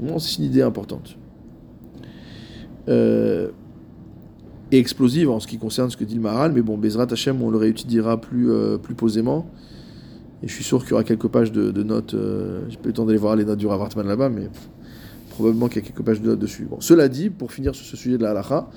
Bon, 0.00 0.18
c'est 0.18 0.38
une 0.38 0.44
idée 0.46 0.62
importante. 0.62 1.16
Et 4.72 4.78
explosive 4.78 5.30
en 5.30 5.38
ce 5.38 5.46
qui 5.46 5.58
concerne 5.58 5.90
ce 5.90 5.96
que 5.96 6.02
dit 6.04 6.14
le 6.14 6.20
Maharal, 6.22 6.52
mais 6.52 6.62
bon, 6.62 6.78
Bezrat 6.78 7.06
Hashem, 7.10 7.40
on 7.42 7.50
le 7.50 7.58
réétudiera 7.58 8.20
plus, 8.20 8.48
posément. 8.96 9.46
Et 10.42 10.48
je 10.48 10.52
suis 10.54 10.64
sûr 10.64 10.80
qu'il 10.80 10.90
y 10.90 10.92
aura 10.94 11.04
quelques 11.04 11.28
pages 11.28 11.52
de, 11.52 11.82
notes. 11.82 12.14
Euh, 12.14 12.62
J'ai 12.70 12.78
pas 12.78 12.84
eu 12.84 12.88
le 12.88 12.92
temps 12.94 13.04
d'aller 13.04 13.18
voir 13.18 13.36
les 13.36 13.44
notes 13.44 13.58
du 13.58 13.66
Rav 13.66 13.80
Hartman 13.82 14.06
là-bas, 14.08 14.28
mais 14.30 14.48
probablement 15.42 15.68
qu'il 15.68 15.82
y 15.82 15.84
a 15.84 15.88
quelques 15.88 16.04
pages 16.04 16.20
de 16.20 16.28
notes 16.28 16.38
dessus. 16.38 16.66
Bon, 16.70 16.80
cela 16.80 17.08
dit, 17.08 17.28
pour 17.28 17.50
finir 17.50 17.74
sur 17.74 17.84
ce 17.84 17.96
sujet 17.96 18.16
de 18.16 18.22
la 18.22 18.30
halakha, 18.30 18.70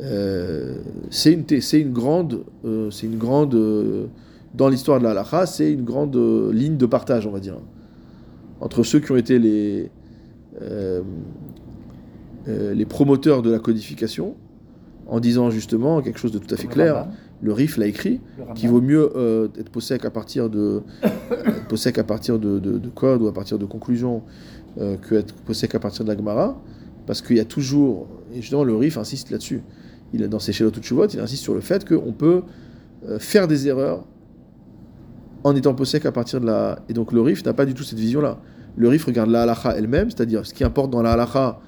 euh, 0.00 0.76
c'est 1.10 1.32
une, 1.32 1.92
grande, 1.92 2.44
euh, 2.64 2.88
c'est 2.92 3.06
une 3.06 3.18
grande 3.18 3.54
euh, 3.56 4.06
dans 4.54 4.68
l'histoire 4.68 5.00
de 5.00 5.04
la 5.04 5.10
halakha, 5.10 5.46
c'est 5.46 5.72
une 5.72 5.82
grande 5.82 6.16
ligne 6.52 6.76
de 6.76 6.86
partage, 6.86 7.26
on 7.26 7.32
va 7.32 7.40
dire, 7.40 7.56
entre 8.60 8.84
ceux 8.84 9.00
qui 9.00 9.10
ont 9.10 9.16
été 9.16 9.38
les 9.38 9.90
les 12.46 12.86
promoteurs 12.86 13.42
de 13.42 13.50
la 13.50 13.58
codification, 13.58 14.34
en 15.06 15.20
disant 15.20 15.50
justement 15.50 16.00
quelque 16.00 16.18
chose 16.18 16.32
de 16.32 16.38
tout 16.38 16.52
à 16.54 16.56
fait 16.56 16.66
Le 16.66 16.72
clair. 16.72 17.08
Le 17.40 17.52
Rif 17.52 17.76
l'a 17.76 17.86
écrit, 17.86 18.20
qu'il 18.56 18.68
vaut 18.68 18.80
mieux 18.80 19.12
être 19.58 19.70
possèque 19.70 20.04
à 20.04 20.10
partir 20.10 20.50
de 20.50 20.82
être 21.02 21.68
possèque 21.68 21.98
à 21.98 22.04
partir 22.04 22.38
de, 22.38 22.58
de, 22.58 22.78
de 22.78 22.88
code 22.88 23.22
ou 23.22 23.28
à 23.28 23.32
partir 23.32 23.58
de 23.58 23.64
conclusions 23.64 24.22
euh, 24.80 24.96
que 24.96 25.16
être 25.16 25.34
possèque 25.34 25.74
à 25.74 25.80
partir 25.80 26.04
de 26.04 26.10
la 26.10 26.16
Gemara, 26.16 26.60
parce 27.06 27.22
qu'il 27.22 27.36
y 27.36 27.40
a 27.40 27.44
toujours 27.44 28.06
et 28.32 28.40
justement 28.40 28.64
le 28.64 28.76
Rif 28.76 28.98
insiste 28.98 29.30
là-dessus. 29.30 29.62
Il 30.12 30.26
dans 30.28 30.38
ses 30.38 30.52
Shelot 30.52 30.72
Chuvot, 30.80 31.06
il 31.08 31.20
insiste 31.20 31.42
sur 31.42 31.54
le 31.54 31.60
fait 31.60 31.86
qu'on 31.86 32.12
peut 32.12 32.42
euh, 33.06 33.18
faire 33.18 33.48
des 33.48 33.68
erreurs 33.68 34.04
en 35.44 35.54
étant 35.54 35.74
possèque 35.74 36.06
à 36.06 36.12
partir 36.12 36.40
de 36.40 36.46
la 36.46 36.78
et 36.88 36.92
donc 36.92 37.12
le 37.12 37.20
Rif 37.20 37.44
n'a 37.44 37.52
pas 37.52 37.66
du 37.66 37.74
tout 37.74 37.82
cette 37.82 37.98
vision-là. 37.98 38.38
Le 38.76 38.88
Rif 38.88 39.04
regarde 39.04 39.30
la 39.30 39.42
halacha 39.42 39.76
elle-même, 39.76 40.10
c'est-à-dire 40.10 40.46
ce 40.46 40.54
qui 40.54 40.64
importe 40.64 40.90
dans 40.90 41.02
la 41.02 41.12
halacha, 41.12 41.60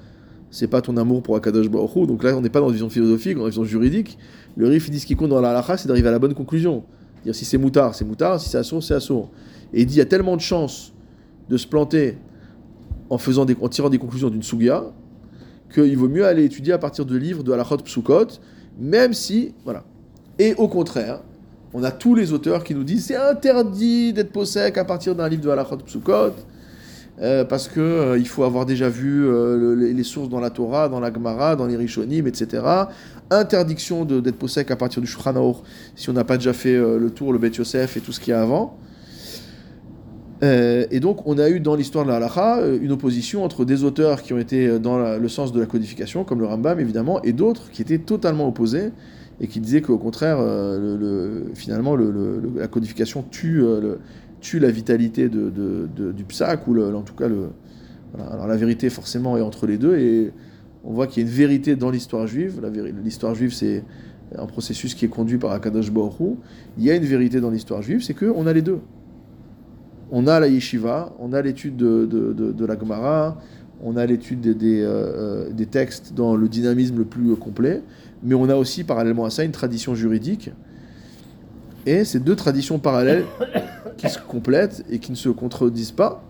c'est 0.49 0.67
pas 0.67 0.81
ton 0.81 0.95
amour 0.97 1.21
pour 1.21 1.35
Akadosh 1.35 1.69
Baruch. 1.69 2.07
Donc 2.07 2.23
là, 2.23 2.35
on 2.35 2.41
n'est 2.41 2.49
pas 2.49 2.59
dans 2.59 2.67
une 2.67 2.73
vision 2.73 2.89
philosophique, 2.89 3.35
dans 3.35 3.43
une 3.43 3.49
vision 3.49 3.65
juridique. 3.65 4.17
Le 4.55 4.67
Rif 4.67 4.89
dit 4.89 4.99
ce 4.99 5.05
qui 5.05 5.15
compte 5.15 5.29
dans 5.29 5.41
la 5.41 5.51
halacha, 5.51 5.77
c'est 5.77 5.87
d'arriver 5.87 6.07
à 6.07 6.11
la 6.11 6.19
bonne 6.19 6.33
conclusion. 6.33 6.83
Dire 7.23 7.35
si 7.35 7.45
c'est 7.45 7.57
moutard, 7.57 7.93
c'est 7.93 8.05
moutard, 8.05 8.39
si 8.39 8.49
c'est 8.49 8.57
assourd, 8.57 8.81
c'est 8.81 8.93
assourd. 8.93 9.29
Et 9.73 9.81
il 9.81 9.85
dit 9.85 9.95
il 9.95 9.99
y 9.99 10.01
a 10.01 10.05
tellement 10.05 10.35
de 10.35 10.41
chances 10.41 10.93
de 11.49 11.57
se 11.57 11.67
planter 11.67 12.17
en, 13.11 13.17
tirant 13.69 13.89
des 13.89 13.97
conclusions 13.97 14.29
d'une 14.29 14.41
sugia 14.43 14.85
qu'il 15.73 15.97
vaut 15.97 16.07
mieux 16.09 16.25
aller 16.25 16.45
étudier 16.45 16.73
à 16.73 16.77
partir 16.77 17.05
de 17.05 17.15
livres 17.15 17.43
de 17.43 17.51
halachot 17.51 17.77
psukot, 17.77 18.27
même 18.79 19.13
si. 19.13 19.53
Voilà. 19.63 19.83
Et 20.39 20.53
au 20.55 20.67
contraire, 20.67 21.21
on 21.73 21.83
a 21.83 21.91
tous 21.91 22.15
les 22.15 22.33
auteurs 22.33 22.63
qui 22.63 22.73
nous 22.73 22.83
disent 22.83 23.05
c'est 23.05 23.15
interdit 23.15 24.13
d'être 24.13 24.31
possèque 24.31 24.77
à 24.77 24.85
partir 24.85 25.15
d'un 25.15 25.27
livre 25.29 25.43
de 25.43 25.49
halachot 25.49 25.77
psukot. 25.77 26.31
euh, 27.21 27.43
parce 27.45 27.67
que 27.67 27.79
euh, 27.79 28.23
faut 28.23 28.43
avoir 28.43 28.65
déjà 28.65 28.89
vu 28.89 29.25
euh, 29.27 29.57
le- 29.57 29.75
les, 29.75 30.03
sources 30.03 30.29
dans 30.29 30.39
la 30.39 30.49
Torah, 30.49 30.89
dans 30.89 30.99
la 31.01 31.13
Gemara, 31.13 31.55
dans 31.55 31.67
les 31.67 31.75
Rishonim, 31.75 32.25
etc. 32.27 32.63
Interdiction 33.29 34.05
d'être 34.05 34.37
possèque 34.37 34.71
à 34.71 34.75
partir 34.75 35.01
du 35.01 35.07
Shulchan 35.07 35.55
si 35.95 36.09
on 36.09 36.13
n'a 36.13 36.23
pas 36.23 36.37
déjà 36.37 36.53
fait 36.53 36.75
le 36.75 37.09
tour, 37.11 37.31
le 37.33 37.39
Bet 37.39 37.51
Yosef 37.51 37.97
et 37.97 37.99
tout 38.01 38.11
ce 38.11 38.19
qu'il 38.19 38.31
y 38.31 38.33
a 38.33 38.41
avant. 38.41 38.77
Euh, 40.43 40.85
et 40.89 40.99
donc, 40.99 41.27
on 41.27 41.37
a 41.37 41.49
eu 41.49 41.59
dans 41.59 41.75
l'histoire 41.75 42.03
de 42.03 42.09
la 42.09 42.15
halakha 42.17 42.59
euh, 42.59 42.79
une 42.81 42.91
opposition 42.91 43.43
entre 43.43 43.63
des 43.63 43.83
auteurs 43.83 44.23
qui 44.23 44.33
ont 44.33 44.39
été 44.39 44.67
euh, 44.67 44.79
dans 44.79 45.17
le 45.17 45.29
sens 45.29 45.51
de 45.51 45.59
la 45.59 45.67
codification, 45.67 46.23
comme 46.23 46.39
le 46.39 46.47
Rambam 46.47 46.79
évidemment, 46.79 47.21
et 47.21 47.31
d'autres 47.31 47.69
qui 47.69 47.81
étaient 47.83 47.99
totalement 47.99 48.47
opposés 48.47 48.91
et 49.39 49.47
qui 49.47 49.59
disaient 49.59 49.81
qu'au 49.81 49.97
contraire, 49.97 50.39
le- 50.39 50.97
le- 50.97 51.45
finalement, 51.55 51.95
le- 51.95 52.11
le- 52.11 52.39
le- 52.39 52.59
la 52.59 52.67
codification 52.67 53.23
tue, 53.29 53.63
la 54.59 54.69
vitalité 54.69 55.29
du 55.29 56.23
psaque, 56.27 56.67
ou 56.67 56.79
en 56.79 57.01
tout 57.01 57.15
cas, 57.15 57.25
alors 58.31 58.45
la 58.45 58.55
vérité 58.55 58.91
forcément 58.91 59.37
est 59.37 59.41
entre 59.41 59.65
les 59.65 59.79
deux, 59.79 59.97
et 59.97 60.31
on 60.83 60.93
voit 60.93 61.07
qu'il 61.07 61.23
y 61.23 61.25
a 61.25 61.27
une 61.29 61.35
vérité 61.35 61.75
dans 61.75 61.89
l'histoire 61.89 62.27
juive. 62.27 62.61
L'histoire 63.03 63.33
juive, 63.33 63.51
c'est 63.51 63.83
un 64.37 64.45
processus 64.45 64.93
qui 64.93 65.05
est 65.05 65.09
conduit 65.09 65.39
par 65.39 65.51
Akadosh 65.53 65.91
Baruch. 65.91 66.37
Il 66.77 66.83
y 66.83 66.91
a 66.91 66.95
une 66.95 67.05
vérité 67.05 67.41
dans 67.41 67.49
l'histoire 67.49 67.81
juive, 67.81 68.03
c'est 68.03 68.13
qu'on 68.13 68.45
a 68.45 68.53
les 68.53 68.61
deux 68.61 68.79
on 70.11 70.27
a 70.27 70.39
la 70.39 70.47
yeshiva, 70.47 71.13
on 71.19 71.33
a 71.33 71.41
l'étude 71.41 71.77
de, 71.77 72.65
la 72.65 72.77
Gemara, 72.77 73.37
on 73.83 73.97
a 73.97 74.05
l'étude 74.05 74.45
euh, 74.45 75.49
des 75.51 75.65
textes 75.65 76.13
dans 76.13 76.35
le 76.35 76.47
dynamisme 76.47 76.97
le 76.97 77.05
plus 77.05 77.35
complet, 77.35 77.81
mais 78.23 78.35
on 78.35 78.49
a 78.49 78.55
aussi 78.55 78.83
parallèlement 78.83 79.25
à 79.25 79.29
ça 79.29 79.43
une 79.43 79.51
tradition 79.51 79.95
juridique. 79.95 80.51
Et 81.85 82.03
ces 82.03 82.19
deux 82.19 82.35
traditions 82.35 82.77
parallèles 82.77 83.25
qui 83.97 84.09
se 84.09 84.19
complètent 84.19 84.83
et 84.89 84.99
qui 84.99 85.11
ne 85.11 85.17
se 85.17 85.29
contredisent 85.29 85.91
pas. 85.91 86.23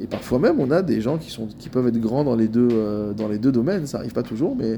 Et 0.00 0.06
parfois 0.06 0.38
même, 0.38 0.60
on 0.60 0.70
a 0.70 0.82
des 0.82 1.00
gens 1.00 1.16
qui, 1.16 1.30
sont, 1.30 1.46
qui 1.58 1.68
peuvent 1.68 1.86
être 1.88 2.00
grands 2.00 2.24
dans 2.24 2.36
les 2.36 2.48
deux, 2.48 2.68
euh, 2.70 3.12
dans 3.12 3.28
les 3.28 3.38
deux 3.38 3.52
domaines. 3.52 3.86
Ça 3.86 3.98
arrive 3.98 4.12
pas 4.12 4.22
toujours, 4.22 4.54
mais 4.56 4.76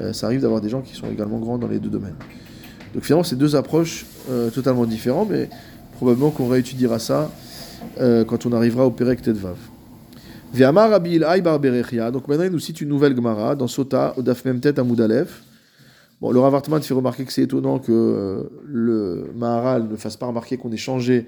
euh, 0.00 0.12
ça 0.12 0.26
arrive 0.26 0.42
d'avoir 0.42 0.60
des 0.60 0.68
gens 0.68 0.82
qui 0.82 0.94
sont 0.94 1.10
également 1.10 1.38
grands 1.38 1.58
dans 1.58 1.68
les 1.68 1.78
deux 1.78 1.88
domaines. 1.88 2.16
Donc 2.94 3.04
finalement, 3.04 3.24
c'est 3.24 3.36
deux 3.36 3.56
approches 3.56 4.04
euh, 4.28 4.50
totalement 4.50 4.84
différentes, 4.84 5.30
mais 5.30 5.48
probablement 5.92 6.30
qu'on 6.30 6.48
réétudiera 6.48 6.98
ça 6.98 7.30
euh, 8.00 8.24
quand 8.24 8.46
on 8.46 8.52
arrivera 8.52 8.86
au 8.86 8.90
Perek 8.90 9.22
Tedvav. 9.22 9.56
Ve'amar 10.52 10.90
Rabbi 10.90 11.16
Ilai 11.16 11.40
bar. 11.40 11.60
Donc 12.10 12.26
maintenant, 12.26 12.44
il 12.44 12.50
nous 12.50 12.58
cite 12.58 12.80
une 12.80 12.88
nouvelle 12.88 13.14
Gemara 13.14 13.54
dans 13.54 13.68
Sota, 13.68 14.14
au 14.16 14.22
Daf 14.22 14.44
Memtet 14.44 14.78
à 14.80 14.82
Moudalef. 14.82 15.42
Bon, 16.20 16.32
le 16.32 16.40
Rav 16.40 16.54
Hartman 16.54 16.82
fait 16.82 16.92
remarquer 16.92 17.24
que 17.24 17.32
c'est 17.32 17.42
étonnant 17.42 17.78
que 17.78 17.92
euh, 17.92 18.42
le 18.64 19.32
Maharal 19.34 19.88
ne 19.88 19.96
fasse 19.96 20.16
pas 20.16 20.26
remarquer 20.26 20.58
qu'on 20.58 20.70
ait 20.70 20.76
changé 20.76 21.26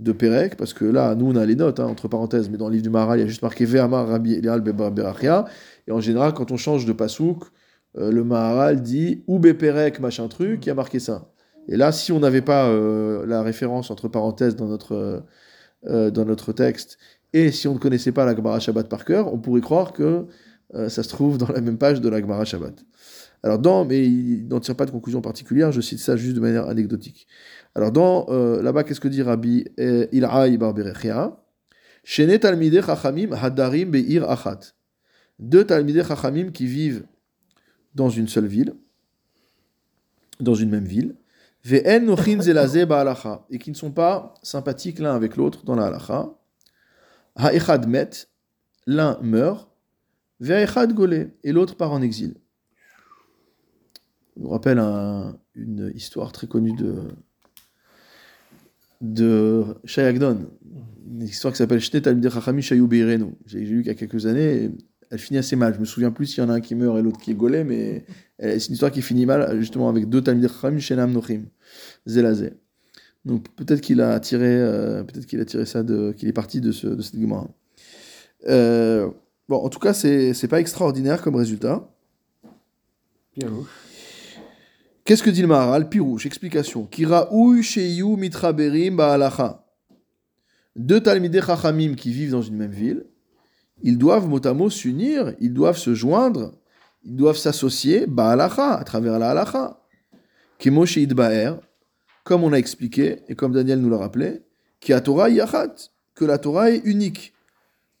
de 0.00 0.10
Perek, 0.10 0.56
parce 0.56 0.72
que 0.72 0.84
là, 0.84 1.14
nous, 1.14 1.26
on 1.30 1.36
a 1.36 1.46
les 1.46 1.54
notes, 1.54 1.78
hein, 1.78 1.86
entre 1.86 2.08
parenthèses, 2.08 2.48
mais 2.50 2.56
dans 2.56 2.66
le 2.66 2.72
livre 2.72 2.82
du 2.82 2.90
Maharal, 2.90 3.18
il 3.18 3.22
y 3.22 3.24
a 3.24 3.28
juste 3.28 3.42
marqué 3.42 3.64
Ve'amar 3.64 4.08
Rabbi 4.08 4.32
Ilai 4.32 4.60
bar. 4.72 5.14
Et 5.86 5.92
en 5.92 6.00
général, 6.00 6.32
quand 6.32 6.50
on 6.50 6.56
change 6.56 6.86
de 6.86 6.92
Pasouk, 6.92 7.44
euh, 7.98 8.10
le 8.10 8.24
Maharal 8.24 8.82
dit 8.82 9.22
ou 9.28 9.38
Beperek, 9.38 10.00
machin 10.00 10.26
truc, 10.28 10.60
qui 10.60 10.70
a 10.70 10.74
marqué 10.74 10.98
ça. 10.98 11.30
Et 11.68 11.76
là, 11.76 11.92
si 11.92 12.10
on 12.10 12.18
n'avait 12.18 12.42
pas 12.42 12.68
la 13.24 13.42
référence 13.42 13.92
entre 13.92 14.08
parenthèses 14.08 14.56
dans 14.56 14.66
notre. 14.66 15.22
Euh, 15.86 16.10
dans 16.10 16.24
notre 16.24 16.52
texte, 16.52 16.98
et 17.32 17.50
si 17.50 17.66
on 17.68 17.74
ne 17.74 17.78
connaissait 17.78 18.12
pas 18.12 18.24
la 18.24 18.36
Gemara 18.36 18.60
Shabbat 18.60 18.88
par 18.88 19.04
cœur, 19.04 19.32
on 19.32 19.38
pourrait 19.38 19.60
croire 19.60 19.92
que 19.92 20.26
euh, 20.74 20.88
ça 20.88 21.02
se 21.02 21.08
trouve 21.08 21.38
dans 21.38 21.48
la 21.48 21.60
même 21.60 21.78
page 21.78 22.00
de 22.00 22.08
la 22.08 22.20
Gemara 22.20 22.44
Shabbat. 22.44 22.84
Alors 23.42 23.58
dans, 23.58 23.84
mais 23.84 24.06
il 24.06 24.46
n'en 24.48 24.60
tire 24.60 24.76
pas 24.76 24.86
de 24.86 24.90
conclusion 24.90 25.20
particulière, 25.20 25.72
je 25.72 25.80
cite 25.80 25.98
ça 25.98 26.16
juste 26.16 26.36
de 26.36 26.40
manière 26.40 26.68
anecdotique. 26.68 27.26
Alors 27.74 27.90
dans, 27.90 28.26
euh, 28.28 28.62
là-bas, 28.62 28.84
qu'est-ce 28.84 29.00
que 29.00 29.08
dit 29.08 29.22
Rabbi 29.22 29.64
Ilhaï 29.78 30.56
bar 30.58 30.74
Berechia 30.74 31.38
Shene 32.04 32.38
talmidei 32.38 32.82
chachamim 32.82 33.32
hadarim 33.32 33.90
be'ir 33.90 34.28
achat. 34.28 34.60
Deux 35.38 35.64
talmidei 35.64 36.04
chachamim 36.04 36.50
qui 36.50 36.66
vivent 36.66 37.04
dans 37.94 38.08
une 38.10 38.28
seule 38.28 38.46
ville, 38.46 38.74
dans 40.40 40.54
une 40.54 40.70
même 40.70 40.84
ville, 40.84 41.16
Et 41.64 43.58
qui 43.58 43.70
ne 43.70 43.76
sont 43.76 43.92
pas 43.92 44.34
sympathiques 44.42 44.98
l'un 44.98 45.14
avec 45.14 45.36
l'autre 45.36 45.64
dans 45.64 45.76
la 45.76 45.86
halacha. 45.86 46.34
Ha'echad 47.36 47.86
met, 47.88 48.10
l'un 48.86 49.18
meurt, 49.22 49.68
ve'echad 50.40 50.92
golé, 50.92 51.28
et 51.44 51.52
l'autre 51.52 51.76
part 51.76 51.92
en 51.92 52.02
exil. 52.02 52.34
Ça 54.34 54.40
nous 54.40 54.48
rappelle 54.48 54.78
un- 54.78 55.38
une 55.54 55.92
histoire 55.94 56.32
très 56.32 56.46
connue 56.46 56.72
de, 56.72 57.08
de 59.00 59.64
une 59.84 61.22
histoire 61.22 61.52
qui 61.52 61.58
s'appelle 61.58 61.80
Shne 61.80 62.00
Talmidei 62.00 62.30
Chachamim 62.30 62.60
Shayu 62.60 62.86
Beirenu. 62.86 63.34
J'ai 63.46 63.60
lu 63.60 63.80
il 63.80 63.86
y 63.86 63.90
a 63.90 63.94
quelques 63.94 64.26
années, 64.26 64.70
elle 65.12 65.18
finit 65.18 65.38
assez 65.38 65.56
mal. 65.56 65.74
Je 65.74 65.78
me 65.78 65.84
souviens 65.84 66.10
plus 66.10 66.26
s'il 66.26 66.42
y 66.42 66.46
en 66.46 66.48
a 66.48 66.54
un 66.54 66.60
qui 66.60 66.74
meurt 66.74 66.98
et 66.98 67.02
l'autre 67.02 67.20
qui 67.20 67.30
est 67.30 67.34
golé, 67.34 67.64
mais 67.64 68.06
c'est 68.40 68.68
une 68.68 68.72
histoire 68.72 68.90
qui 68.90 69.02
finit 69.02 69.26
mal, 69.26 69.60
justement, 69.60 69.90
avec 69.90 70.08
deux 70.08 70.22
Talmidei 70.22 70.48
Chachamim 70.48 70.78
Shenam 70.78 71.12
Nochim, 71.12 71.42
Zelazé. 72.06 72.54
Donc 73.26 73.46
peut-être 73.54 73.82
qu'il 73.82 74.00
a 74.00 74.18
tiré, 74.20 74.48
euh, 74.48 75.04
peut-être 75.04 75.26
qu'il 75.26 75.38
a 75.40 75.44
tiré 75.44 75.66
ça 75.66 75.82
de, 75.82 76.12
qu'il 76.12 76.28
est 76.28 76.32
parti 76.32 76.60
de, 76.62 76.72
ce, 76.72 76.86
de 76.86 77.02
cette 77.02 77.20
Gemara. 77.20 77.48
Euh, 78.48 79.10
bon, 79.48 79.58
en 79.58 79.68
tout 79.68 79.78
cas, 79.78 79.92
c'est 79.92 80.32
c'est 80.34 80.48
pas 80.48 80.60
extraordinaire 80.60 81.22
comme 81.22 81.36
résultat. 81.36 81.88
Pirouche. 83.34 83.68
Qu'est-ce 85.04 85.22
que 85.22 85.30
dit 85.30 85.42
le 85.42 85.48
Maharal? 85.48 85.88
Pirouche, 85.88 86.26
explication. 86.26 86.86
Kiraouy 86.86 87.62
sheyu 87.62 88.16
mitraberim 88.16 88.96
ba'alacha. 88.96 89.66
Deux 90.74 91.00
Talmidei 91.00 91.42
Chachamim 91.42 91.94
qui 91.94 92.12
vivent 92.12 92.30
dans 92.30 92.42
une 92.42 92.56
même 92.56 92.72
ville, 92.72 93.04
ils 93.82 93.98
doivent 93.98 94.28
mot 94.28 94.44
à 94.46 94.54
mot 94.54 94.70
s'unir, 94.70 95.34
ils 95.40 95.52
doivent 95.52 95.76
se 95.78 95.94
joindre, 95.94 96.54
ils 97.04 97.16
doivent 97.16 97.36
s'associer 97.36 98.06
ba'alacha, 98.06 98.74
à 98.74 98.84
travers 98.84 99.18
la 99.18 99.30
halacha. 99.30 99.80
Kemo 100.58 100.86
sheidba'er, 100.86 101.54
comme 102.24 102.44
on 102.44 102.52
a 102.52 102.56
expliqué, 102.58 103.22
et 103.28 103.34
comme 103.34 103.52
Daniel 103.52 103.80
nous 103.80 103.90
l'a 103.90 103.98
rappelé, 103.98 104.42
ki 104.80 104.92
Torah 105.04 105.28
yachat, 105.28 105.74
que 106.14 106.24
la 106.24 106.38
Torah 106.38 106.70
est 106.70 106.82
unique. 106.84 107.32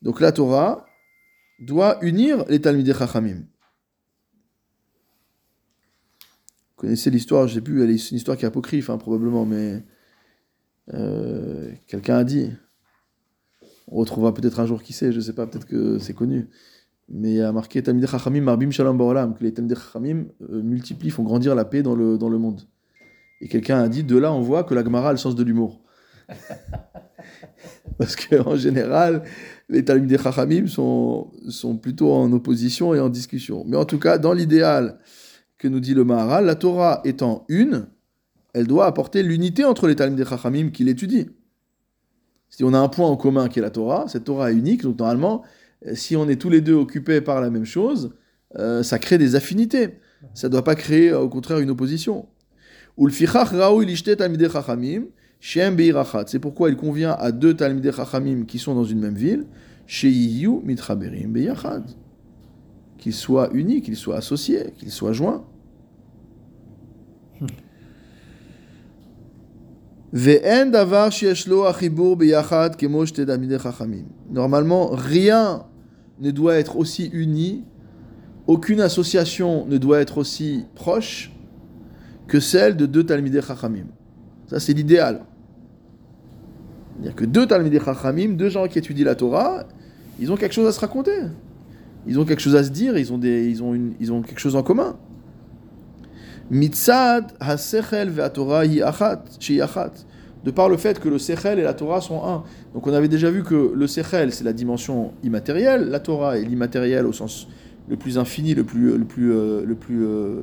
Donc 0.02 0.20
la 0.20 0.32
Torah 0.32 0.86
doit 1.58 1.98
unir 2.04 2.44
les 2.48 2.60
Talmidei 2.60 2.92
Chachamim. 2.94 3.42
Vous 6.70 6.76
connaissez 6.76 7.10
l'histoire, 7.10 7.48
elle 7.48 7.90
est- 7.90 7.98
c'est 7.98 8.10
une 8.10 8.16
histoire 8.16 8.36
qui 8.36 8.44
est 8.44 8.48
apocryphe 8.48 8.90
hein, 8.90 8.98
probablement, 8.98 9.44
mais 9.44 9.84
Euh, 10.92 11.70
Quelqu'un 11.86 12.16
a 12.18 12.24
dit, 12.24 12.50
on 13.88 13.96
retrouvera 13.96 14.32
peut-être 14.34 14.60
un 14.60 14.66
jour 14.66 14.82
qui 14.82 14.92
sait, 14.92 15.12
je 15.12 15.20
sais 15.20 15.32
pas, 15.32 15.46
peut-être 15.46 15.66
que 15.66 15.98
c'est 15.98 16.14
connu, 16.14 16.48
mais 17.08 17.30
il 17.30 17.36
y 17.36 17.42
a 17.42 17.52
marqué 17.52 17.82
Talmidei 17.82 18.06
Chachamim 18.06 18.42
Marbim 18.42 18.70
Shalom 18.70 18.96
Baolam, 18.96 19.34
que 19.34 19.44
les 19.44 19.52
Talmidei 19.52 19.76
Chachamim 19.76 20.26
euh, 20.50 20.62
multiplient, 20.62 21.10
font 21.10 21.22
grandir 21.22 21.54
la 21.54 21.64
paix 21.64 21.82
dans 21.82 21.94
le, 21.94 22.16
dans 22.16 22.28
le 22.28 22.38
monde. 22.38 22.62
Et 23.40 23.48
quelqu'un 23.48 23.78
a 23.78 23.88
dit, 23.88 24.04
de 24.04 24.16
là 24.16 24.32
on 24.32 24.40
voit 24.40 24.64
que 24.64 24.74
la 24.74 24.84
Gemara 24.84 25.10
a 25.10 25.12
le 25.12 25.18
sens 25.18 25.34
de 25.34 25.42
l'humour. 25.42 25.82
Parce 27.98 28.16
qu'en 28.16 28.56
général, 28.56 29.24
les 29.68 29.84
Talmidei 29.84 30.18
Chachamim 30.18 30.66
sont, 30.68 31.30
sont 31.48 31.76
plutôt 31.76 32.12
en 32.12 32.32
opposition 32.32 32.94
et 32.94 33.00
en 33.00 33.08
discussion. 33.08 33.64
Mais 33.66 33.76
en 33.76 33.84
tout 33.84 33.98
cas, 33.98 34.18
dans 34.18 34.32
l'idéal 34.32 34.98
que 35.58 35.68
nous 35.68 35.80
dit 35.80 35.94
le 35.94 36.04
Maharal, 36.04 36.46
la 36.46 36.54
Torah 36.54 37.00
étant 37.04 37.44
une, 37.48 37.86
elle 38.54 38.66
doit 38.66 38.86
apporter 38.86 39.22
l'unité 39.22 39.64
entre 39.64 39.86
les 39.86 39.96
Talmidei 39.96 40.24
Chachamim 40.24 40.70
qui 40.70 40.84
l'étudient. 40.84 41.26
Si 42.52 42.62
on 42.64 42.74
a 42.74 42.78
un 42.78 42.88
point 42.88 43.08
en 43.08 43.16
commun 43.16 43.48
qui 43.48 43.60
est 43.60 43.62
la 43.62 43.70
Torah, 43.70 44.04
cette 44.08 44.24
Torah 44.24 44.52
est 44.52 44.54
unique, 44.54 44.82
donc 44.82 44.98
normalement, 44.98 45.42
euh, 45.86 45.94
si 45.94 46.16
on 46.16 46.28
est 46.28 46.36
tous 46.36 46.50
les 46.50 46.60
deux 46.60 46.74
occupés 46.74 47.22
par 47.22 47.40
la 47.40 47.48
même 47.48 47.64
chose, 47.64 48.14
euh, 48.58 48.82
ça 48.82 48.98
crée 48.98 49.16
des 49.16 49.36
affinités. 49.36 49.94
Ça 50.34 50.48
ne 50.48 50.52
doit 50.52 50.62
pas 50.62 50.74
créer, 50.74 51.08
euh, 51.08 51.20
au 51.20 51.30
contraire, 51.30 51.60
une 51.60 51.70
opposition. 51.70 52.26
C'est 56.26 56.38
pourquoi 56.38 56.68
il 56.68 56.76
convient 56.76 57.12
à 57.12 57.32
deux 57.32 57.54
Talmidei 57.54 57.90
Chachamim 57.90 58.44
qui 58.44 58.58
sont 58.58 58.74
dans 58.74 58.84
une 58.84 59.00
même 59.00 59.14
ville, 59.14 59.46
mitraberim 60.62 61.32
beyachad. 61.32 61.84
Qu'ils 62.98 63.14
soient 63.14 63.48
unis, 63.54 63.80
qu'ils 63.80 63.96
soient 63.96 64.16
associés, 64.16 64.74
qu'ils 64.76 64.92
soient 64.92 65.14
joints. 65.14 65.46
Ve'en 67.40 67.40
davar 67.40 67.40
sheyesh 67.40 67.40
lo 67.40 67.40
achibur 67.40 67.40
beyachad 67.40 67.40
kemo 67.40 67.40
shte 67.40 67.40
Talmidei 67.40 67.40
Chachamim. 67.40 67.56
Normalement, 74.30 74.90
rien 74.92 75.64
ne 76.20 76.30
doit 76.30 76.56
être 76.56 76.76
aussi 76.76 77.06
uni, 77.12 77.64
aucune 78.46 78.80
association 78.82 79.66
ne 79.66 79.78
doit 79.78 80.00
être 80.00 80.18
aussi 80.18 80.66
proche 80.74 81.32
que 82.26 82.40
celle 82.40 82.76
de 82.76 82.84
deux 82.84 83.04
Talmidei 83.04 83.40
Chachamim. 83.40 83.86
Ça, 84.48 84.60
c'est 84.60 84.74
l'idéal. 84.74 85.24
C'est-à-dire 86.94 87.14
que 87.14 87.24
deux 87.24 87.46
Talmidei 87.46 87.80
Chachamim, 87.80 88.34
deux 88.34 88.50
gens 88.50 88.68
qui 88.68 88.78
étudient 88.78 89.06
la 89.06 89.14
Torah, 89.14 89.64
ils 90.20 90.30
ont 90.30 90.36
quelque 90.36 90.52
chose 90.52 90.66
à 90.66 90.72
se 90.72 90.80
raconter. 90.80 91.22
Ils 92.06 92.18
ont 92.18 92.26
quelque 92.26 92.40
chose 92.40 92.56
à 92.56 92.64
se 92.64 92.70
dire, 92.70 92.98
ils 92.98 93.12
ont, 93.12 93.18
des, 93.18 93.48
ils 93.48 93.62
ont, 93.62 93.72
une, 93.72 93.94
ils 93.98 94.12
ont 94.12 94.20
quelque 94.20 94.40
chose 94.40 94.56
en 94.56 94.62
commun. 94.62 94.98
Mitzad 96.52 97.32
ha-sechel 97.40 98.10
ve'atorah 98.10 98.66
hi 98.66 98.82
achat, 98.82 99.24
shi 99.40 99.60
achat. 99.62 99.92
De 100.44 100.50
par 100.50 100.68
le 100.68 100.76
fait 100.76 101.00
que 101.00 101.08
le 101.08 101.18
sechel 101.18 101.58
et 101.58 101.62
la 101.62 101.72
Torah 101.72 102.02
sont 102.02 102.22
un. 102.24 102.42
Donc 102.74 102.86
on 102.86 102.92
avait 102.92 103.08
déjà 103.08 103.30
vu 103.30 103.42
que 103.42 103.72
le 103.74 103.86
sechel, 103.86 104.32
c'est 104.32 104.44
la 104.44 104.52
dimension 104.52 105.14
immatérielle, 105.22 105.88
la 105.88 105.98
Torah 105.98 106.36
est 106.36 106.42
l'immatériel 106.42 107.06
au 107.06 107.12
sens 107.12 107.48
le 107.88 107.96
plus 107.96 108.18
infini, 108.18 108.54
le 108.54 108.64
plus, 108.64 108.98
le 108.98 109.04
plus, 109.04 109.32
euh, 109.32 109.64
le 109.64 109.74
plus 109.74 110.04
euh, 110.04 110.42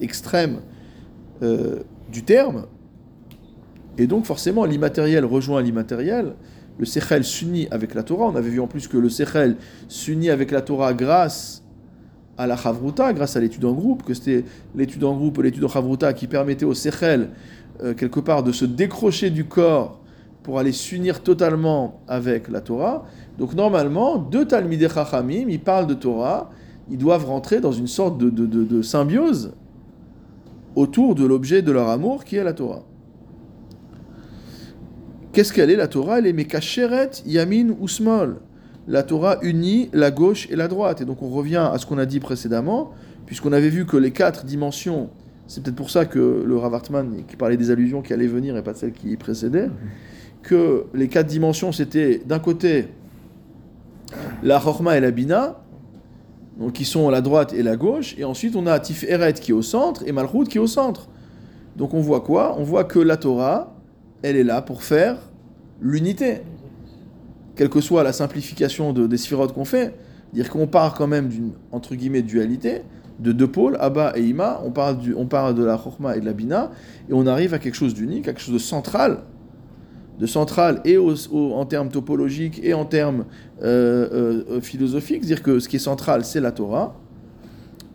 extrême 0.00 0.60
euh, 1.42 1.80
du 2.10 2.22
terme. 2.22 2.66
Et 3.98 4.06
donc 4.06 4.24
forcément, 4.24 4.64
l'immatériel 4.64 5.26
rejoint 5.26 5.60
l'immatériel. 5.60 6.36
Le 6.78 6.86
Sechel 6.86 7.22
s'unit 7.22 7.68
avec 7.70 7.92
la 7.92 8.02
Torah. 8.02 8.26
On 8.26 8.36
avait 8.36 8.48
vu 8.48 8.60
en 8.60 8.66
plus 8.66 8.88
que 8.88 8.96
le 8.96 9.10
Sechel 9.10 9.56
s'unit 9.88 10.30
avec 10.30 10.52
la 10.52 10.62
Torah 10.62 10.94
grâce 10.94 11.59
à 12.38 12.46
la 12.46 12.56
Chavruta, 12.56 13.12
grâce 13.12 13.36
à 13.36 13.40
l'étude 13.40 13.64
en 13.64 13.72
groupe, 13.72 14.02
que 14.02 14.14
c'était 14.14 14.44
l'étude 14.74 15.04
en 15.04 15.16
groupe, 15.16 15.38
l'étude 15.38 15.64
en 15.64 15.68
Chavruta 15.68 16.12
qui 16.12 16.26
permettait 16.26 16.64
au 16.64 16.74
Sechel, 16.74 17.30
euh, 17.82 17.94
quelque 17.94 18.20
part, 18.20 18.42
de 18.42 18.52
se 18.52 18.64
décrocher 18.64 19.30
du 19.30 19.44
corps 19.44 20.00
pour 20.42 20.58
aller 20.58 20.72
s'unir 20.72 21.22
totalement 21.22 22.00
avec 22.08 22.48
la 22.48 22.60
Torah. 22.60 23.04
Donc 23.38 23.54
normalement, 23.54 24.16
deux 24.18 24.46
Talmidei 24.46 24.88
Chachamim, 24.88 25.48
ils 25.48 25.60
parlent 25.60 25.86
de 25.86 25.94
Torah, 25.94 26.50
ils 26.90 26.98
doivent 26.98 27.26
rentrer 27.26 27.60
dans 27.60 27.72
une 27.72 27.86
sorte 27.86 28.18
de, 28.18 28.30
de, 28.30 28.46
de, 28.46 28.82
symbiose 28.82 29.52
autour 30.74 31.14
de 31.14 31.24
l'objet 31.24 31.62
de 31.62 31.72
leur 31.72 31.88
amour 31.88 32.24
qui 32.24 32.36
est 32.36 32.44
la 32.44 32.52
Torah. 32.52 32.82
Qu'est-ce 35.32 35.52
qu'elle 35.52 35.70
est 35.70 35.76
la 35.76 35.86
Torah? 35.86 36.18
Elle 36.18 36.26
est 36.26 36.32
Mekasheret, 36.32 37.10
Yamin 37.26 37.74
ou 37.78 37.86
Smol. 37.86 38.40
La 38.88 39.02
Torah 39.02 39.38
unit 39.42 39.88
la 39.92 40.10
gauche 40.10 40.48
et 40.50 40.56
la 40.56 40.68
droite. 40.68 41.00
Et 41.00 41.04
donc 41.04 41.22
on 41.22 41.28
revient 41.28 41.68
à 41.72 41.78
ce 41.78 41.86
qu'on 41.86 41.98
a 41.98 42.06
dit 42.06 42.20
précédemment, 42.20 42.92
puisqu'on 43.26 43.52
avait 43.52 43.68
vu 43.68 43.86
que 43.86 43.96
les 43.96 44.10
quatre 44.10 44.44
dimensions, 44.44 45.10
c'est 45.46 45.62
peut-être 45.62 45.76
pour 45.76 45.90
ça 45.90 46.06
que 46.06 46.42
le 46.46 46.56
Rav 46.56 46.74
Hartman, 46.74 47.22
qui 47.28 47.36
parlait 47.36 47.56
des 47.56 47.70
allusions 47.70 48.02
qui 48.02 48.12
allaient 48.12 48.26
venir 48.26 48.56
et 48.56 48.62
pas 48.62 48.72
de 48.72 48.78
celles 48.78 48.92
qui 48.92 49.16
précédaient, 49.16 49.70
que 50.42 50.86
les 50.94 51.08
quatre 51.08 51.26
dimensions 51.26 51.72
c'était 51.72 52.22
d'un 52.24 52.38
côté 52.38 52.88
la 54.42 54.58
Chorma 54.58 54.96
et 54.96 55.00
la 55.00 55.10
Bina, 55.10 55.60
donc 56.58 56.72
qui 56.72 56.84
sont 56.84 57.10
la 57.10 57.20
droite 57.20 57.52
et 57.52 57.62
la 57.62 57.76
gauche, 57.76 58.16
et 58.18 58.24
ensuite 58.24 58.56
on 58.56 58.66
a 58.66 58.78
Tiferet 58.80 59.34
qui 59.34 59.52
est 59.52 59.54
au 59.54 59.62
centre 59.62 60.02
et 60.06 60.12
Malchut 60.12 60.44
qui 60.44 60.58
est 60.58 60.60
au 60.60 60.66
centre. 60.66 61.08
Donc 61.76 61.94
on 61.94 62.00
voit 62.00 62.20
quoi? 62.20 62.56
On 62.58 62.64
voit 62.64 62.84
que 62.84 62.98
la 62.98 63.16
Torah, 63.16 63.74
elle 64.22 64.36
est 64.36 64.44
là 64.44 64.60
pour 64.62 64.82
faire 64.82 65.16
l'unité. 65.80 66.42
Quelle 67.60 67.68
que 67.68 67.82
soit 67.82 68.02
la 68.02 68.14
simplification 68.14 68.94
de, 68.94 69.06
des 69.06 69.18
sphirotes 69.18 69.52
qu'on 69.52 69.66
fait, 69.66 69.94
dire 70.32 70.48
qu'on 70.48 70.66
part 70.66 70.94
quand 70.94 71.06
même 71.06 71.28
d'une, 71.28 71.50
entre 71.72 71.94
guillemets, 71.94 72.22
dualité, 72.22 72.80
de 73.18 73.32
deux 73.32 73.48
pôles, 73.48 73.76
Abba 73.80 74.14
et 74.16 74.22
Ima, 74.22 74.62
on 74.64 74.70
parle, 74.70 74.96
du, 74.96 75.12
on 75.14 75.26
parle 75.26 75.54
de 75.54 75.62
la 75.62 75.76
Chorma 75.76 76.16
et 76.16 76.20
de 76.20 76.24
la 76.24 76.32
Bina, 76.32 76.70
et 77.10 77.12
on 77.12 77.26
arrive 77.26 77.52
à 77.52 77.58
quelque 77.58 77.74
chose 77.74 77.92
d'unique, 77.92 78.28
à 78.28 78.32
quelque 78.32 78.40
chose 78.40 78.54
de 78.54 78.58
central, 78.58 79.24
de 80.18 80.24
central 80.24 80.80
et 80.86 80.96
au- 80.96 81.12
au- 81.32 81.52
en 81.52 81.66
termes 81.66 81.90
topologiques 81.90 82.62
et 82.64 82.72
en 82.72 82.86
termes 82.86 83.26
euh, 83.62 84.42
euh, 84.48 84.60
philosophiques, 84.62 85.20
dire 85.26 85.42
que 85.42 85.60
ce 85.60 85.68
qui 85.68 85.76
est 85.76 85.80
central, 85.80 86.24
c'est 86.24 86.40
la 86.40 86.52
Torah, 86.52 86.98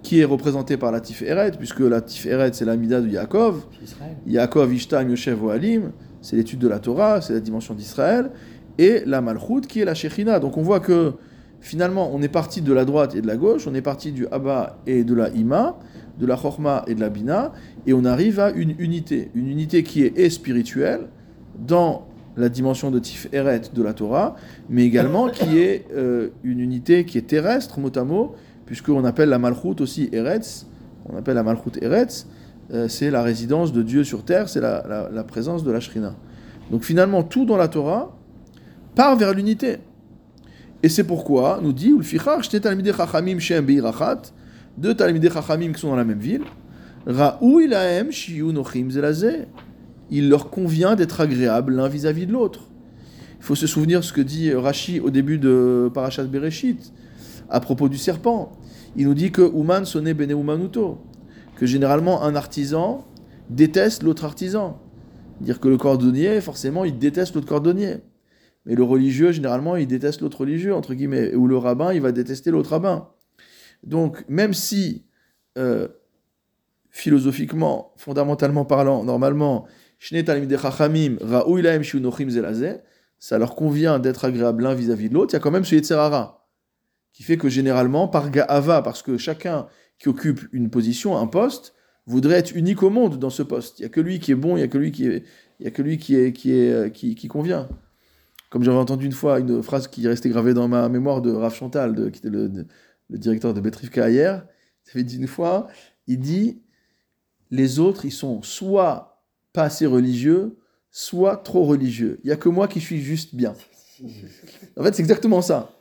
qui 0.03 0.20
est 0.20 0.26
représentée 0.26 0.78
par 0.78 0.91
la 0.91 0.99
Tiferet, 1.01 1.53
puisque 1.57 1.80
la 1.80 2.01
Tiferet, 2.01 2.51
c'est 2.53 2.66
l'Amida 2.66 3.01
de 3.01 3.07
Yaakov, 3.07 3.63
Israël. 3.84 4.16
Yaakov, 4.28 4.72
Ishtam, 4.76 5.09
Yoshev, 5.09 5.43
Ohalim, 5.43 5.91
c'est 6.22 6.36
l'étude 6.36 6.59
de 6.59 6.68
la 6.68 6.78
Torah, 6.78 7.22
c'est 7.22 7.34
la 7.34 7.39
dimension 7.39 7.74
d'Israël, 7.74 8.30
et 8.78 9.03
la 9.05 9.21
Malchut 9.21 9.61
qui 9.67 9.82
est 9.82 9.86
la 9.86 9.93
Shekhinah. 9.93 10.39
Donc 10.39 10.57
on 10.57 10.61
voit 10.61 10.80
que 10.80 11.13
finalement 11.61 12.11
on 12.13 12.21
est 12.21 12.28
parti 12.30 12.61
de 12.61 12.73
la 12.73 12.86
droite 12.86 13.15
et 13.15 13.21
de 13.21 13.28
la 13.28 13.38
gauche, 13.38 13.67
on 13.67 13.73
est 13.73 13.82
parti 13.82 14.11
du 14.11 14.28
Abba 14.32 14.78
et 14.88 15.03
de 15.03 15.13
la 15.13 15.30
Ima, 15.30 15.78
de 16.19 16.26
la 16.26 16.38
Chorma 16.38 16.84
et 16.88 16.95
de 16.95 17.01
la 17.01 17.09
Bina, 17.09 17.51
et 17.88 17.93
on 17.93 18.05
arrive 18.05 18.39
à 18.39 18.51
une 18.51 18.76
unité. 18.80 19.30
Une 19.36 19.49
unité 19.49 19.84
qui 19.84 20.03
est 20.03 20.30
spirituelle, 20.30 21.07
dans 21.57 22.07
la 22.38 22.49
dimension 22.49 22.91
de 22.91 22.99
Tiferet 22.99 23.61
de 23.73 23.82
la 23.84 23.93
Torah, 23.93 24.36
mais 24.69 24.84
également 24.84 25.30
qui 25.30 25.57
est 25.57 25.86
euh, 25.93 26.30
une 26.43 26.59
unité 26.59 27.05
qui 27.05 27.17
est 27.17 27.28
terrestre, 27.28 27.80
mot 27.80 27.91
à 27.95 28.03
mot, 28.03 28.36
puisqu'on 28.65 29.05
appelle 29.05 29.30
la 29.30 29.39
Malchut 29.39 29.80
aussi 29.82 30.09
Eretz, 30.11 30.67
on 31.07 31.15
appelle 31.17 31.36
la 31.36 31.43
Malchut 31.43 31.78
Eretz, 31.82 32.28
euh, 32.73 32.88
c'est 32.88 33.11
la 33.11 33.21
résidence 33.23 33.71
de 33.71 33.84
Dieu 33.84 34.03
sur 34.03 34.23
terre, 34.23 34.49
c'est 34.49 34.59
la, 34.59 34.86
la- 34.88 35.09
la 35.11 35.23
présence 35.23 35.63
de 35.63 35.71
la 35.71 35.80
Shrina. 35.80 36.15
Donc 36.71 36.84
finalement, 36.84 37.23
tout 37.23 37.45
dans 37.45 37.57
la 37.57 37.67
Torah 37.67 38.14
part 38.96 39.16
vers 39.16 39.34
l'unité. 39.34 39.78
Et 40.84 40.89
c'est 40.89 41.04
pourquoi, 41.04 41.60
nous 41.62 41.74
dit, 41.74 41.89
Ulfichar, 41.89 42.43
Shte 42.43 42.62
Talmidei 42.62 42.93
Chachamim 42.93 43.38
deux 44.78 44.93
Talmidei 44.93 45.30
Chachamim 45.30 45.72
qui 45.72 45.80
sont 45.82 45.89
dans 45.89 45.96
la 45.96 46.04
même 46.04 46.20
ville, 46.20 46.43
Ra'ou 47.08 47.60
Lahem 47.60 48.12
Shiyu 48.12 48.52
Nochim 48.52 48.89
Zelazeh. 48.89 49.48
Il 50.12 50.30
leur 50.30 50.50
convient 50.50 50.96
d'être 50.96 51.22
agréables 51.22 51.76
l'un 51.76 51.88
vis-à-vis 51.88 52.28
de 52.28 52.32
l'autre. 52.32 52.70
Il 53.39 53.43
faut 53.43 53.56
se 53.56 53.68
souvenir 53.68 54.04
ce 54.04 54.14
que 54.14 54.22
dit 54.22 54.54
Rashi 54.54 55.00
au 55.00 55.10
début 55.10 55.38
de 55.38 55.89
Parashat 55.93 56.24
Bereshit, 56.24 56.93
à 57.50 57.60
propos 57.60 57.89
du 57.89 57.98
serpent. 57.98 58.52
Il 58.96 59.08
nous 59.08 59.14
dit 59.14 59.32
que 59.32 59.41
Uman 59.41 59.86
sonne 59.86 60.14
bene 60.14 60.32
Umanuto 60.32 61.00
que 61.56 61.66
généralement 61.66 62.24
un 62.24 62.36
artisan 62.36 63.06
déteste 63.50 64.04
l'autre 64.04 64.26
artisan. 64.26 64.80
Dire 65.41 65.60
que 65.60 65.68
le 65.68 65.78
cordonnier, 65.78 66.39
forcément, 66.41 66.86
il 66.86 66.98
déteste 66.98 67.36
l'autre 67.36 67.48
cordonnier. 67.48 67.98
Mais 68.66 68.76
le 68.76 68.84
religieux, 68.84 69.32
généralement, 69.32 69.76
il 69.76 69.88
déteste 69.88 70.22
l'autre 70.22 70.41
religieux, 70.41 70.74
entre 70.74 70.93
guillemets. 70.93 71.36
Ou 71.36 71.47
le 71.47 71.57
rabbin, 71.57 71.93
il 71.93 72.01
va 72.01 72.11
détester 72.11 72.51
l'autre 72.51 72.72
rabbin. 72.72 73.09
Donc, 73.84 74.26
même 74.28 74.53
si, 74.53 75.05
euh, 75.57 75.88
philosophiquement, 76.89 77.93
fondamentalement 77.97 78.66
parlant, 78.66 79.03
normalement, 79.03 79.68
ça 83.20 83.38
leur 83.38 83.55
convient 83.55 83.99
d'être 83.99 84.26
agréable 84.26 84.63
l'un 84.63 84.74
vis-à-vis 84.74 85.09
de 85.09 85.13
l'autre, 85.13 85.34
il 85.34 85.36
y 85.36 85.38
a 85.38 85.39
quand 85.39 85.51
même 85.51 85.66
ce 85.66 85.76
Yetzerara, 85.76 86.47
qui 87.13 87.24
fait 87.24 87.38
que 87.38 87.49
généralement, 87.49 88.07
par 88.07 88.30
Ga'ava, 88.32 88.82
parce 88.82 89.01
que 89.01 89.18
chacun 89.18 89.68
qui 89.99 90.09
occupe 90.09 90.41
une 90.51 90.70
position, 90.70 91.18
un 91.18 91.28
poste, 91.28 91.74
voudrait 92.07 92.36
être 92.36 92.55
unique 92.55 92.84
au 92.84 92.89
monde 92.89 93.18
dans 93.18 93.30
ce 93.30 93.43
poste. 93.43 93.80
Il 93.80 93.84
n'y 93.84 93.88
a 93.88 93.89
que 93.89 94.01
lui 94.01 94.20
qui 94.20 94.32
est 94.32 94.36
bon, 94.36 94.55
il 94.55 94.59
n'y 94.59 94.63
a 94.63 94.68
que 94.68 94.78
lui 94.78 94.91
qui 94.91 95.07
est, 95.07 95.24
il 95.59 95.66
y 95.66 95.68
a 95.68 95.72
que 95.72 95.82
lui 95.82 95.97
qui, 95.97 96.16
est, 96.16 96.34
qui, 96.34 96.51
euh, 96.53 96.89
convient. 97.30 97.68
Comme 98.56 98.64
j'avais 98.64 98.78
entendu 98.78 99.06
une 99.06 99.12
fois 99.12 99.39
une 99.41 99.62
phrase 99.62 99.89
qui 99.89 100.06
est 100.06 100.08
restée 100.08 100.30
gravée 100.30 100.53
dans 100.53 100.70
ma 100.70 100.88
mémoire 100.88 101.22
de 101.22 101.30
Rav 101.30 101.53
Chantal, 101.53 102.10
qui 102.10 102.20
était 102.20 102.30
le, 102.30 102.47
de- 102.47 102.66
directeur 103.10 103.53
de 103.53 103.60
Betrivka 103.60 104.10
hier, 104.10 104.47
il 104.86 104.91
avait 104.91 105.03
dit 105.03 105.18
une 105.18 105.28
fois, 105.28 105.68
il 106.08 106.20
dit, 106.22 106.62
les 107.51 107.80
autres, 107.80 108.06
ils 108.06 108.14
sont 108.14 108.41
soit 108.43 109.22
pas 109.51 109.64
assez 109.64 109.86
religieux, 109.86 110.56
soit 110.89 111.36
trop 111.36 111.66
religieux. 111.66 112.22
Il 112.24 112.28
n'y 112.28 112.32
a 112.32 112.38
que 112.38 112.47
moi 112.47 112.70
qui 112.70 112.80
suis 112.80 113.01
juste 113.01 113.36
bien. 113.36 113.56
En 114.78 114.84
fait, 114.84 114.95
c'est 114.95 115.01
exactement 115.01 115.41
ça. 115.41 115.74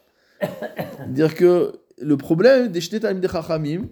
Dire 1.10 1.36
que 1.36 1.74
le 1.98 2.16
problème 2.16 2.72
des 2.72 2.80
Shnei 2.80 2.98
Talmidei 2.98 3.28
Chachamim, 3.28 3.86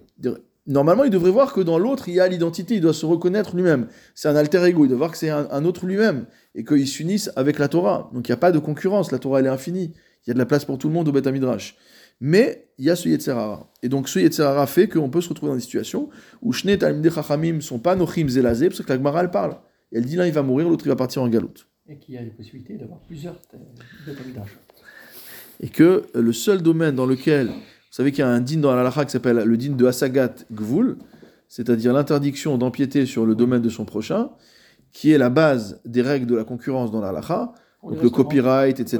normalement, 0.67 1.03
il 1.03 1.09
devrait 1.09 1.31
voir 1.31 1.53
que 1.53 1.61
dans 1.61 1.77
l'autre, 1.77 2.09
il 2.09 2.15
y 2.15 2.19
a 2.19 2.27
l'identité, 2.27 2.75
il 2.75 2.81
doit 2.81 2.93
se 2.93 3.05
reconnaître 3.05 3.55
lui-même. 3.55 3.87
C'est 4.15 4.27
un 4.27 4.35
alter 4.35 4.63
ego, 4.65 4.85
il 4.85 4.89
doit 4.89 4.97
voir 4.97 5.11
que 5.11 5.17
c'est 5.17 5.29
un, 5.29 5.47
un 5.51 5.65
autre 5.65 5.85
lui-même 5.85 6.25
et 6.55 6.63
qu'ils 6.63 6.87
s'unissent 6.87 7.31
avec 7.35 7.59
la 7.59 7.67
Torah. 7.67 8.09
Donc 8.13 8.27
il 8.27 8.31
n'y 8.31 8.35
a 8.35 8.37
pas 8.37 8.51
de 8.51 8.59
concurrence, 8.59 9.11
la 9.11 9.19
Torah 9.19 9.39
elle 9.39 9.47
est 9.47 9.49
infinie. 9.49 9.93
Il 10.25 10.29
y 10.29 10.31
a 10.31 10.33
de 10.33 10.39
la 10.39 10.45
place 10.45 10.65
pour 10.65 10.77
tout 10.77 10.87
le 10.87 10.93
monde 10.93 11.07
au 11.07 11.11
Beth 11.11 11.27
Midrash. 11.27 11.75
Mais 12.21 12.69
il 12.77 12.85
y 12.85 12.89
a 12.89 12.95
ce 12.95 13.09
Yetzerara. 13.09 13.69
Et 13.81 13.89
donc 13.89 14.07
ce 14.07 14.19
Yetzerara 14.19 14.67
fait 14.67 14.87
qu'on 14.87 15.09
peut 15.09 15.21
se 15.21 15.29
retrouver 15.29 15.51
dans 15.51 15.55
des 15.55 15.61
situations 15.61 16.09
où 16.41 16.53
Shnei 16.53 16.77
Talmidei 16.77 17.11
Chachamim 17.11 17.59
sont 17.59 17.79
pas 17.79 17.95
Nochim 17.95 18.29
Zelazé, 18.29 18.69
parce 18.69 18.81
que 18.81 18.89
la 18.89 18.95
Gemara 18.95 19.21
elle 19.21 19.31
parle. 19.31 19.57
Et 19.91 19.97
elle 19.97 20.05
dit 20.05 20.15
l'un 20.15 20.25
il 20.25 20.31
va 20.31 20.43
mourir, 20.43 20.69
l'autre 20.69 20.85
il 20.85 20.89
va 20.89 20.95
partir 20.95 21.21
en 21.21 21.27
galoute. 21.27 21.67
Et 21.89 21.97
qu'il 21.97 22.15
y 22.15 22.17
a 22.17 22.23
des 22.23 22.29
possibilités 22.29 22.77
d'avoir 22.77 22.99
plusieurs 23.01 23.35
euh, 23.53 23.57
Beth 24.07 24.21
Amikdash. 24.21 24.57
et 25.59 25.67
que 25.67 25.83
euh, 26.15 26.21
le 26.21 26.31
seul 26.31 26.61
domaine 26.61 26.95
dans 26.95 27.05
lequel, 27.05 27.49
vous 27.93 27.97
savez 27.97 28.11
qu'il 28.11 28.21
y 28.21 28.27
a 28.27 28.29
un 28.29 28.41
din 28.41 28.57
dans 28.57 28.73
la 28.73 28.81
halakha 28.81 29.05
qui 29.05 29.11
s'appelle 29.11 29.43
le 29.45 29.55
din 29.55 29.73
de 29.75 29.85
Hasagat 29.85 30.33
Gvul, 30.51 30.97
c'est-à-dire 31.47 31.93
l'interdiction 31.93 32.57
d'empiéter 32.57 33.05
sur 33.05 33.23
le 33.23 33.35
domaine 33.35 33.61
de 33.61 33.69
son 33.69 33.85
prochain, 33.85 34.31
qui 34.91 35.11
est 35.11 35.19
la 35.19 35.29
base 35.29 35.79
des 35.85 36.01
règles 36.01 36.25
de 36.25 36.35
la 36.35 36.43
concurrence 36.43 36.89
dans 36.91 37.01
la 37.01 37.09
halakha, 37.09 37.53
Pour 37.81 37.91
les 37.91 37.97
donc 37.97 38.03
le 38.03 38.09
copyright, 38.09 38.79
etc. 38.79 38.99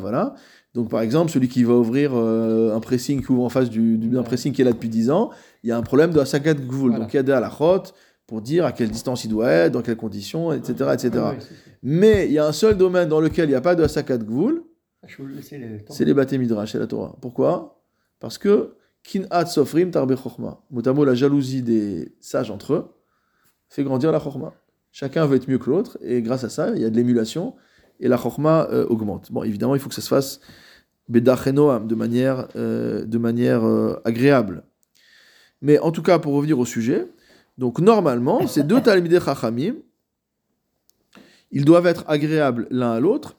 Voilà. 0.00 0.32
Donc 0.72 0.88
par 0.88 1.02
exemple, 1.02 1.30
celui 1.30 1.48
qui 1.48 1.64
va 1.64 1.74
ouvrir 1.74 2.12
euh, 2.14 2.74
un 2.74 2.80
pressing 2.80 3.22
qui 3.22 3.30
ouvre 3.30 3.42
en 3.44 3.50
face 3.50 3.68
du, 3.68 3.98
du- 3.98 4.08
d'un 4.08 4.20
Ouais. 4.20 4.24
pressing 4.24 4.54
qui 4.54 4.62
est 4.62 4.64
là 4.64 4.72
depuis 4.72 4.88
10 4.88 5.10
ans, 5.10 5.28
il 5.62 5.68
y 5.68 5.72
a 5.72 5.76
un 5.76 5.82
problème 5.82 6.10
de 6.10 6.18
Hasagat 6.20 6.54
Gvul. 6.54 6.88
Voilà. 6.92 7.00
Donc 7.00 7.12
il 7.12 7.16
y 7.16 7.20
a 7.20 7.22
des 7.22 7.32
halakhot 7.32 7.82
pour 8.26 8.40
dire 8.40 8.64
à 8.64 8.72
quelle 8.72 8.88
distance 8.88 9.22
il 9.26 9.28
doit 9.28 9.50
être, 9.50 9.72
dans 9.72 9.82
quelles 9.82 9.96
conditions, 9.98 10.50
etc. 10.50 10.72
etc. 10.94 11.10
Ouais, 11.12 11.20
ouais, 11.20 11.36
c'est- 11.40 11.46
c'est- 11.48 11.54
Mais 11.82 12.24
il 12.26 12.32
y 12.32 12.38
a 12.38 12.46
un 12.46 12.52
seul 12.52 12.78
domaine 12.78 13.10
dans 13.10 13.20
lequel 13.20 13.50
il 13.50 13.52
n'y 13.52 13.54
a 13.54 13.60
pas 13.60 13.74
de 13.74 13.82
Hasagat 13.82 14.16
Gvul, 14.16 14.62
laisser 15.36 15.58
les 15.58 15.84
c'est 15.90 16.06
les 16.06 16.14
bâtés 16.14 16.38
midrash, 16.38 16.72
c'est 16.72 16.78
la 16.78 16.86
Torah. 16.86 17.14
Pourquoi? 17.20 17.79
Parce 18.20 18.38
que 18.38 18.76
kin 19.02 19.24
at 19.30 19.46
sofrim 19.46 19.90
tarbe 19.90 20.14
chorma. 20.14 20.62
Motamo, 20.70 21.04
la 21.04 21.14
jalousie 21.14 21.62
des 21.62 22.14
sages 22.20 22.50
entre 22.50 22.74
eux 22.74 22.94
fait 23.68 23.82
grandir 23.82 24.12
la 24.12 24.20
chorma. 24.20 24.52
Chacun 24.92 25.24
veut 25.26 25.36
être 25.36 25.48
mieux 25.48 25.58
que 25.58 25.70
l'autre, 25.70 25.98
et 26.02 26.20
grâce 26.20 26.44
à 26.44 26.48
ça, 26.48 26.70
il 26.74 26.82
y 26.82 26.84
a 26.84 26.90
de 26.90 26.96
l'émulation, 26.96 27.54
et 28.00 28.08
la 28.08 28.18
chorma 28.18 28.68
euh, 28.70 28.86
augmente. 28.88 29.30
Bon, 29.30 29.44
évidemment, 29.44 29.74
il 29.74 29.80
faut 29.80 29.88
que 29.88 29.94
ça 29.94 30.02
se 30.02 30.08
fasse 30.08 30.40
bedachenoam, 31.08 31.86
de 31.86 31.94
manière, 31.94 32.48
euh, 32.56 33.04
de 33.04 33.18
manière 33.18 33.64
euh, 33.64 34.00
agréable. 34.04 34.64
Mais 35.62 35.78
en 35.78 35.92
tout 35.92 36.02
cas, 36.02 36.18
pour 36.18 36.34
revenir 36.34 36.58
au 36.58 36.64
sujet, 36.64 37.06
donc 37.58 37.78
normalement, 37.78 38.46
ces 38.46 38.62
deux 38.62 38.80
talmidei 38.80 39.20
chachamim, 39.20 39.76
ils 41.52 41.64
doivent 41.64 41.86
être 41.86 42.04
agréables 42.08 42.66
l'un 42.70 42.92
à 42.92 43.00
l'autre, 43.00 43.36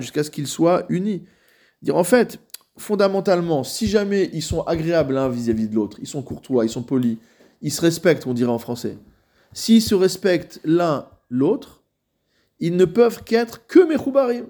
jusqu'à 0.00 0.24
ce 0.24 0.30
qu'ils 0.30 0.46
soient 0.46 0.84
unis. 0.88 1.24
En 1.90 2.04
fait, 2.04 2.40
fondamentalement, 2.76 3.64
si 3.64 3.86
jamais 3.86 4.30
ils 4.32 4.42
sont 4.42 4.62
agréables 4.62 5.14
l'un 5.14 5.28
vis-à-vis 5.28 5.68
de 5.68 5.74
l'autre, 5.74 5.98
ils 6.00 6.06
sont 6.06 6.22
courtois, 6.22 6.64
ils 6.64 6.70
sont 6.70 6.82
polis, 6.82 7.18
ils 7.62 7.72
se 7.72 7.80
respectent, 7.80 8.26
on 8.26 8.34
dirait 8.34 8.50
en 8.50 8.58
français. 8.58 8.98
S'ils 9.52 9.82
se 9.82 9.94
respectent 9.94 10.60
l'un 10.64 11.06
l'autre, 11.30 11.82
ils 12.60 12.76
ne 12.76 12.84
peuvent 12.84 13.24
qu'être 13.24 13.66
que 13.66 13.80
mechoubarim. 13.80 14.46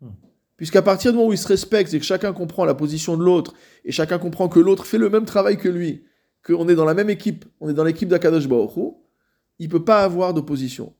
Hmm. 0.00 0.08
Puisqu'à 0.56 0.82
partir 0.82 1.12
du 1.12 1.18
moment 1.18 1.28
où 1.28 1.32
ils 1.32 1.38
se 1.38 1.48
respectent 1.48 1.92
et 1.94 1.98
que 1.98 2.04
chacun 2.04 2.32
comprend 2.32 2.64
la 2.64 2.74
position 2.74 3.16
de 3.16 3.22
l'autre, 3.22 3.54
et 3.84 3.92
chacun 3.92 4.18
comprend 4.18 4.48
que 4.48 4.60
l'autre 4.60 4.86
fait 4.86 4.98
le 4.98 5.10
même 5.10 5.26
travail 5.26 5.58
que 5.58 5.68
lui, 5.68 6.04
qu'on 6.44 6.68
est 6.68 6.74
dans 6.74 6.84
la 6.84 6.94
même 6.94 7.10
équipe, 7.10 7.44
on 7.60 7.68
est 7.68 7.74
dans 7.74 7.84
l'équipe 7.84 8.08
d'Akadosh 8.08 8.46
Hu, 8.46 8.92
il 9.58 9.66
ne 9.66 9.70
peut 9.70 9.84
pas 9.84 10.02
avoir 10.02 10.32
d'opposition. 10.32 10.94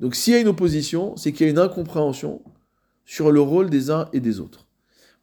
Donc 0.00 0.14
s'il 0.14 0.32
y 0.34 0.36
a 0.36 0.40
une 0.40 0.48
opposition, 0.48 1.16
c'est 1.16 1.32
qu'il 1.32 1.46
y 1.46 1.48
a 1.48 1.52
une 1.52 1.58
incompréhension 1.58 2.42
sur 3.04 3.30
le 3.30 3.40
rôle 3.40 3.70
des 3.70 3.90
uns 3.90 4.08
et 4.12 4.20
des 4.20 4.40
autres. 4.40 4.65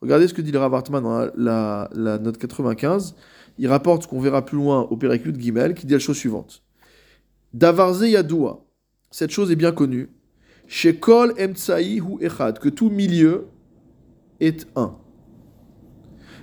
Regardez 0.04 0.28
ce 0.28 0.34
que 0.34 0.41
dit 0.41 0.51
le 0.51 0.60
Rav 0.60 0.74
Hartman 0.74 1.01
dans 1.01 1.30
la, 1.38 2.20
note 2.20 2.38
95. 2.38 3.16
Il 3.58 3.70
rapporte 3.70 4.04
ce 4.04 4.08
qu'on 4.10 4.20
verra 4.20 4.43
plus 4.43 4.58
loin 4.58 4.82
au 4.82 4.97
Péricule 4.97 5.32
de 5.32 5.39
Gimel, 5.39 5.74
qui 5.76 5.86
dit 5.86 5.93
la 5.93 5.99
chose 5.99 6.18
suivante. 6.18 6.62
Davarze 7.54 8.10
Yadoua, 8.10 8.66
cette 9.12 9.32
chose 9.32 9.49
est 9.49 9.56
bien 9.56 9.72
connue. 9.72 10.10
Chez 10.68 10.97
Kol 10.97 11.34
Emtsaï 11.39 11.99
hu 11.99 12.18
Echad, 12.20 12.60
que 12.60 12.68
tout 12.68 12.89
milieu 12.89 13.47
est 14.41 14.68
un. 14.76 14.97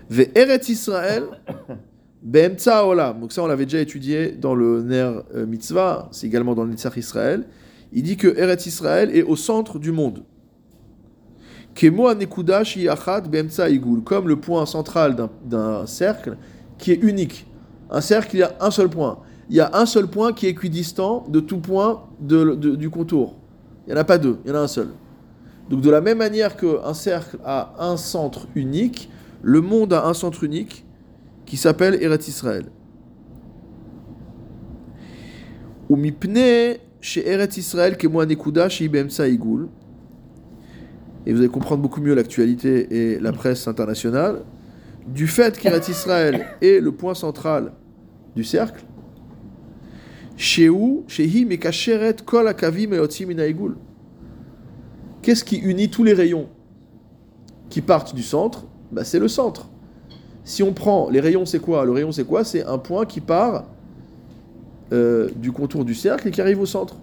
Ve 0.09 0.29
Eretz 0.35 0.71
Israël, 0.71 1.25
Be'emtsa 2.23 2.87
Olam. 2.87 3.21
Donc 3.21 3.33
ça, 3.33 3.43
on 3.43 3.47
l'avait 3.47 3.67
déjà 3.67 3.81
étudié 3.81 4.33
dans 4.33 4.55
le 4.55 4.83
Ner 4.83 5.21
euh, 5.35 5.45
Mitzvah, 5.45 6.09
c'est 6.13 6.27
également 6.27 6.55
dans 6.55 6.65
le 6.65 6.71
Netzach 6.71 6.97
Israël. 6.97 7.47
Il 7.93 8.05
dit 8.05 8.17
que 8.17 8.29
Eretz 8.39 8.65
Israël 8.65 9.15
est 9.15 9.23
au 9.23 9.37
centre 9.37 9.79
du 9.79 9.93
monde. 9.93 10.25
Kemo 11.60 11.60
anekuda 11.60 11.60
shiachad 11.60 11.60
be'emtsa 11.60 11.60
igul, 11.60 11.60
comme 14.05 14.29
le 14.29 14.37
point 14.37 14.67
central 14.67 15.17
d'un- 15.45 15.87
cercle 15.87 16.37
qui 16.79 16.93
est 16.93 17.03
unique. 17.03 17.47
Un 17.91 18.01
cercle, 18.01 18.37
il 18.37 18.39
y 18.41 18.43
a 18.43 18.53
un 18.61 18.71
seul 18.71 18.89
point. 18.89 19.19
Il 19.49 19.57
y 19.57 19.61
a 19.61 19.71
un 19.75 19.87
seul 19.87 20.07
point 20.07 20.33
qui 20.33 20.47
est 20.47 20.51
équidistant 20.51 21.25
de 21.29 21.41
tout 21.41 21.59
point 21.59 22.05
du 22.21 22.89
contour. 22.91 23.37
Il 23.87 23.93
n'y 23.93 23.99
en 23.99 24.01
a 24.01 24.05
pas 24.05 24.19
deux, 24.19 24.39
il 24.45 24.51
y 24.51 24.53
en 24.53 24.57
a 24.57 24.61
un 24.61 24.69
seul. 24.69 24.89
Donc 25.69 25.81
de 25.81 25.91
la 25.91 26.01
même 26.01 26.19
manière 26.19 26.57
qu'un 26.57 26.95
cercle 26.95 27.39
a 27.45 27.73
un 27.79 27.97
centre 27.97 28.47
unique, 28.55 29.11
le 29.43 29.61
monde 29.61 29.93
a 29.93 30.07
un 30.07 30.15
centre 30.15 30.45
unique 30.45 30.85
qui 31.47 31.57
s'appelle 31.57 31.95
Eretz 32.03 32.29
Israël. 32.29 32.67
Ou 35.89 35.97
mipne 35.97 36.77
chez 37.01 37.27
Eretz 37.29 37.57
Israël 37.57 37.97
kemo 37.97 38.21
anekuda 38.21 38.69
shi 38.69 38.89
be'emtsa 38.89 39.27
igul. 39.27 39.69
Et 41.27 41.33
vous 41.33 41.41
allez 41.41 41.49
comprendre 41.49 41.83
beaucoup 41.83 42.01
mieux 42.01 42.15
l'actualité 42.15 43.13
et 43.15 43.19
la 43.19 43.33
presse 43.33 43.69
internationale. 43.69 44.43
Du 45.07 45.27
fait 45.27 45.59
qu'Eretz 45.59 45.89
Israël 45.89 46.47
est 46.63 46.81
le 46.81 46.93
point 46.93 47.15
central 47.15 47.73
du 48.37 48.45
cercle. 48.45 48.85
Qu'est-ce 55.23 55.45
qui 55.45 55.57
unit 55.57 55.91
tous 55.91 56.05
les 56.05 56.15
rayons 56.15 56.49
qui 57.69 57.83
partent 57.83 58.15
du 58.15 58.23
centre? 58.23 58.65
Bah, 58.91 59.05
C'est 59.05 59.19
le 59.19 59.29
centre. 59.29 59.69
Si 60.45 60.63
on 60.63 60.73
prend 60.73 61.11
les 61.11 61.21
rayons, 61.21 61.45
c'est 61.45 61.61
quoi? 61.61 61.85
Le 61.85 61.93
rayon, 61.93 62.13
c'est 62.13 62.25
quoi? 62.25 62.45
C'est 62.45 62.65
un 62.65 62.79
point 62.79 63.05
qui 63.05 63.21
part 63.21 63.67
euh, 64.93 65.29
du 65.37 65.53
contour 65.53 65.85
du 65.85 65.95
cercle 65.95 66.29
et 66.29 66.31
qui 66.31 66.41
arrive 66.41 66.61
au 66.61 66.67
centre. 66.67 66.97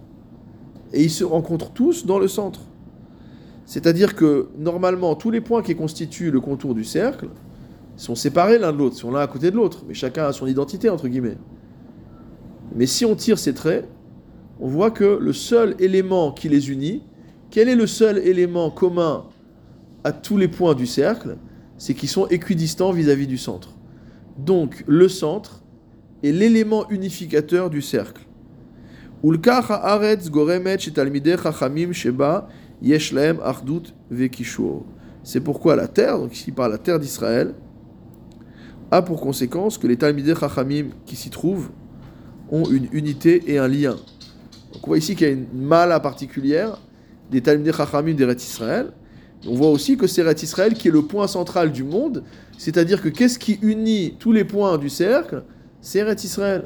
Et 0.92 1.04
ils 1.04 1.10
se 1.10 1.24
rencontrent 1.24 1.70
tous 1.70 2.04
dans 2.04 2.18
le 2.18 2.28
centre. 2.28 2.60
C'est-à-dire 3.68 4.16
que 4.16 4.48
normalement, 4.56 5.14
tous 5.14 5.30
les 5.30 5.42
points 5.42 5.60
qui 5.60 5.76
constituent 5.76 6.30
le 6.30 6.40
contour 6.40 6.74
du 6.74 6.84
cercle 6.84 7.28
sont 7.96 8.14
séparés 8.14 8.58
l'un 8.58 8.72
de 8.72 8.78
l'autre, 8.78 8.96
sont 8.96 9.10
l'un 9.10 9.20
à 9.20 9.26
côté 9.26 9.50
de 9.50 9.56
l'autre, 9.56 9.84
mais 9.86 9.92
chacun 9.92 10.24
a 10.24 10.32
son 10.32 10.46
identité, 10.46 10.88
entre 10.88 11.06
guillemets. 11.06 11.36
Mais 12.74 12.86
si 12.86 13.04
on 13.04 13.14
tire 13.14 13.38
ces 13.38 13.52
traits, 13.52 13.86
on 14.58 14.68
voit 14.68 14.90
que 14.90 15.18
le 15.20 15.34
seul 15.34 15.74
élément 15.80 16.32
qui 16.32 16.48
les 16.48 16.70
unit, 16.70 17.02
quel 17.50 17.68
est 17.68 17.76
le 17.76 17.86
seul 17.86 18.16
élément 18.16 18.70
commun 18.70 19.24
à 20.02 20.12
tous 20.12 20.38
les 20.38 20.48
points 20.48 20.74
du 20.74 20.86
cercle? 20.86 21.36
C'est 21.76 21.92
qu'ils 21.92 22.08
sont 22.08 22.26
équidistants 22.28 22.92
vis-à-vis 22.92 23.26
du 23.26 23.36
centre. 23.36 23.76
Donc, 24.38 24.82
le 24.86 25.10
centre 25.10 25.62
est 26.22 26.32
l'élément 26.32 26.88
unificateur 26.88 27.68
du 27.68 27.82
cercle. 27.82 28.26
Goremet 29.22 30.78
sheba 31.92 32.48
yesh 32.82 33.12
lahem 33.12 33.38
achdut 33.42 33.94
vekishur. 34.10 34.84
C'est 35.22 35.40
pourquoi 35.40 35.76
la 35.76 35.88
terre, 35.88 36.18
donc 36.18 36.34
ici 36.34 36.52
par 36.52 36.68
la 36.68 36.78
terre 36.78 36.98
d'Israël, 36.98 37.54
a 38.90 39.02
pour 39.02 39.20
conséquence 39.20 39.76
que 39.76 39.86
les 39.86 39.96
talmidei 39.96 40.34
chachamim 40.34 40.86
qui 41.04 41.16
s'y 41.16 41.30
trouvent 41.30 41.70
ont 42.50 42.64
une 42.70 42.88
unité 42.92 43.42
et 43.52 43.58
un 43.58 43.68
lien. 43.68 43.96
Donc 44.72 44.84
on 44.84 44.86
voit 44.88 44.98
ici 44.98 45.14
qu'il 45.14 45.26
y 45.26 45.30
a 45.30 45.32
une 45.34 45.46
mala 45.52 46.00
particulière 46.00 46.80
des 47.30 47.42
talmidei 47.42 47.72
chachamim 47.72 48.14
d'Eretz 48.14 48.42
Israël. 48.42 48.92
On 49.46 49.54
voit 49.54 49.70
aussi 49.70 49.96
que 49.96 50.06
c'est 50.06 50.22
Eretz 50.22 50.42
Israël 50.42 50.74
qui 50.74 50.88
est 50.88 50.90
le 50.90 51.02
point 51.02 51.28
central 51.28 51.70
du 51.70 51.84
monde, 51.84 52.24
c'est-à-dire 52.56 53.02
que 53.02 53.08
qu'est-ce 53.08 53.38
qui 53.38 53.58
unit 53.62 54.16
tous 54.18 54.32
les 54.32 54.44
points 54.44 54.78
du 54.78 54.88
cercle? 54.88 55.44
C'est 55.80 56.00
Eretz 56.00 56.24
Israël. 56.24 56.64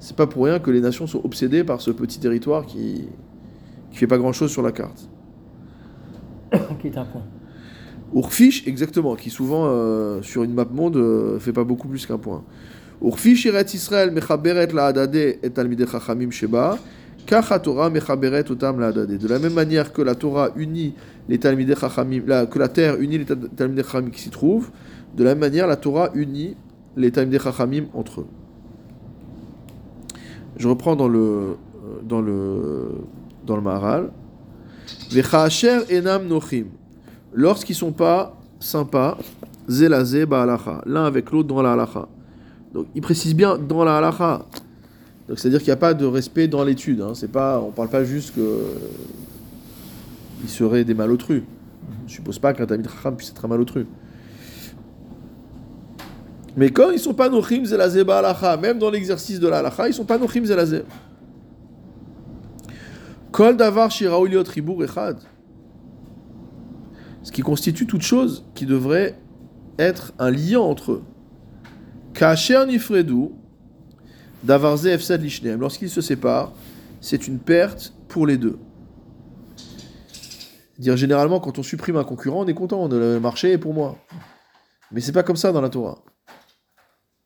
C'est 0.00 0.16
pas 0.16 0.26
pour 0.26 0.44
rien 0.44 0.58
que 0.58 0.70
les 0.70 0.80
nations 0.80 1.06
sont 1.06 1.24
obsédées 1.24 1.64
par 1.64 1.80
ce 1.80 1.90
petit 1.90 2.20
territoire 2.20 2.66
qui 2.66 3.08
qui 3.94 4.00
fait 4.00 4.08
pas 4.08 4.18
grand-chose 4.18 4.50
sur 4.50 4.62
la 4.62 4.72
carte. 4.72 5.08
qui 6.80 6.88
est 6.88 6.98
un 6.98 7.04
point. 7.04 7.22
Urfish, 8.12 8.66
exactement, 8.66 9.14
qui 9.14 9.30
souvent 9.30 9.66
euh, 9.68 10.20
sur 10.20 10.42
une 10.42 10.52
map 10.52 10.64
monde 10.64 10.96
euh, 10.96 11.38
fait 11.38 11.52
pas 11.52 11.62
beaucoup 11.62 11.86
plus 11.86 12.04
qu'un 12.04 12.18
point. 12.18 12.42
Urfish 13.00 13.46
Eretz 13.46 13.72
Israël 13.72 14.10
mechaberet 14.10 14.66
la 14.74 14.86
adade 14.86 15.14
et 15.14 15.50
talmidei 15.54 15.86
chachamim 15.86 16.32
sheba, 16.32 16.76
kach 17.24 17.52
Torah 17.62 17.88
mechaberet 17.88 18.50
otam 18.50 18.80
la 18.80 18.88
adade. 18.88 19.16
De 19.16 19.28
la 19.28 19.38
même 19.38 19.54
manière 19.54 19.92
que 19.92 20.02
la 20.02 20.16
Torah 20.16 20.50
unit 20.56 20.94
les 21.28 21.38
talmidei 21.38 21.76
chachamim, 21.76 22.22
la- 22.26 22.46
que 22.46 22.58
la 22.58 22.68
terre 22.68 23.00
unit 23.00 23.18
les 23.18 23.24
ta- 23.26 23.36
talmidei 23.36 23.84
chachamim 23.84 24.10
qui 24.10 24.22
s'y 24.22 24.30
trouvent, 24.30 24.70
de 25.16 25.22
la 25.22 25.30
même 25.30 25.40
manière 25.40 25.68
la 25.68 25.76
Torah 25.76 26.10
unit 26.14 26.56
les 26.96 27.12
talmidei 27.12 27.38
chachamim 27.38 27.84
entre 27.94 28.22
eux. 28.22 28.26
Je 30.56 30.66
reprends 30.66 30.96
dans 30.96 31.08
le 31.08 31.18
euh, 31.84 32.00
dans 32.02 32.20
le, 32.20 32.90
dans 33.44 33.56
le 33.56 33.62
Maharal. 33.62 34.10
Vechasher 35.10 35.80
enam 35.90 36.26
nochim. 36.26 36.66
Lorsqu'ils 37.32 37.74
sont 37.74 37.92
pas 37.92 38.36
sympas, 38.60 39.18
zelazé 39.68 40.26
ba'alacha. 40.26 40.82
L'un 40.86 41.04
avec 41.04 41.30
l'autre 41.30 41.48
dans 41.48 41.62
la 41.62 41.72
halacha. 41.72 42.08
Donc 42.72 42.86
il 42.94 43.02
précise 43.02 43.34
bien 43.34 43.58
dans 43.58 43.84
la 43.84 43.98
halacha. 43.98 44.44
Donc 45.28 45.38
c'est-à-dire 45.38 45.60
qu'il 45.60 45.68
n'y 45.68 45.72
a 45.72 45.76
pas 45.76 45.94
de 45.94 46.04
respect 46.04 46.48
dans 46.48 46.64
l'étude. 46.64 47.00
Hein. 47.00 47.12
C'est 47.14 47.30
pas, 47.30 47.60
on 47.60 47.70
parle 47.70 47.88
pas 47.88 48.04
juste 48.04 48.34
que 48.34 48.40
euh, 48.40 48.74
ils 50.42 50.50
seraient 50.50 50.84
des 50.84 50.94
malotrus. 50.94 51.42
Je 52.06 52.12
suppose 52.12 52.38
pas 52.38 52.52
qu'un 52.52 52.66
Tamid 52.66 52.88
Chacham 52.88 53.16
puisse 53.16 53.30
être 53.30 53.44
un 53.44 53.48
malotru. 53.48 53.86
Mais 56.56 56.70
quand 56.70 56.90
ils 56.90 57.00
sont 57.00 57.14
pas 57.14 57.28
nochim 57.28 57.64
zelazé 57.64 58.04
ba'alacha, 58.04 58.56
même 58.56 58.78
dans 58.78 58.90
l'exercice 58.90 59.40
de 59.40 59.48
la 59.48 59.58
halacha, 59.58 59.88
ils 59.88 59.94
sont 59.94 60.04
pas 60.04 60.18
nochim 60.18 60.44
zelazé. 60.44 60.82
Kol 63.34 63.56
davar 63.56 63.90
shiraou 63.90 64.28
liot 64.28 64.46
ribur 64.46 64.84
echad. 64.84 65.18
Ce 67.24 67.32
qui 67.32 67.42
constitue 67.42 67.84
toute 67.84 68.02
chose 68.02 68.44
qui 68.54 68.64
devrait 68.64 69.18
être 69.76 70.12
un 70.20 70.30
lien 70.30 70.60
entre 70.60 70.92
eux. 70.92 71.02
Kacher 72.12 72.64
nifredu, 72.64 73.30
davar 74.44 74.76
ze 74.76 74.86
efsad 74.86 75.20
lishneem. 75.20 75.58
Lorsqu'ils 75.58 75.90
se 75.90 76.00
séparent, 76.00 76.52
c'est 77.00 77.26
une 77.26 77.40
perte 77.40 77.92
pour 78.06 78.24
les 78.28 78.36
deux. 78.36 78.56
Dire 80.78 80.96
généralement, 80.96 81.40
quand 81.40 81.58
on 81.58 81.64
supprime 81.64 81.96
un 81.96 82.04
concurrent, 82.04 82.44
on 82.44 82.46
est 82.46 82.54
content, 82.54 82.86
le 82.86 83.18
marché 83.18 83.50
est 83.50 83.58
pour 83.58 83.74
moi. 83.74 83.98
Mais 84.92 85.00
c'est 85.00 85.10
pas 85.10 85.24
comme 85.24 85.34
ça 85.34 85.50
dans 85.50 85.60
la 85.60 85.70
Torah. 85.70 86.04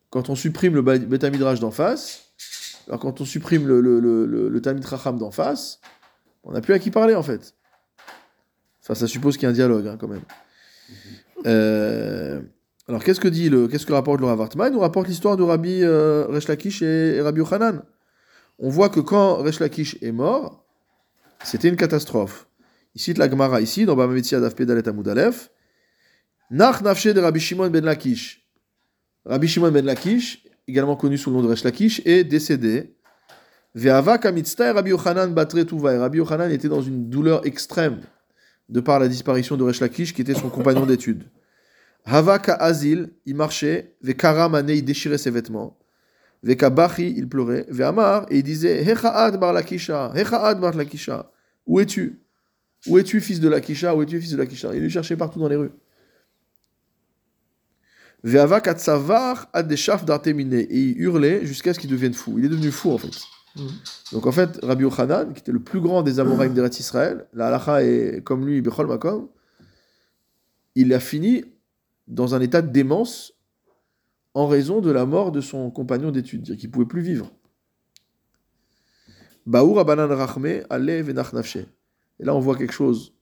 Quand 0.08 0.30
on 0.30 0.34
supprime 0.34 0.74
le 0.74 0.80
Beth 0.80 1.24
Midrash 1.24 1.60
d'en 1.60 1.70
face, 1.70 2.32
alors 2.86 2.98
quand 2.98 3.20
on 3.20 3.26
supprime 3.26 3.66
le, 3.66 3.82
le, 3.82 4.00
le, 4.00 4.60
d'en 5.18 5.30
face, 5.30 5.80
on 6.48 6.52
n'a 6.52 6.60
plus 6.60 6.74
à 6.74 6.78
qui 6.78 6.90
parler 6.90 7.14
en 7.14 7.22
fait. 7.22 7.54
Enfin, 8.82 8.94
ça 8.94 9.06
suppose 9.06 9.36
qu'il 9.36 9.44
y 9.44 9.46
a 9.46 9.50
un 9.50 9.52
dialogue 9.52 9.86
hein, 9.86 9.96
quand 10.00 10.08
même. 10.08 10.22
Euh, 11.46 12.40
alors 12.88 13.04
qu'est-ce 13.04 13.20
que 13.20 13.28
dit 13.28 13.50
le, 13.50 13.68
qu'est-ce 13.68 13.84
que 13.84 13.92
rapporte 13.92 14.18
le 14.20 14.26
Rav 14.26 14.40
Hartman 14.40 14.72
Il 14.72 14.74
nous 14.74 14.80
rapporte 14.80 15.08
l'histoire 15.08 15.36
de 15.36 15.42
Rabbi 15.42 15.82
euh, 15.82 16.26
Resh 16.26 16.48
Lakish 16.48 16.82
et, 16.82 17.20
Rabbi 17.20 17.38
Yochanan? 17.38 17.82
On 18.58 18.70
voit 18.70 18.88
que 18.88 18.98
quand 18.98 19.36
Resh 19.36 19.60
Lakish 19.60 19.98
est 20.02 20.10
mort, 20.10 20.64
c'était 21.44 21.68
une 21.68 21.76
catastrophe. 21.76 22.48
Il 22.94 23.00
cite 23.00 23.18
la 23.18 23.30
Gemara 23.30 23.60
ici, 23.60 23.84
dans 23.84 23.94
Bamavetsia 23.94 24.40
Daf 24.40 24.56
Pedalet 24.56 24.88
Amud 24.88 25.06
Aleph. 25.06 25.50
Nach 26.50 26.80
nafshe 26.82 27.08
de 27.08 27.20
Rabbi 27.20 27.38
Shimon 27.38 27.68
ben 27.68 27.84
Lakish. 27.84 28.48
Rabbi 29.26 29.46
Shimon 29.46 29.70
ben 29.70 29.84
Lakish, 29.84 30.44
également 30.66 30.96
connu 30.96 31.18
sous 31.18 31.28
le 31.28 31.36
nom 31.36 31.42
de 31.42 31.48
Resh 31.48 31.62
Lakish, 31.62 32.00
est 32.06 32.24
décédé. 32.24 32.96
Rabbi 33.86 34.90
Yochanan 34.90 35.34
batre 35.34 35.64
tuva. 35.64 35.94
Et 35.94 35.98
Rabbi 35.98 36.18
Yochanan 36.18 36.50
était 36.50 36.68
dans 36.68 36.82
une 36.82 37.08
douleur 37.08 37.46
extrême 37.46 38.00
de 38.68 38.80
par 38.80 38.98
la 38.98 39.08
disparition 39.08 39.56
de 39.56 39.64
Resh 39.64 39.80
Lakish, 39.80 40.12
qui 40.12 40.22
était 40.22 40.34
son 40.34 40.50
compagnon 40.50 40.84
d'études. 40.86 41.24
Hava 42.04 42.38
ka 42.38 42.54
azil, 42.54 43.10
il 43.26 43.34
marchait. 43.34 43.94
Ve'kara 44.02 44.48
mane, 44.48 44.70
il 44.70 44.84
déchirait 44.84 45.18
ses 45.18 45.30
vêtements. 45.30 45.78
Ve'kabachi, 46.42 47.14
il 47.16 47.28
pleurait. 47.28 47.66
Ve'amar, 47.68 48.26
et 48.30 48.38
il 48.38 48.42
disait 48.42 48.82
Hecha'ad 48.82 49.38
bar 49.38 49.52
Lakisha, 49.52 50.12
Hecha'ad 50.14 50.60
bar 50.60 50.74
Lakisha. 50.74 51.30
Où 51.66 51.80
es-tu? 51.80 52.20
Où 52.86 52.98
es-tu, 52.98 53.20
fils 53.20 53.40
de 53.40 53.48
Lakisha? 53.48 53.94
Où 53.94 54.02
es-tu, 54.02 54.20
fils 54.20 54.32
de 54.32 54.36
Lakisha? 54.36 54.74
Il 54.74 54.80
lui 54.80 54.90
cherchait 54.90 55.16
partout 55.16 55.40
dans 55.40 55.48
les 55.48 55.56
rues. 55.56 55.72
Ve'ava 58.22 58.60
katsavar 58.60 59.48
ad 59.52 59.68
deshaf 59.68 60.04
d'artemine. 60.04 60.54
Et 60.54 60.66
il 60.70 61.00
hurlait 61.00 61.44
jusqu'à 61.44 61.74
ce 61.74 61.78
qu'il 61.78 61.90
devienne 61.90 62.14
fou. 62.14 62.38
Il 62.38 62.44
est 62.44 62.48
devenu 62.48 62.70
fou, 62.70 62.92
en 62.92 62.98
fait. 62.98 63.10
Donc 64.12 64.26
en 64.26 64.32
fait, 64.32 64.58
Rabbi 64.62 64.82
Yochanan, 64.82 65.32
qui 65.32 65.40
était 65.40 65.52
le 65.52 65.62
plus 65.62 65.80
grand 65.80 66.02
des 66.02 66.20
Amoraïm 66.20 66.54
d'Eretz 66.54 66.78
Israël, 66.80 67.26
la 67.32 67.48
halacha 67.48 67.82
est 67.82 68.22
comme 68.24 68.46
lui, 68.46 68.62
il 70.74 70.94
a 70.94 71.00
fini 71.00 71.44
dans 72.06 72.34
un 72.34 72.40
état 72.40 72.62
de 72.62 72.70
démence 72.70 73.34
en 74.34 74.46
raison 74.46 74.80
de 74.80 74.90
la 74.90 75.06
mort 75.06 75.32
de 75.32 75.40
son 75.40 75.70
compagnon 75.70 76.10
d'études, 76.10 76.42
dire 76.42 76.56
qu'il 76.56 76.70
pouvait 76.70 76.86
plus 76.86 77.02
vivre. 77.02 77.32
Et 82.20 82.24
là, 82.24 82.34
on 82.34 82.40
voit 82.40 82.56
quelque 82.56 82.72
chose 82.72 83.14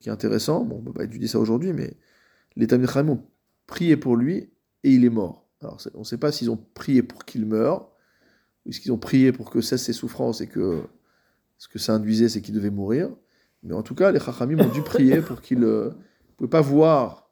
qui 0.00 0.08
est 0.08 0.12
intéressant. 0.12 0.64
Bon, 0.64 0.76
on 0.76 0.80
ne 0.80 0.84
peut 0.86 0.92
pas 0.92 1.04
étudier 1.04 1.28
ça 1.28 1.38
aujourd'hui, 1.38 1.72
mais 1.72 1.96
les 2.56 2.66
Tamil 2.66 2.88
ont 3.08 3.22
prié 3.66 3.96
pour 3.96 4.16
lui 4.16 4.50
et 4.84 4.90
il 4.90 5.04
est 5.04 5.10
mort. 5.10 5.48
Alors, 5.60 5.78
on 5.94 6.00
ne 6.00 6.04
sait 6.04 6.18
pas 6.18 6.30
s'ils 6.30 6.50
ont 6.50 6.64
prié 6.74 7.02
pour 7.02 7.24
qu'il 7.24 7.44
meure, 7.44 7.90
ou 8.64 8.70
est-ce 8.70 8.80
qu'ils 8.80 8.92
ont 8.92 8.98
prié 8.98 9.32
pour 9.32 9.50
que 9.50 9.60
cesse 9.60 9.84
ses 9.84 9.92
souffrances 9.92 10.40
et 10.40 10.46
que 10.46 10.82
ce 11.58 11.68
que 11.68 11.78
ça 11.78 11.94
induisait, 11.94 12.28
c'est 12.28 12.40
qu'il 12.40 12.54
devait 12.54 12.70
mourir. 12.70 13.10
Mais 13.62 13.74
en 13.74 13.82
tout 13.82 13.94
cas, 13.94 14.12
les 14.12 14.20
Chachamim 14.20 14.60
ont 14.60 14.72
dû 14.72 14.82
prier 14.82 15.20
pour 15.22 15.40
qu'il 15.40 15.60
ne 15.60 15.90
pouvait 16.36 16.50
pas 16.50 16.60
voir 16.60 17.30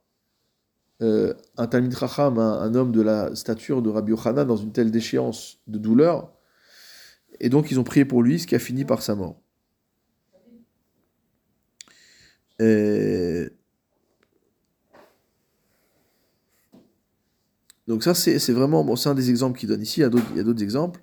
euh, 1.02 1.34
un 1.56 1.66
Talmid 1.66 1.96
Chacham, 1.96 2.38
un, 2.38 2.60
un, 2.60 2.74
homme 2.74 2.90
de 2.90 3.02
la 3.02 3.34
stature 3.36 3.82
de 3.82 3.90
Rabbi 3.90 4.10
Yochanan, 4.10 4.46
dans 4.46 4.56
une 4.56 4.72
telle 4.72 4.90
déchéance 4.90 5.58
de 5.66 5.78
douleur. 5.78 6.32
Et 7.38 7.48
donc, 7.48 7.70
ils 7.70 7.78
ont 7.78 7.84
prié 7.84 8.04
pour 8.04 8.22
lui, 8.22 8.38
ce 8.38 8.46
qui 8.46 8.54
a 8.54 8.58
fini 8.58 8.84
par 8.84 9.02
sa 9.02 9.14
mort. 9.14 9.40
Et... 12.58 13.50
Donc 17.86 18.02
ça, 18.02 18.14
c'est 18.14 18.52
vraiment, 18.52 18.82
bon, 18.82 18.96
c'est 18.96 19.08
un 19.08 19.14
des 19.14 19.30
exemples 19.30 19.58
qu'il 19.58 19.68
donne 19.68 19.82
ici, 19.82 20.00
il 20.00 20.02
y 20.02 20.40
a 20.40 20.42
d'autres 20.42 20.62
exemples. 20.62 21.00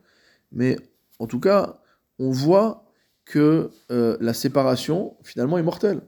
Mais 0.54 0.78
en 1.20 1.28
tout 1.28 1.40
cas, 1.40 1.80
on 2.20 2.32
voit 2.32 2.86
que 3.26 3.70
euh, 3.92 4.18
la 4.22 4.34
séparation, 4.34 5.18
finalement, 5.24 5.58
est 5.58 5.64
mortelle. 5.64 6.02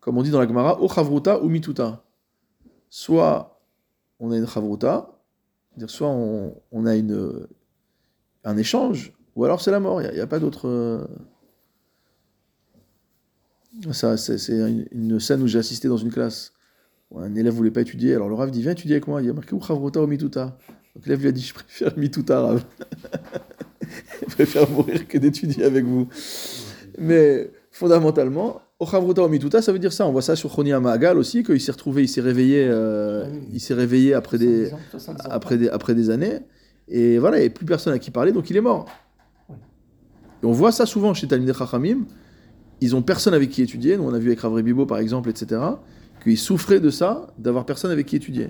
Comme 0.00 0.18
on 0.18 0.22
dit 0.22 0.30
dans 0.30 0.40
la 0.40 0.48
Gemara, 0.48 0.80
o 0.80 0.88
chavruta 0.88 1.42
ou 1.42 1.48
mituta. 1.48 2.04
Soit 2.88 3.60
on 4.20 4.30
a 4.30 4.36
une 4.36 4.46
chavruta, 4.46 5.20
soit 5.86 6.08
on, 6.08 6.86
a 6.86 6.96
une, 6.96 7.46
un 8.44 8.56
échange, 8.56 9.12
ou 9.34 9.44
alors 9.44 9.60
c'est 9.60 9.70
la 9.70 9.80
mort. 9.80 10.00
Il 10.00 10.10
n'y 10.12 10.20
a, 10.20 10.26
pas 10.26 10.38
d'autre. 10.38 10.68
Euh... 10.68 11.06
Ça, 13.92 14.16
c'est 14.16 14.38
une, 14.92 15.20
scène 15.20 15.42
où 15.42 15.46
j'ai 15.46 15.58
assisté 15.58 15.88
dans 15.88 15.98
une 15.98 16.10
classe. 16.10 16.52
Où 17.10 17.20
un 17.20 17.34
élève 17.34 17.52
voulait 17.52 17.70
pas 17.70 17.82
étudier, 17.82 18.14
alors 18.14 18.28
le 18.28 18.34
Rav 18.34 18.50
dit 18.50 18.62
Viens 18.62 18.72
étudier 18.72 18.94
avec 18.94 19.06
moi. 19.06 19.20
Il 19.20 19.26
y 19.26 19.30
a 19.30 19.32
marqué 19.32 19.54
ou 19.54 19.60
chavruta 19.60 20.00
ou 20.00 20.06
mituta. 20.06 20.56
Donc 20.96 21.04
l'élève 21.04 21.20
lui 21.20 21.28
a 21.28 21.32
dit 21.32 21.42
Je 21.42 21.52
préfère 21.52 21.96
mi-tout 21.98 22.24
arabe. 22.30 22.60
Je 24.28 24.34
préfère 24.34 24.68
mourir 24.70 25.06
que 25.06 25.18
d'étudier 25.18 25.64
avec 25.64 25.84
vous. 25.84 26.08
Mais 26.98 27.50
fondamentalement, 27.70 28.62
Ochavruta 28.80 29.22
ou 29.22 29.28
mituta, 29.28 29.60
ça 29.60 29.72
veut 29.72 29.78
dire 29.78 29.92
ça. 29.92 30.06
On 30.06 30.12
voit 30.12 30.22
ça 30.22 30.36
sur 30.36 30.50
Choni 30.50 30.72
Amagal 30.72 31.18
aussi, 31.18 31.44
qu'il 31.44 31.60
s'est 31.60 31.72
retrouvé, 31.72 32.02
il 32.02 32.08
s'est 32.08 32.22
réveillé, 32.22 32.66
euh, 32.66 33.26
il 33.52 33.60
s'est 33.60 33.74
réveillé 33.74 34.14
après 34.14 34.38
des, 34.38 34.70
après, 35.28 35.58
des, 35.58 35.68
après 35.68 35.94
des 35.94 36.08
années. 36.08 36.38
Et 36.88 37.18
voilà, 37.18 37.36
il 37.36 37.40
n'y 37.40 37.46
a 37.46 37.50
plus 37.50 37.66
personne 37.66 37.92
à 37.92 37.98
qui 37.98 38.10
parler, 38.10 38.32
donc 38.32 38.48
il 38.48 38.56
est 38.56 38.62
mort. 38.62 38.86
Et 39.50 40.46
on 40.46 40.52
voit 40.52 40.72
ça 40.72 40.86
souvent 40.86 41.12
chez 41.12 41.28
Talmud 41.28 41.54
Chachamim. 41.54 42.06
Ils 42.80 42.96
ont 42.96 43.02
personne 43.02 43.34
avec 43.34 43.50
qui 43.50 43.62
étudier. 43.62 43.98
Nous, 43.98 44.04
on 44.04 44.14
a 44.14 44.18
vu 44.18 44.28
avec 44.28 44.40
Ravre 44.40 44.62
Bibo, 44.62 44.86
par 44.86 44.98
exemple, 44.98 45.28
etc., 45.28 45.60
qu'ils 46.22 46.38
souffraient 46.38 46.80
de 46.80 46.90
ça, 46.90 47.28
d'avoir 47.38 47.66
personne 47.66 47.90
avec 47.90 48.06
qui 48.06 48.16
étudier. 48.16 48.48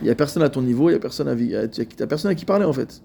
Il 0.00 0.04
n'y 0.04 0.10
a 0.10 0.14
personne 0.14 0.42
à 0.42 0.48
ton 0.48 0.62
niveau, 0.62 0.88
il 0.88 0.92
n'y 0.92 0.96
a 0.96 1.00
personne 1.00 1.28
à, 1.28 1.32
a 1.32 2.06
personne 2.06 2.30
à 2.30 2.34
qui 2.34 2.44
parler 2.44 2.64
en 2.64 2.72
fait. 2.72 3.02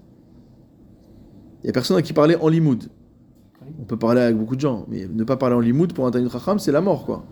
Il 1.62 1.66
n'y 1.66 1.70
a 1.70 1.72
personne 1.72 1.96
à 1.96 2.02
qui 2.02 2.12
parler 2.12 2.36
en 2.40 2.48
limoud. 2.48 2.84
On 3.80 3.84
peut 3.84 3.96
parler 3.96 4.20
avec 4.20 4.36
beaucoup 4.36 4.56
de 4.56 4.60
gens, 4.60 4.86
mais 4.88 5.08
ne 5.12 5.24
pas 5.24 5.36
parler 5.36 5.56
en 5.56 5.60
limoud 5.60 5.92
pour 5.92 6.06
un 6.06 6.10
Talmud 6.10 6.30
Chacham, 6.30 6.58
c'est 6.58 6.72
la 6.72 6.80
mort 6.80 7.04
quoi. 7.04 7.24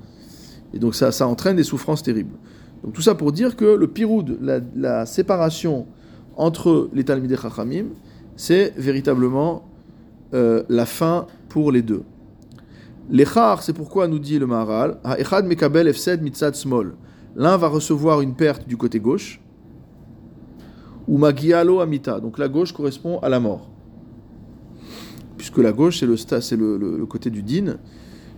Et 0.72 0.78
donc 0.78 0.94
ça, 0.94 1.12
ça 1.12 1.26
entraîne 1.26 1.56
des 1.56 1.64
souffrances 1.64 2.02
terribles. 2.02 2.36
Donc 2.82 2.92
tout 2.92 3.02
ça 3.02 3.14
pour 3.14 3.32
dire 3.32 3.56
que 3.56 3.64
le 3.64 3.86
piroud, 3.88 4.38
la, 4.40 4.60
la 4.74 5.06
séparation 5.06 5.86
entre 6.36 6.90
les 6.92 7.04
Talmidei 7.04 7.36
Chachamim, 7.36 7.86
c'est 8.36 8.74
véritablement 8.76 9.62
euh, 10.34 10.64
la 10.68 10.84
fin 10.84 11.26
pour 11.48 11.70
les 11.70 11.82
deux. 11.82 12.02
L'echar, 13.10 13.62
c'est 13.62 13.72
pourquoi 13.72 14.08
nous 14.08 14.18
dit 14.18 14.38
le 14.38 14.46
Maharal, 14.46 14.98
Echad 15.18 15.46
mekabel 15.46 15.88
efsed 15.88 16.22
mitzad 16.22 16.54
small. 16.54 16.94
L'un 17.36 17.56
va 17.56 17.68
recevoir 17.68 18.20
une 18.20 18.34
perte 18.34 18.66
du 18.66 18.76
côté 18.76 18.98
gauche, 18.98 19.40
ou 21.06 21.18
magialo 21.18 21.80
amita. 21.80 22.20
Donc 22.20 22.38
la 22.38 22.48
gauche 22.48 22.72
correspond 22.72 23.18
à 23.20 23.28
la 23.28 23.40
mort. 23.40 23.70
Puisque 25.36 25.58
la 25.58 25.72
gauche, 25.72 26.00
c'est 26.00 26.06
le, 26.06 26.16
c'est 26.16 26.56
le, 26.56 27.04
côté 27.06 27.30
du 27.30 27.42
din. 27.42 27.76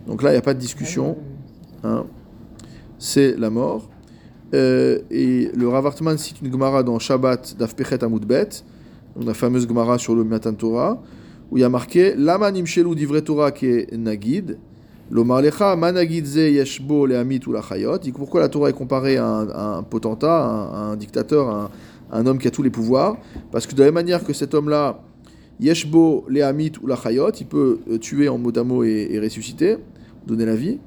Donc 0.07 0.23
là, 0.23 0.31
il 0.31 0.33
n'y 0.33 0.39
a 0.39 0.43
pas 0.43 0.55
de 0.55 0.59
discussion. 0.59 1.17
Hein. 1.85 2.05
C'est 2.99 3.37
la 3.39 3.51
mort. 3.51 3.89
Euh, 4.55 5.01
et 5.11 5.51
le 5.55 5.69
Ravartman 5.69 6.19
cite 6.19 6.41
une 6.41 6.53
Gemara 6.53 6.83
dans 6.83 6.99
Shabbat 6.99 7.57
d'Afpechet 7.59 8.03
Amoudbet, 8.05 8.49
la 9.21 9.35
fameuse 9.35 9.67
Gemara 9.67 9.99
sur 9.99 10.15
le 10.15 10.25
Matan 10.25 10.55
Torah, 10.55 11.03
où 11.51 11.59
il 11.59 11.61
y 11.61 11.65
a 11.65 11.69
marqué 11.69 12.15
Lama 12.17 12.51
nimshelu 12.51 12.95
divre 12.95 13.21
Torah 13.21 13.51
qui 13.51 13.67
est 13.67 13.93
nagid, 13.93 14.59
l'omarlecha 15.11 15.75
managidze 15.77 16.37
yeshbo 16.37 17.07
le 17.07 17.19
amit 17.19 17.41
ou 17.47 17.53
la 17.53 17.63
chayot. 17.63 17.99
Pourquoi 18.15 18.41
la 18.41 18.49
Torah 18.49 18.71
est 18.71 18.73
comparée 18.73 19.17
à 19.17 19.27
un, 19.27 19.83
potentat, 19.83 20.43
un, 20.43 20.97
dictateur, 20.97 21.49
un, 21.49 21.71
un 22.13 22.27
homme 22.27 22.39
qui 22.39 22.49
a 22.49 22.51
tous 22.51 22.63
les 22.63 22.71
pouvoirs, 22.71 23.17
parce 23.51 23.67
que 23.67 23.75
de 23.75 23.81
la 23.81 23.87
même 23.87 23.95
manière 23.95 24.25
que 24.25 24.33
cet 24.33 24.55
homme-là, 24.55 25.01
Yeshbo 25.59 26.25
lehamit 26.29 26.73
ou 26.83 26.87
la 26.87 26.97
chayot, 26.97 27.31
il 27.41 27.47
peut 27.47 27.79
euh, 27.91 27.99
tuer 27.99 28.29
en 28.29 28.39
mot 28.39 28.53
mot 28.65 28.85
et, 28.85 29.09
et 29.11 29.19
ressusciter, 29.19 29.79
donner 30.27 30.45
la 30.45 30.55
vie. 30.55 30.79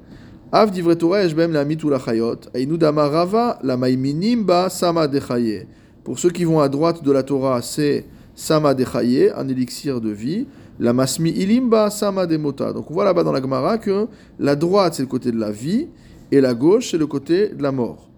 Av 0.52 0.70
lehamit 0.74 1.78
ou 1.84 1.90
la 1.90 1.98
chayot, 1.98 2.40
ainu 2.54 2.76
rava 2.80 3.58
la 3.62 3.76
maiminim 3.76 4.44
ba 4.44 4.68
sama 4.68 5.08
dechaye. 5.08 5.66
Pour 6.04 6.18
ceux 6.18 6.30
qui 6.30 6.44
vont 6.44 6.60
à 6.60 6.68
droite 6.68 7.04
de 7.04 7.12
la 7.12 7.22
Torah, 7.22 7.62
c'est 7.62 8.06
sama 8.34 8.74
dechaye, 8.74 9.30
un 9.36 9.48
élixir 9.48 10.00
de 10.00 10.10
vie. 10.10 10.46
La 10.78 10.92
masmi 10.92 11.30
ilimba 11.30 11.90
sama 11.90 12.26
demota. 12.26 12.72
Donc 12.72 12.90
on 12.90 12.94
voit 12.94 13.04
là-bas 13.04 13.22
dans 13.22 13.32
la 13.32 13.42
Gemara 13.42 13.76
que 13.76 14.06
la 14.38 14.56
droite 14.56 14.94
c'est 14.94 15.02
le 15.02 15.08
côté 15.08 15.30
de 15.30 15.38
la 15.38 15.50
vie 15.50 15.88
et 16.32 16.40
la 16.40 16.54
gauche 16.54 16.90
c'est 16.90 16.98
le 16.98 17.06
côté 17.06 17.48
de 17.48 17.62
la 17.62 17.70
mort. 17.70 18.09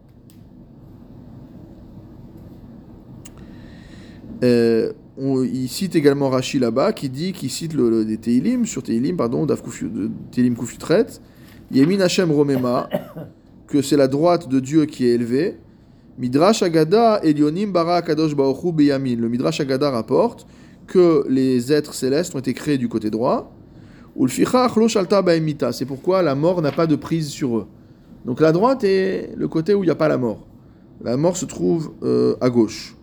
Euh, 4.43 4.93
on- 5.19 5.43
il 5.45 5.69
cite 5.69 5.95
également 5.95 6.29
Rashi 6.31 6.59
là-bas 6.59 6.93
qui 6.93 7.09
dit, 7.09 7.33
qui 7.33 7.49
cite 7.49 7.75
le, 7.75 7.91
le- 7.91 8.05
des 8.05 8.17
Teilim, 8.19 8.65
sur 8.67 8.83
Teilim, 8.83 9.17
pardon, 9.17 9.47
Daf 9.47 9.63
Kufi- 9.63 9.91
de 9.93 10.11
Teilim 10.33 10.57
Kufutret, 10.57 11.07
Yemin 11.71 12.01
Hashem 12.01 12.31
Romema, 12.31 12.89
que 13.69 13.83
c'est 13.83 13.97
la 13.97 14.09
droite 14.09 14.49
de 14.49 14.59
Dieu 14.61 14.85
qui 14.87 15.07
est 15.07 15.13
élevée. 15.15 15.59
Midrash 16.19 16.63
Agada 16.63 17.21
Elionim 17.23 17.73
Bara 17.73 18.03
Kadosh 18.03 18.35
Baoru 18.37 18.73
Beyamin. 18.73 19.17
Le 19.17 19.29
Midrash 19.29 19.61
Agada 19.61 19.91
rapporte 19.91 20.47
que 20.87 21.25
les 21.29 21.73
êtres 21.73 21.95
célestes 21.95 22.35
ont 22.35 22.39
été 22.39 22.53
créés 22.53 22.77
du 22.79 22.89
côté 22.89 23.09
droit. 23.11 23.51
Shalta. 24.89 25.25
C'est 25.73 25.87
pourquoi 25.87 26.23
la 26.23 26.35
mort 26.35 26.61
n'a 26.61 26.71
pas 26.73 26.87
de 26.87 26.97
prise 26.97 27.29
sur 27.29 27.57
eux. 27.59 27.67
Donc 28.27 28.41
la 28.41 28.53
droite 28.53 28.85
est 28.85 29.31
le 29.37 29.49
côté 29.49 29.73
où 29.75 29.83
il 29.83 29.87
n'y 29.87 29.91
a 29.93 29.95
pas 29.95 30.09
la 30.09 30.19
mort. 30.19 30.47
La 31.03 31.17
mort 31.17 31.37
se 31.39 31.47
trouve 31.47 31.93
euh, 32.03 32.37
à 32.43 32.51
gauche. 32.51 32.95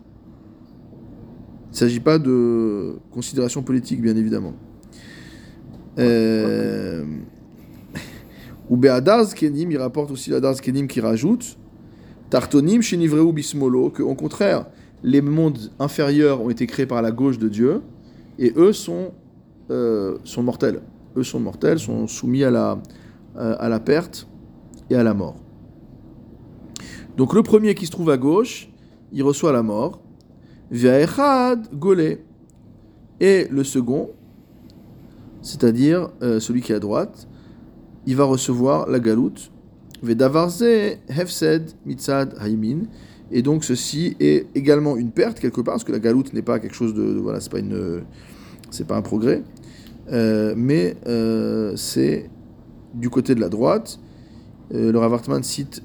Il 1.70 1.74
ne 1.74 1.76
s'agit 1.76 2.00
pas 2.00 2.18
de 2.18 2.96
considération 3.12 3.62
politique, 3.62 4.02
bien 4.02 4.16
évidemment. 4.16 4.54
Euh... 5.98 7.04
Ou 8.68 8.76
Be'adar 8.76 9.24
Zkenim, 9.24 9.70
il 9.70 9.78
rapporte 9.78 10.10
aussi 10.10 10.30
l'Adar 10.30 10.54
Zkenim 10.54 10.86
qui 10.86 11.00
rajoute 11.00 11.56
Tartonim 12.28 12.80
Shenivreu 12.80 13.32
Bismolo, 13.32 13.90
que 13.90 14.02
au 14.02 14.14
contraire, 14.14 14.66
les 15.02 15.20
mondes 15.20 15.70
inférieurs 15.78 16.42
ont 16.42 16.50
été 16.50 16.66
créés 16.66 16.86
par 16.86 17.02
la 17.02 17.10
gauche 17.10 17.38
de 17.38 17.48
Dieu, 17.48 17.82
et 18.38 18.52
eux 18.56 18.72
sont, 18.72 19.12
euh, 19.70 20.18
sont 20.24 20.42
mortels. 20.42 20.82
Eux 21.16 21.24
sont 21.24 21.40
mortels, 21.40 21.78
sont 21.78 22.06
soumis 22.06 22.44
à 22.44 22.50
la, 22.50 22.78
euh, 23.36 23.56
à 23.58 23.68
la 23.68 23.80
perte 23.80 24.28
et 24.88 24.94
à 24.94 25.02
la 25.02 25.14
mort. 25.14 25.36
Donc 27.16 27.34
le 27.34 27.42
premier 27.42 27.74
qui 27.74 27.86
se 27.86 27.90
trouve 27.90 28.10
à 28.10 28.16
gauche, 28.16 28.70
il 29.12 29.22
reçoit 29.22 29.52
la 29.52 29.62
mort. 29.62 30.00
V'ya'echad 30.70 31.68
golé. 31.74 32.22
Et 33.20 33.46
le 33.50 33.64
second, 33.64 34.10
c'est-à-dire 35.42 36.10
euh, 36.22 36.40
celui 36.40 36.62
qui 36.62 36.72
est 36.72 36.76
à 36.76 36.80
droite, 36.80 37.28
il 38.06 38.16
va 38.16 38.24
recevoir 38.24 38.88
la 38.88 38.98
galoute. 39.00 39.50
Vedavarze 40.02 40.62
hefsed 41.08 41.72
mitzad 41.84 42.34
haimin. 42.40 42.84
Et 43.30 43.42
donc 43.42 43.64
ceci 43.64 44.16
est 44.18 44.46
également 44.54 44.96
une 44.96 45.10
perte 45.10 45.38
quelque 45.38 45.60
part, 45.60 45.74
parce 45.74 45.84
que 45.84 45.92
la 45.92 45.98
galoute 45.98 46.32
n'est 46.32 46.42
pas 46.42 46.58
quelque 46.58 46.74
chose 46.74 46.94
de, 46.94 47.02
voilà, 47.02 47.40
c'est 47.40 47.50
pas 47.52 47.60
pas 48.88 48.96
un 48.96 49.02
progrès, 49.02 49.42
Euh, 50.12 50.54
mais 50.56 50.96
euh, 51.06 51.76
c'est 51.76 52.28
du 52.94 53.10
côté 53.10 53.36
de 53.36 53.40
la 53.40 53.48
droite. 53.48 54.00
Le 54.72 54.96
Rav 54.96 55.14
Hartman 55.14 55.42
cite, 55.42 55.82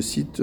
cite 0.00 0.40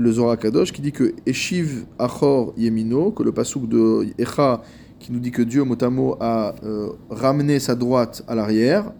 le 0.00 0.12
Zohar 0.12 0.38
Kadosh 0.38 0.72
qui 0.72 0.80
dit 0.80 0.92
que 0.92 1.14
Eshiv 1.26 1.84
Achor 1.98 2.54
Yemino, 2.56 3.10
que 3.10 3.22
le 3.22 3.32
pasouk 3.32 3.68
de 3.68 4.06
Echa 4.18 4.62
qui 4.98 5.12
nous 5.12 5.20
dit 5.20 5.30
que 5.30 5.42
Dieu 5.42 5.62
motamo 5.62 6.16
a 6.20 6.54
euh, 6.64 6.92
ramené 7.10 7.58
sa 7.58 7.74
droite 7.74 8.24
à 8.26 8.34
l'arrière, 8.34 8.92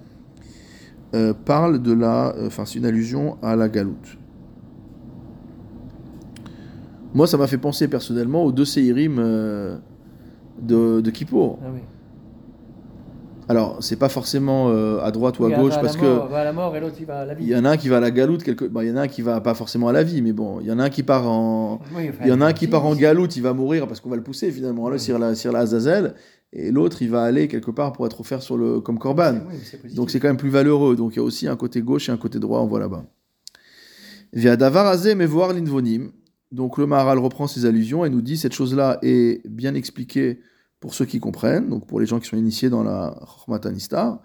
euh, 1.14 1.32
parle 1.32 1.80
de 1.80 1.92
la, 1.92 2.34
euh, 2.36 2.48
enfin 2.48 2.66
c'est 2.66 2.78
une 2.78 2.84
allusion 2.84 3.38
à 3.42 3.56
la 3.56 3.68
galoute. 3.68 4.18
Moi, 7.12 7.26
ça 7.26 7.36
m'a 7.36 7.46
fait 7.46 7.58
penser 7.58 7.88
personnellement 7.88 8.44
aux 8.44 8.52
deux 8.52 8.64
Seirim 8.64 9.16
de, 9.16 9.80
de 11.00 11.10
Kippour. 11.10 11.58
Ah 11.62 11.68
oui. 11.74 11.80
Alors, 13.50 13.78
c'est 13.80 13.96
pas 13.96 14.08
forcément 14.08 14.68
euh, 14.68 15.00
à 15.02 15.10
droite 15.10 15.40
ou 15.40 15.44
à 15.44 15.50
gauche 15.50 15.74
à 15.74 15.80
parce 15.80 15.96
que 15.96 16.04
mort, 16.04 16.28
va 16.28 16.38
à 16.38 16.44
la 16.44 16.52
mort 16.52 16.76
et 16.76 16.78
l'autre 16.78 16.94
il 17.00 17.06
va 17.06 17.18
à 17.22 17.24
la 17.24 17.34
vie. 17.34 17.42
il 17.42 17.50
y 17.50 17.56
en 17.56 17.64
a 17.64 17.70
un 17.70 17.76
qui 17.76 17.88
va 17.88 17.96
à 17.96 18.00
la 18.00 18.12
galoute, 18.12 18.44
quelque... 18.44 18.64
bah, 18.64 18.84
il 18.84 18.90
y 18.90 18.92
en 18.92 18.96
a 18.96 19.00
un 19.02 19.08
qui 19.08 19.22
va 19.22 19.40
pas 19.40 19.54
forcément 19.54 19.88
à 19.88 19.92
la 19.92 20.04
vie, 20.04 20.22
mais 20.22 20.32
bon, 20.32 20.60
il 20.60 20.68
y 20.68 20.70
en 20.70 20.78
a 20.78 20.84
un 20.84 20.88
qui 20.88 21.02
part 21.02 21.28
en, 21.28 21.80
Oui, 21.96 22.10
enfin, 22.10 22.18
il 22.22 22.28
y 22.28 22.32
en 22.32 22.40
a 22.40 22.46
un 22.46 22.52
qui 22.52 22.68
part 22.68 22.86
en 22.86 22.94
galoute, 22.94 23.36
il 23.36 23.42
va 23.42 23.52
mourir 23.52 23.88
parce 23.88 23.98
qu'on 23.98 24.08
va 24.08 24.14
le 24.14 24.22
pousser 24.22 24.52
finalement, 24.52 24.88
là, 24.88 24.92
Ouais. 24.92 24.98
sur 25.00 25.18
la, 25.18 25.34
sur 25.34 25.50
la 25.50 25.58
Azazel, 25.60 26.14
et 26.52 26.70
l'autre 26.70 27.02
il 27.02 27.10
va 27.10 27.24
aller 27.24 27.48
quelque 27.48 27.72
part 27.72 27.92
pour 27.92 28.06
être 28.06 28.20
offert 28.20 28.40
sur 28.40 28.56
le 28.56 28.78
comme 28.78 29.00
corban. 29.00 29.40
Oui. 29.50 29.94
Donc 29.96 30.10
c'est 30.10 30.20
quand 30.20 30.28
même 30.28 30.36
plus 30.36 30.50
valeureux. 30.50 30.94
Donc 30.94 31.14
il 31.14 31.16
y 31.16 31.20
a 31.20 31.24
aussi 31.24 31.48
un 31.48 31.56
côté 31.56 31.82
gauche 31.82 32.08
et 32.08 32.12
un 32.12 32.18
côté 32.18 32.38
droit, 32.38 32.60
on 32.60 32.66
voit 32.68 32.78
là-bas. 32.78 33.04
Via 34.32 34.54
Davar 34.56 34.94
mais 35.16 35.26
voir 35.26 35.52
l'invonim. 35.52 36.12
Donc 36.52 36.78
le 36.78 36.86
Maharal 36.86 37.18
reprend 37.18 37.48
ses 37.48 37.66
allusions 37.66 38.04
et 38.04 38.10
nous 38.10 38.22
dit 38.22 38.36
cette 38.36 38.54
chose-là 38.54 39.00
est 39.02 39.44
bien 39.48 39.74
expliquée 39.74 40.38
pour 40.80 40.94
ceux 40.94 41.04
qui 41.04 41.20
comprennent, 41.20 41.68
donc 41.68 41.86
pour 41.86 42.00
les 42.00 42.06
gens 42.06 42.18
qui 42.18 42.28
sont 42.28 42.36
initiés 42.36 42.70
dans 42.70 42.82
la 42.82 43.14
Chormat 43.26 43.60
Anistar. 43.64 44.20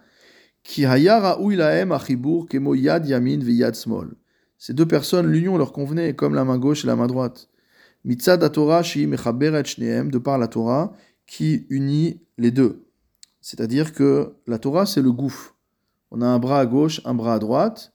Ki 0.63 0.85
haya 0.85 1.19
ra'ui 1.19 1.55
lahem 1.55 1.91
achibur 1.91 2.47
kemo 2.47 2.73
yad 2.73 3.05
yamin 3.05 3.39
v'yad 3.39 3.75
smol. 3.75 4.15
Ces 4.57 4.73
deux 4.73 4.87
personnes, 4.87 5.27
l'union 5.27 5.57
leur 5.57 5.73
convenait 5.73 6.15
comme 6.15 6.33
la 6.33 6.45
main 6.45 6.57
gauche 6.57 6.85
et 6.85 6.87
la 6.87 6.95
main 6.95 7.07
droite. 7.07 7.49
Mitzad 8.05 8.51
Torah 8.51 8.83
shi 8.83 9.05
mechaberet 9.05 9.65
shneem, 9.65 10.09
de 10.09 10.17
par 10.17 10.37
la 10.37 10.47
Torah, 10.47 10.93
qui 11.27 11.65
unit 11.69 12.21
les 12.37 12.51
deux. 12.51 12.85
C'est-à-dire 13.41 13.93
que 13.93 14.33
la 14.47 14.57
Torah, 14.57 14.85
c'est 14.85 15.01
le 15.01 15.11
gouffre. 15.11 15.55
On 16.09 16.21
a 16.21 16.25
un 16.25 16.39
bras 16.39 16.59
à 16.61 16.65
gauche, 16.65 17.01
un 17.05 17.13
bras 17.13 17.35
à 17.35 17.39
droite. 17.39 17.93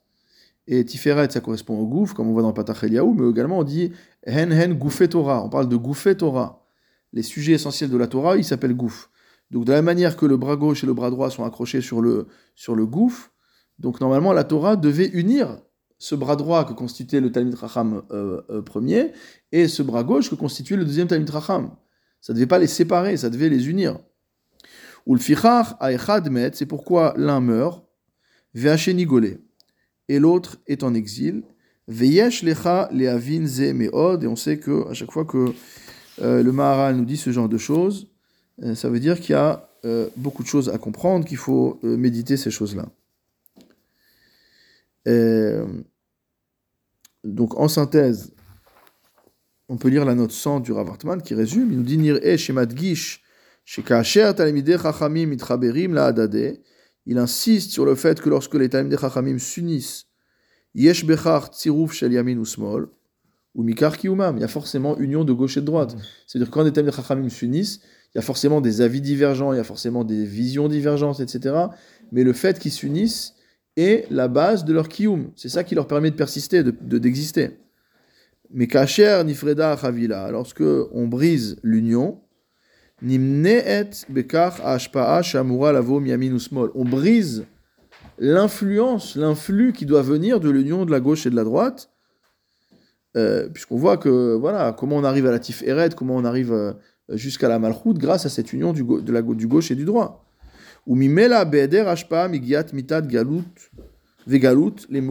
Et 0.66 0.84
Tiferet, 0.84 1.30
ça 1.30 1.40
correspond 1.40 1.78
au 1.78 1.86
gouffre, 1.86 2.14
comme 2.14 2.28
on 2.28 2.32
voit 2.32 2.42
dans 2.42 2.52
Patach 2.52 2.84
Eliaou, 2.84 3.14
mais 3.14 3.28
également 3.28 3.58
on 3.58 3.64
dit 3.64 3.92
Hen 4.24 4.52
Hen 4.52 4.74
Gouffé 4.74 5.08
Torah. 5.08 5.42
On 5.42 5.48
parle 5.48 5.68
de 5.68 5.76
Gouffé 5.76 6.16
Torah. 6.16 6.59
Les 7.12 7.22
sujets 7.22 7.52
essentiels 7.52 7.90
de 7.90 7.96
la 7.96 8.06
Torah, 8.06 8.36
ils 8.36 8.44
s'appellent 8.44 8.74
gouffre. 8.74 9.10
Donc 9.50 9.64
de 9.64 9.72
la 9.72 9.82
manière 9.82 10.16
que 10.16 10.26
le 10.26 10.36
bras 10.36 10.56
gauche 10.56 10.84
et 10.84 10.86
le 10.86 10.94
bras 10.94 11.10
droit 11.10 11.30
sont 11.30 11.44
accrochés 11.44 11.80
sur 11.80 12.00
le, 12.00 12.28
sur 12.54 12.76
le 12.76 12.86
gouffre, 12.86 13.32
donc 13.78 14.00
normalement 14.00 14.32
la 14.32 14.44
Torah 14.44 14.76
devait 14.76 15.08
unir 15.08 15.60
ce 15.98 16.14
bras 16.14 16.36
droit 16.36 16.64
que 16.64 16.72
constituait 16.72 17.20
le 17.20 17.32
Talmud 17.32 17.54
Racham 17.54 18.02
euh, 18.10 18.40
euh, 18.50 18.62
premier 18.62 19.12
et 19.52 19.68
ce 19.68 19.82
bras 19.82 20.04
gauche 20.04 20.30
que 20.30 20.34
constituait 20.34 20.76
le 20.76 20.84
deuxième 20.84 21.08
Talmud 21.08 21.28
Racham. 21.30 21.70
Ça 22.20 22.32
ne 22.32 22.36
devait 22.36 22.46
pas 22.46 22.58
les 22.58 22.66
séparer, 22.66 23.16
ça 23.16 23.28
devait 23.28 23.48
les 23.48 23.68
unir. 23.68 23.98
Ou 25.06 25.14
le 25.14 25.20
fichar 25.20 25.76
aechad 25.80 26.30
met, 26.30 26.50
c'est 26.54 26.66
pourquoi 26.66 27.14
l'un 27.16 27.40
meurt, 27.40 27.84
ve'acheni 28.54 29.04
golé, 29.04 29.38
et 30.08 30.18
l'autre 30.18 30.58
est 30.66 30.82
en 30.82 30.94
exil. 30.94 31.42
Veyesh 31.88 32.42
lecha 32.42 32.88
leavin 32.92 33.46
et 33.46 34.26
on 34.26 34.36
sait 34.36 34.58
que 34.58 34.88
à 34.88 34.94
chaque 34.94 35.10
fois 35.10 35.24
que 35.24 35.52
euh, 36.20 36.42
le 36.42 36.52
Maharal 36.52 36.96
nous 36.96 37.04
dit 37.04 37.16
ce 37.16 37.30
genre 37.30 37.48
de 37.48 37.58
choses, 37.58 38.08
euh, 38.62 38.74
ça 38.74 38.88
veut 38.88 39.00
dire 39.00 39.20
qu'il 39.20 39.30
y 39.30 39.38
a 39.38 39.68
euh, 39.84 40.08
beaucoup 40.16 40.42
de 40.42 40.48
choses 40.48 40.68
à 40.68 40.78
comprendre, 40.78 41.24
qu'il 41.24 41.36
faut 41.36 41.78
méditer 41.82 42.36
ces 42.36 42.50
choses-là. 42.50 42.88
Donc 47.24 47.58
en 47.58 47.68
synthèse, 47.68 48.32
on 49.68 49.76
peut 49.76 49.88
lire 49.88 50.04
la 50.04 50.14
note 50.14 50.32
100 50.32 50.60
du 50.60 50.72
Rav 50.72 50.88
Hartman 50.88 51.22
qui 51.22 51.34
résume, 51.34 51.70
il 51.70 51.78
nous 51.78 51.84
dit 51.84 51.98
Nir 51.98 52.18
e 52.22 52.36
shemadgish 52.36 53.22
shekasher 53.64 54.32
talamidei 54.34 54.78
chachamim 54.78 55.26
mitchaberim 55.26 55.94
la'adade. 55.94 56.60
Il 57.06 57.18
insiste 57.18 57.70
sur 57.70 57.84
le 57.84 57.94
fait 57.94 58.20
que 58.20 58.28
lorsque 58.28 58.54
les 58.54 58.68
talamidei 58.68 58.96
chachamim 58.98 59.38
s'unissent, 59.38 60.06
yesh 60.74 61.04
bechar 61.04 61.48
tziruf 61.48 61.92
shel 61.92 62.12
yamin 62.12 62.38
ou 62.38 62.44
smol, 62.44 62.88
ou 63.54 63.62
mikar 63.64 63.96
kiumam, 63.96 64.36
il 64.36 64.40
y 64.40 64.44
a 64.44 64.48
forcément 64.48 64.96
union 64.98 65.24
de 65.24 65.32
gauche 65.32 65.56
et 65.56 65.60
de 65.60 65.66
droite. 65.66 65.96
C'est-à-dire 66.26 66.48
que 66.48 66.54
quand 66.54 66.62
les 66.62 66.72
talamidei 66.72 66.96
chachamim 66.96 67.28
s'unissent, 67.28 67.80
il 68.14 68.18
y 68.18 68.18
a 68.18 68.22
forcément 68.22 68.60
des 68.60 68.80
avis 68.80 69.00
divergents, 69.00 69.52
il 69.52 69.56
y 69.56 69.60
a 69.60 69.64
forcément 69.64 70.04
des 70.04 70.24
visions 70.24 70.68
divergentes, 70.68 71.20
etc. 71.20 71.54
Mais 72.12 72.22
le 72.24 72.32
fait 72.32 72.58
qu'ils 72.58 72.72
s'unissent 72.72 73.34
est 73.76 74.06
la 74.10 74.28
base 74.28 74.64
de 74.64 74.72
leur 74.72 74.88
kiyum. 74.88 75.30
C'est 75.36 75.48
ça 75.48 75.64
qui 75.64 75.74
leur 75.74 75.86
permet 75.86 76.10
de 76.10 76.16
persister, 76.16 76.62
de 76.62 76.74
de- 76.80 76.98
d'exister. 76.98 77.58
Mais 78.52 78.66
kacher 78.66 79.22
nifreda 79.24 79.76
chavila, 79.76 80.30
lorsque 80.30 80.62
on 80.92 81.06
brise 81.06 81.56
l'union, 81.62 82.20
nimneet 83.02 83.90
bekach 84.08 84.60
ashpa'a 84.64 85.22
shamura 85.22 85.72
lavo 85.72 86.00
usmol. 86.00 86.70
On 86.74 86.84
brise 86.84 87.44
l'influence, 88.18 89.16
l'influx 89.16 89.72
qui 89.72 89.86
doit 89.86 90.02
venir 90.02 90.40
de 90.40 90.50
l'union 90.50 90.84
de 90.84 90.90
la 90.90 91.00
gauche 91.00 91.26
et 91.26 91.30
de 91.30 91.36
la 91.36 91.44
droite, 91.44 91.90
euh, 93.16 93.48
puisqu'on 93.48 93.76
voit 93.76 93.96
que 93.96 94.34
voilà 94.34 94.72
comment 94.72 94.96
on 94.96 95.04
arrive 95.04 95.26
à 95.26 95.30
la 95.30 95.38
tiferet, 95.38 95.90
comment 95.96 96.16
on 96.16 96.24
arrive 96.24 96.52
euh, 96.52 96.72
jusqu'à 97.10 97.48
la 97.48 97.58
malchoute 97.58 97.98
grâce 97.98 98.26
à 98.26 98.28
cette 98.28 98.52
union 98.52 98.72
du, 98.72 98.84
de 98.84 99.12
la, 99.12 99.22
du 99.22 99.46
gauche 99.46 99.70
et 99.70 99.74
du 99.74 99.84
droit. 99.84 100.24
Ou 100.86 100.94
mimela 100.94 101.40
ashpa'a 101.88 102.28
migiat 102.28 102.66
mitad 102.72 103.06
galut 103.06 103.42
vegalut 104.26 104.86
les 104.88 105.02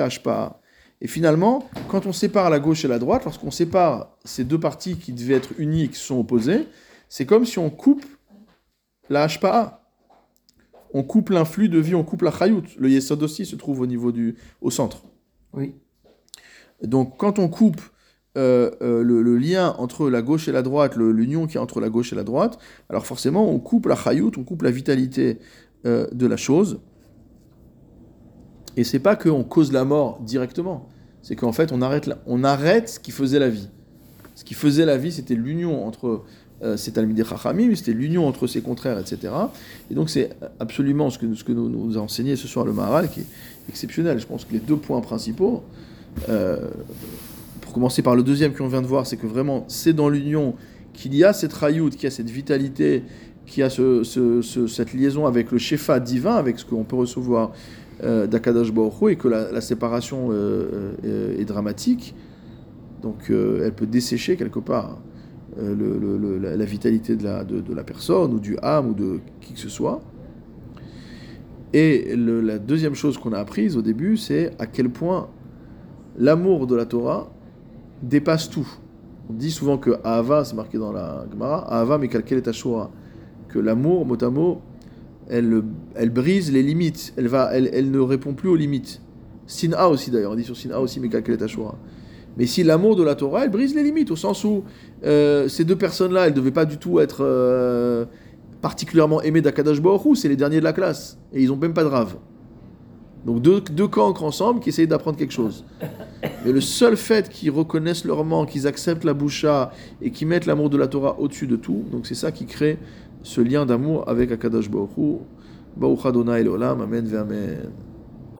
ashpa'a. 0.00 0.60
Et 1.00 1.06
finalement, 1.06 1.68
quand 1.88 2.06
on 2.06 2.12
sépare 2.12 2.50
la 2.50 2.58
gauche 2.58 2.84
et 2.84 2.88
la 2.88 2.98
droite, 2.98 3.24
lorsqu'on 3.24 3.52
sépare 3.52 4.16
ces 4.24 4.44
deux 4.44 4.58
parties 4.58 4.96
qui 4.96 5.12
devaient 5.12 5.34
être 5.34 5.52
unies 5.58 5.84
et 5.84 5.88
qui 5.88 5.98
sont 5.98 6.18
opposées, 6.18 6.66
c'est 7.08 7.24
comme 7.24 7.44
si 7.44 7.58
on 7.58 7.70
coupe 7.70 8.04
la 9.08 9.22
hashpa'a. 9.22 9.84
On 10.94 11.02
coupe 11.02 11.30
l'influx 11.30 11.68
de 11.68 11.78
vie, 11.78 11.94
on 11.94 12.02
coupe 12.02 12.22
la 12.22 12.32
chayout. 12.32 12.64
Le 12.78 12.90
yesod 12.90 13.22
aussi 13.22 13.44
se 13.44 13.56
trouve 13.56 13.80
au 13.80 13.86
niveau 13.86 14.10
du, 14.10 14.36
au 14.60 14.70
centre. 14.70 15.02
Oui. 15.52 15.74
Donc 16.82 17.16
quand 17.18 17.38
on 17.38 17.48
coupe 17.48 17.80
euh, 18.36 18.70
euh, 18.82 19.02
le, 19.02 19.36
lien 19.36 19.74
entre 19.78 20.08
la 20.08 20.22
gauche 20.22 20.46
et 20.48 20.52
la 20.52 20.62
droite, 20.62 20.96
l'union 20.96 21.46
qui 21.46 21.56
est 21.56 21.60
entre 21.60 21.80
la 21.80 21.88
gauche 21.88 22.12
et 22.12 22.16
la 22.16 22.22
droite, 22.22 22.58
alors 22.88 23.04
forcément 23.04 23.50
on 23.50 23.58
coupe 23.58 23.86
la 23.86 23.96
chayout, 23.96 24.30
on 24.36 24.44
coupe 24.44 24.62
la 24.62 24.70
vitalité 24.70 25.38
euh, 25.86 26.06
de 26.12 26.26
la 26.26 26.36
chose. 26.36 26.80
Et 28.76 28.84
c'est 28.84 29.00
pas 29.00 29.16
qu'on 29.16 29.42
cause 29.42 29.72
la 29.72 29.84
mort 29.84 30.20
directement, 30.20 30.88
c'est 31.20 31.34
qu'en 31.34 31.52
fait 31.52 31.72
on 31.72 31.82
arrête, 31.82 32.10
on 32.26 32.44
arrête 32.44 32.88
ce 32.90 33.00
qui 33.00 33.10
faisait 33.10 33.40
la 33.40 33.48
vie. 33.48 33.70
Ce 34.36 34.44
qui 34.44 34.54
faisait 34.54 34.86
la 34.86 34.98
vie, 34.98 35.10
c'était 35.10 35.34
l'union 35.34 35.84
entre 35.84 36.22
ces 36.76 36.92
Talmidei 36.92 37.24
Chachamim, 37.24 37.74
c'était 37.76 37.92
l'union 37.92 38.26
entre 38.26 38.48
ses 38.48 38.62
contraires, 38.62 38.98
etc. 38.98 39.32
Et 39.90 39.94
donc 39.94 40.10
c'est 40.10 40.30
absolument 40.58 41.08
ce 41.08 41.18
que, 41.18 41.34
ce 41.34 41.44
que 41.44 41.52
nous, 41.52 41.68
nous 41.68 41.98
a 41.98 42.00
enseigné 42.00 42.36
ce 42.36 42.46
soir 42.48 42.64
le 42.64 42.72
Maharal, 42.72 43.10
qui 43.10 43.20
est 43.20 43.26
exceptionnel. 43.68 44.18
Je 44.20 44.26
pense 44.26 44.44
que 44.44 44.52
les 44.52 44.58
deux 44.58 44.76
points 44.76 45.00
principaux, 45.00 45.62
pour 47.60 47.72
commencer 47.72 48.02
par 48.02 48.16
le 48.16 48.22
deuxième 48.22 48.52
qu'on 48.54 48.68
vient 48.68 48.82
de 48.82 48.86
voir, 48.86 49.06
c'est 49.06 49.16
que 49.16 49.26
vraiment 49.26 49.64
c'est 49.68 49.92
dans 49.92 50.08
l'union 50.08 50.54
qu'il 50.92 51.14
y 51.14 51.22
a 51.24 51.32
cette 51.32 51.52
rayout, 51.52 51.90
qu'il 51.90 52.04
y 52.04 52.06
a 52.06 52.10
cette 52.10 52.30
vitalité, 52.30 53.02
qu'il 53.46 53.60
y 53.60 53.62
a 53.62 53.70
ce- 53.70 54.02
ce- 54.02 54.42
ce- 54.42 54.66
cette 54.66 54.92
liaison 54.92 55.26
avec 55.26 55.52
le 55.52 55.58
shefa 55.58 56.00
divin, 56.00 56.34
avec 56.34 56.58
ce 56.58 56.64
qu'on 56.64 56.84
peut 56.84 56.96
recevoir 56.96 57.52
euh, 58.04 58.26
d'Akadash 58.26 58.72
Baruch 58.72 59.12
et 59.12 59.16
que 59.16 59.28
la, 59.28 59.60
séparation 59.60 60.28
euh, 60.30 60.92
euh, 61.04 61.38
est 61.38 61.44
dramatique. 61.44 62.14
Donc 63.02 63.30
euh, 63.30 63.64
elle 63.64 63.72
peut 63.72 63.86
dessécher 63.86 64.36
quelque 64.36 64.60
part 64.60 64.98
euh, 65.60 66.54
la, 66.56 66.64
vitalité 66.64 67.16
de 67.16 67.24
la, 67.24 67.84
personne, 67.84 68.32
ou 68.34 68.38
du 68.38 68.56
âme, 68.62 68.90
ou 68.90 68.94
de 68.94 69.20
qui 69.40 69.54
que 69.54 69.58
ce 69.60 69.68
soit. 69.68 70.00
Et 71.72 72.14
la 72.16 72.58
deuxième 72.58 72.94
chose 72.94 73.18
qu'on 73.18 73.32
a 73.32 73.38
apprise 73.38 73.76
au 73.76 73.82
début, 73.82 74.16
c'est 74.16 74.52
à 74.58 74.66
quel 74.66 74.88
point 74.90 75.28
l'amour 76.18 76.66
de 76.66 76.74
la 76.74 76.84
Torah 76.84 77.30
dépasse 78.02 78.50
tout. 78.50 78.68
On 79.30 79.32
dit 79.32 79.50
souvent 79.50 79.78
que 79.78 79.98
Ahava, 80.04 80.44
c'est 80.44 80.56
marqué 80.56 80.78
dans 80.78 80.92
la 80.92 81.26
Gemara, 81.30 81.72
Ahava 81.72 81.98
Mekalkel 81.98 82.42
et 82.44 82.48
Ashura, 82.48 82.90
que 83.48 83.58
l'amour, 83.58 84.04
mot 84.04 84.22
à 84.22 84.30
mot, 84.30 84.62
elle, 85.28 85.62
elle 85.94 86.10
brise 86.10 86.52
les 86.52 86.62
limites, 86.62 87.12
elle, 87.16 87.28
va, 87.28 87.50
elle, 87.52 87.70
elle 87.72 87.90
ne 87.90 88.00
répond 88.00 88.34
plus 88.34 88.48
aux 88.48 88.56
limites. 88.56 89.00
Sin'a 89.46 89.88
aussi 89.88 90.10
d'ailleurs, 90.10 90.32
on 90.32 90.36
dit 90.36 90.44
sur 90.44 90.56
Sin'a 90.56 90.80
aussi 90.80 91.00
Mekalkel 91.00 91.38
et 91.38 91.42
Ashura. 91.42 91.76
Mais 92.36 92.46
si 92.46 92.62
l'amour 92.62 92.96
de 92.96 93.02
la 93.02 93.14
Torah, 93.14 93.44
elle 93.44 93.50
brise 93.50 93.74
les 93.74 93.82
limites, 93.82 94.10
au 94.10 94.16
sens 94.16 94.44
où 94.44 94.64
euh, 95.04 95.48
ces 95.48 95.64
deux 95.64 95.76
personnes-là, 95.76 96.26
elles 96.26 96.32
ne 96.32 96.36
devaient 96.36 96.50
pas 96.50 96.64
du 96.64 96.78
tout 96.78 97.00
être 97.00 97.18
euh, 97.20 98.04
particulièrement 98.62 99.20
aimées 99.22 99.40
d'Akadash 99.40 99.80
Baruch 99.80 100.16
c'est 100.16 100.28
les 100.28 100.36
derniers 100.36 100.60
de 100.60 100.64
la 100.64 100.72
classe, 100.72 101.18
et 101.32 101.42
ils 101.42 101.48
n'ont 101.48 101.56
même 101.56 101.74
pas 101.74 101.84
de 101.84 101.88
rave. 101.88 102.16
Donc 103.26 103.42
deux, 103.42 103.60
deux 103.60 103.88
cancres 103.88 104.22
ensemble 104.22 104.60
qui 104.60 104.68
essayent 104.70 104.86
d'apprendre 104.86 105.18
quelque 105.18 105.32
chose. 105.32 105.64
Mais 106.44 106.52
le 106.52 106.60
seul 106.60 106.96
fait 106.96 107.28
qu'ils 107.28 107.50
reconnaissent 107.50 108.04
leur 108.04 108.24
manque, 108.24 108.50
qu'ils 108.50 108.66
acceptent 108.66 109.04
la 109.04 109.14
boucha 109.14 109.72
et 110.02 110.10
qu'ils 110.10 110.28
mettent 110.28 110.46
l'amour 110.46 110.70
de 110.70 110.76
la 110.76 110.88
Torah 110.88 111.18
au-dessus 111.18 111.46
de 111.46 111.56
tout, 111.56 111.84
donc 111.92 112.06
c'est 112.06 112.14
ça 112.14 112.32
qui 112.32 112.46
crée 112.46 112.78
ce 113.22 113.40
lien 113.40 113.66
d'amour 113.66 114.08
avec 114.08 114.32
Akadash 114.32 114.70
Baruch 114.70 114.96
Hu. 114.96 115.16
Baruch 115.76 116.06
Adonai 116.06 116.46
Olam, 116.48 116.80
Amen 116.80 117.14
Amen. 117.14 117.87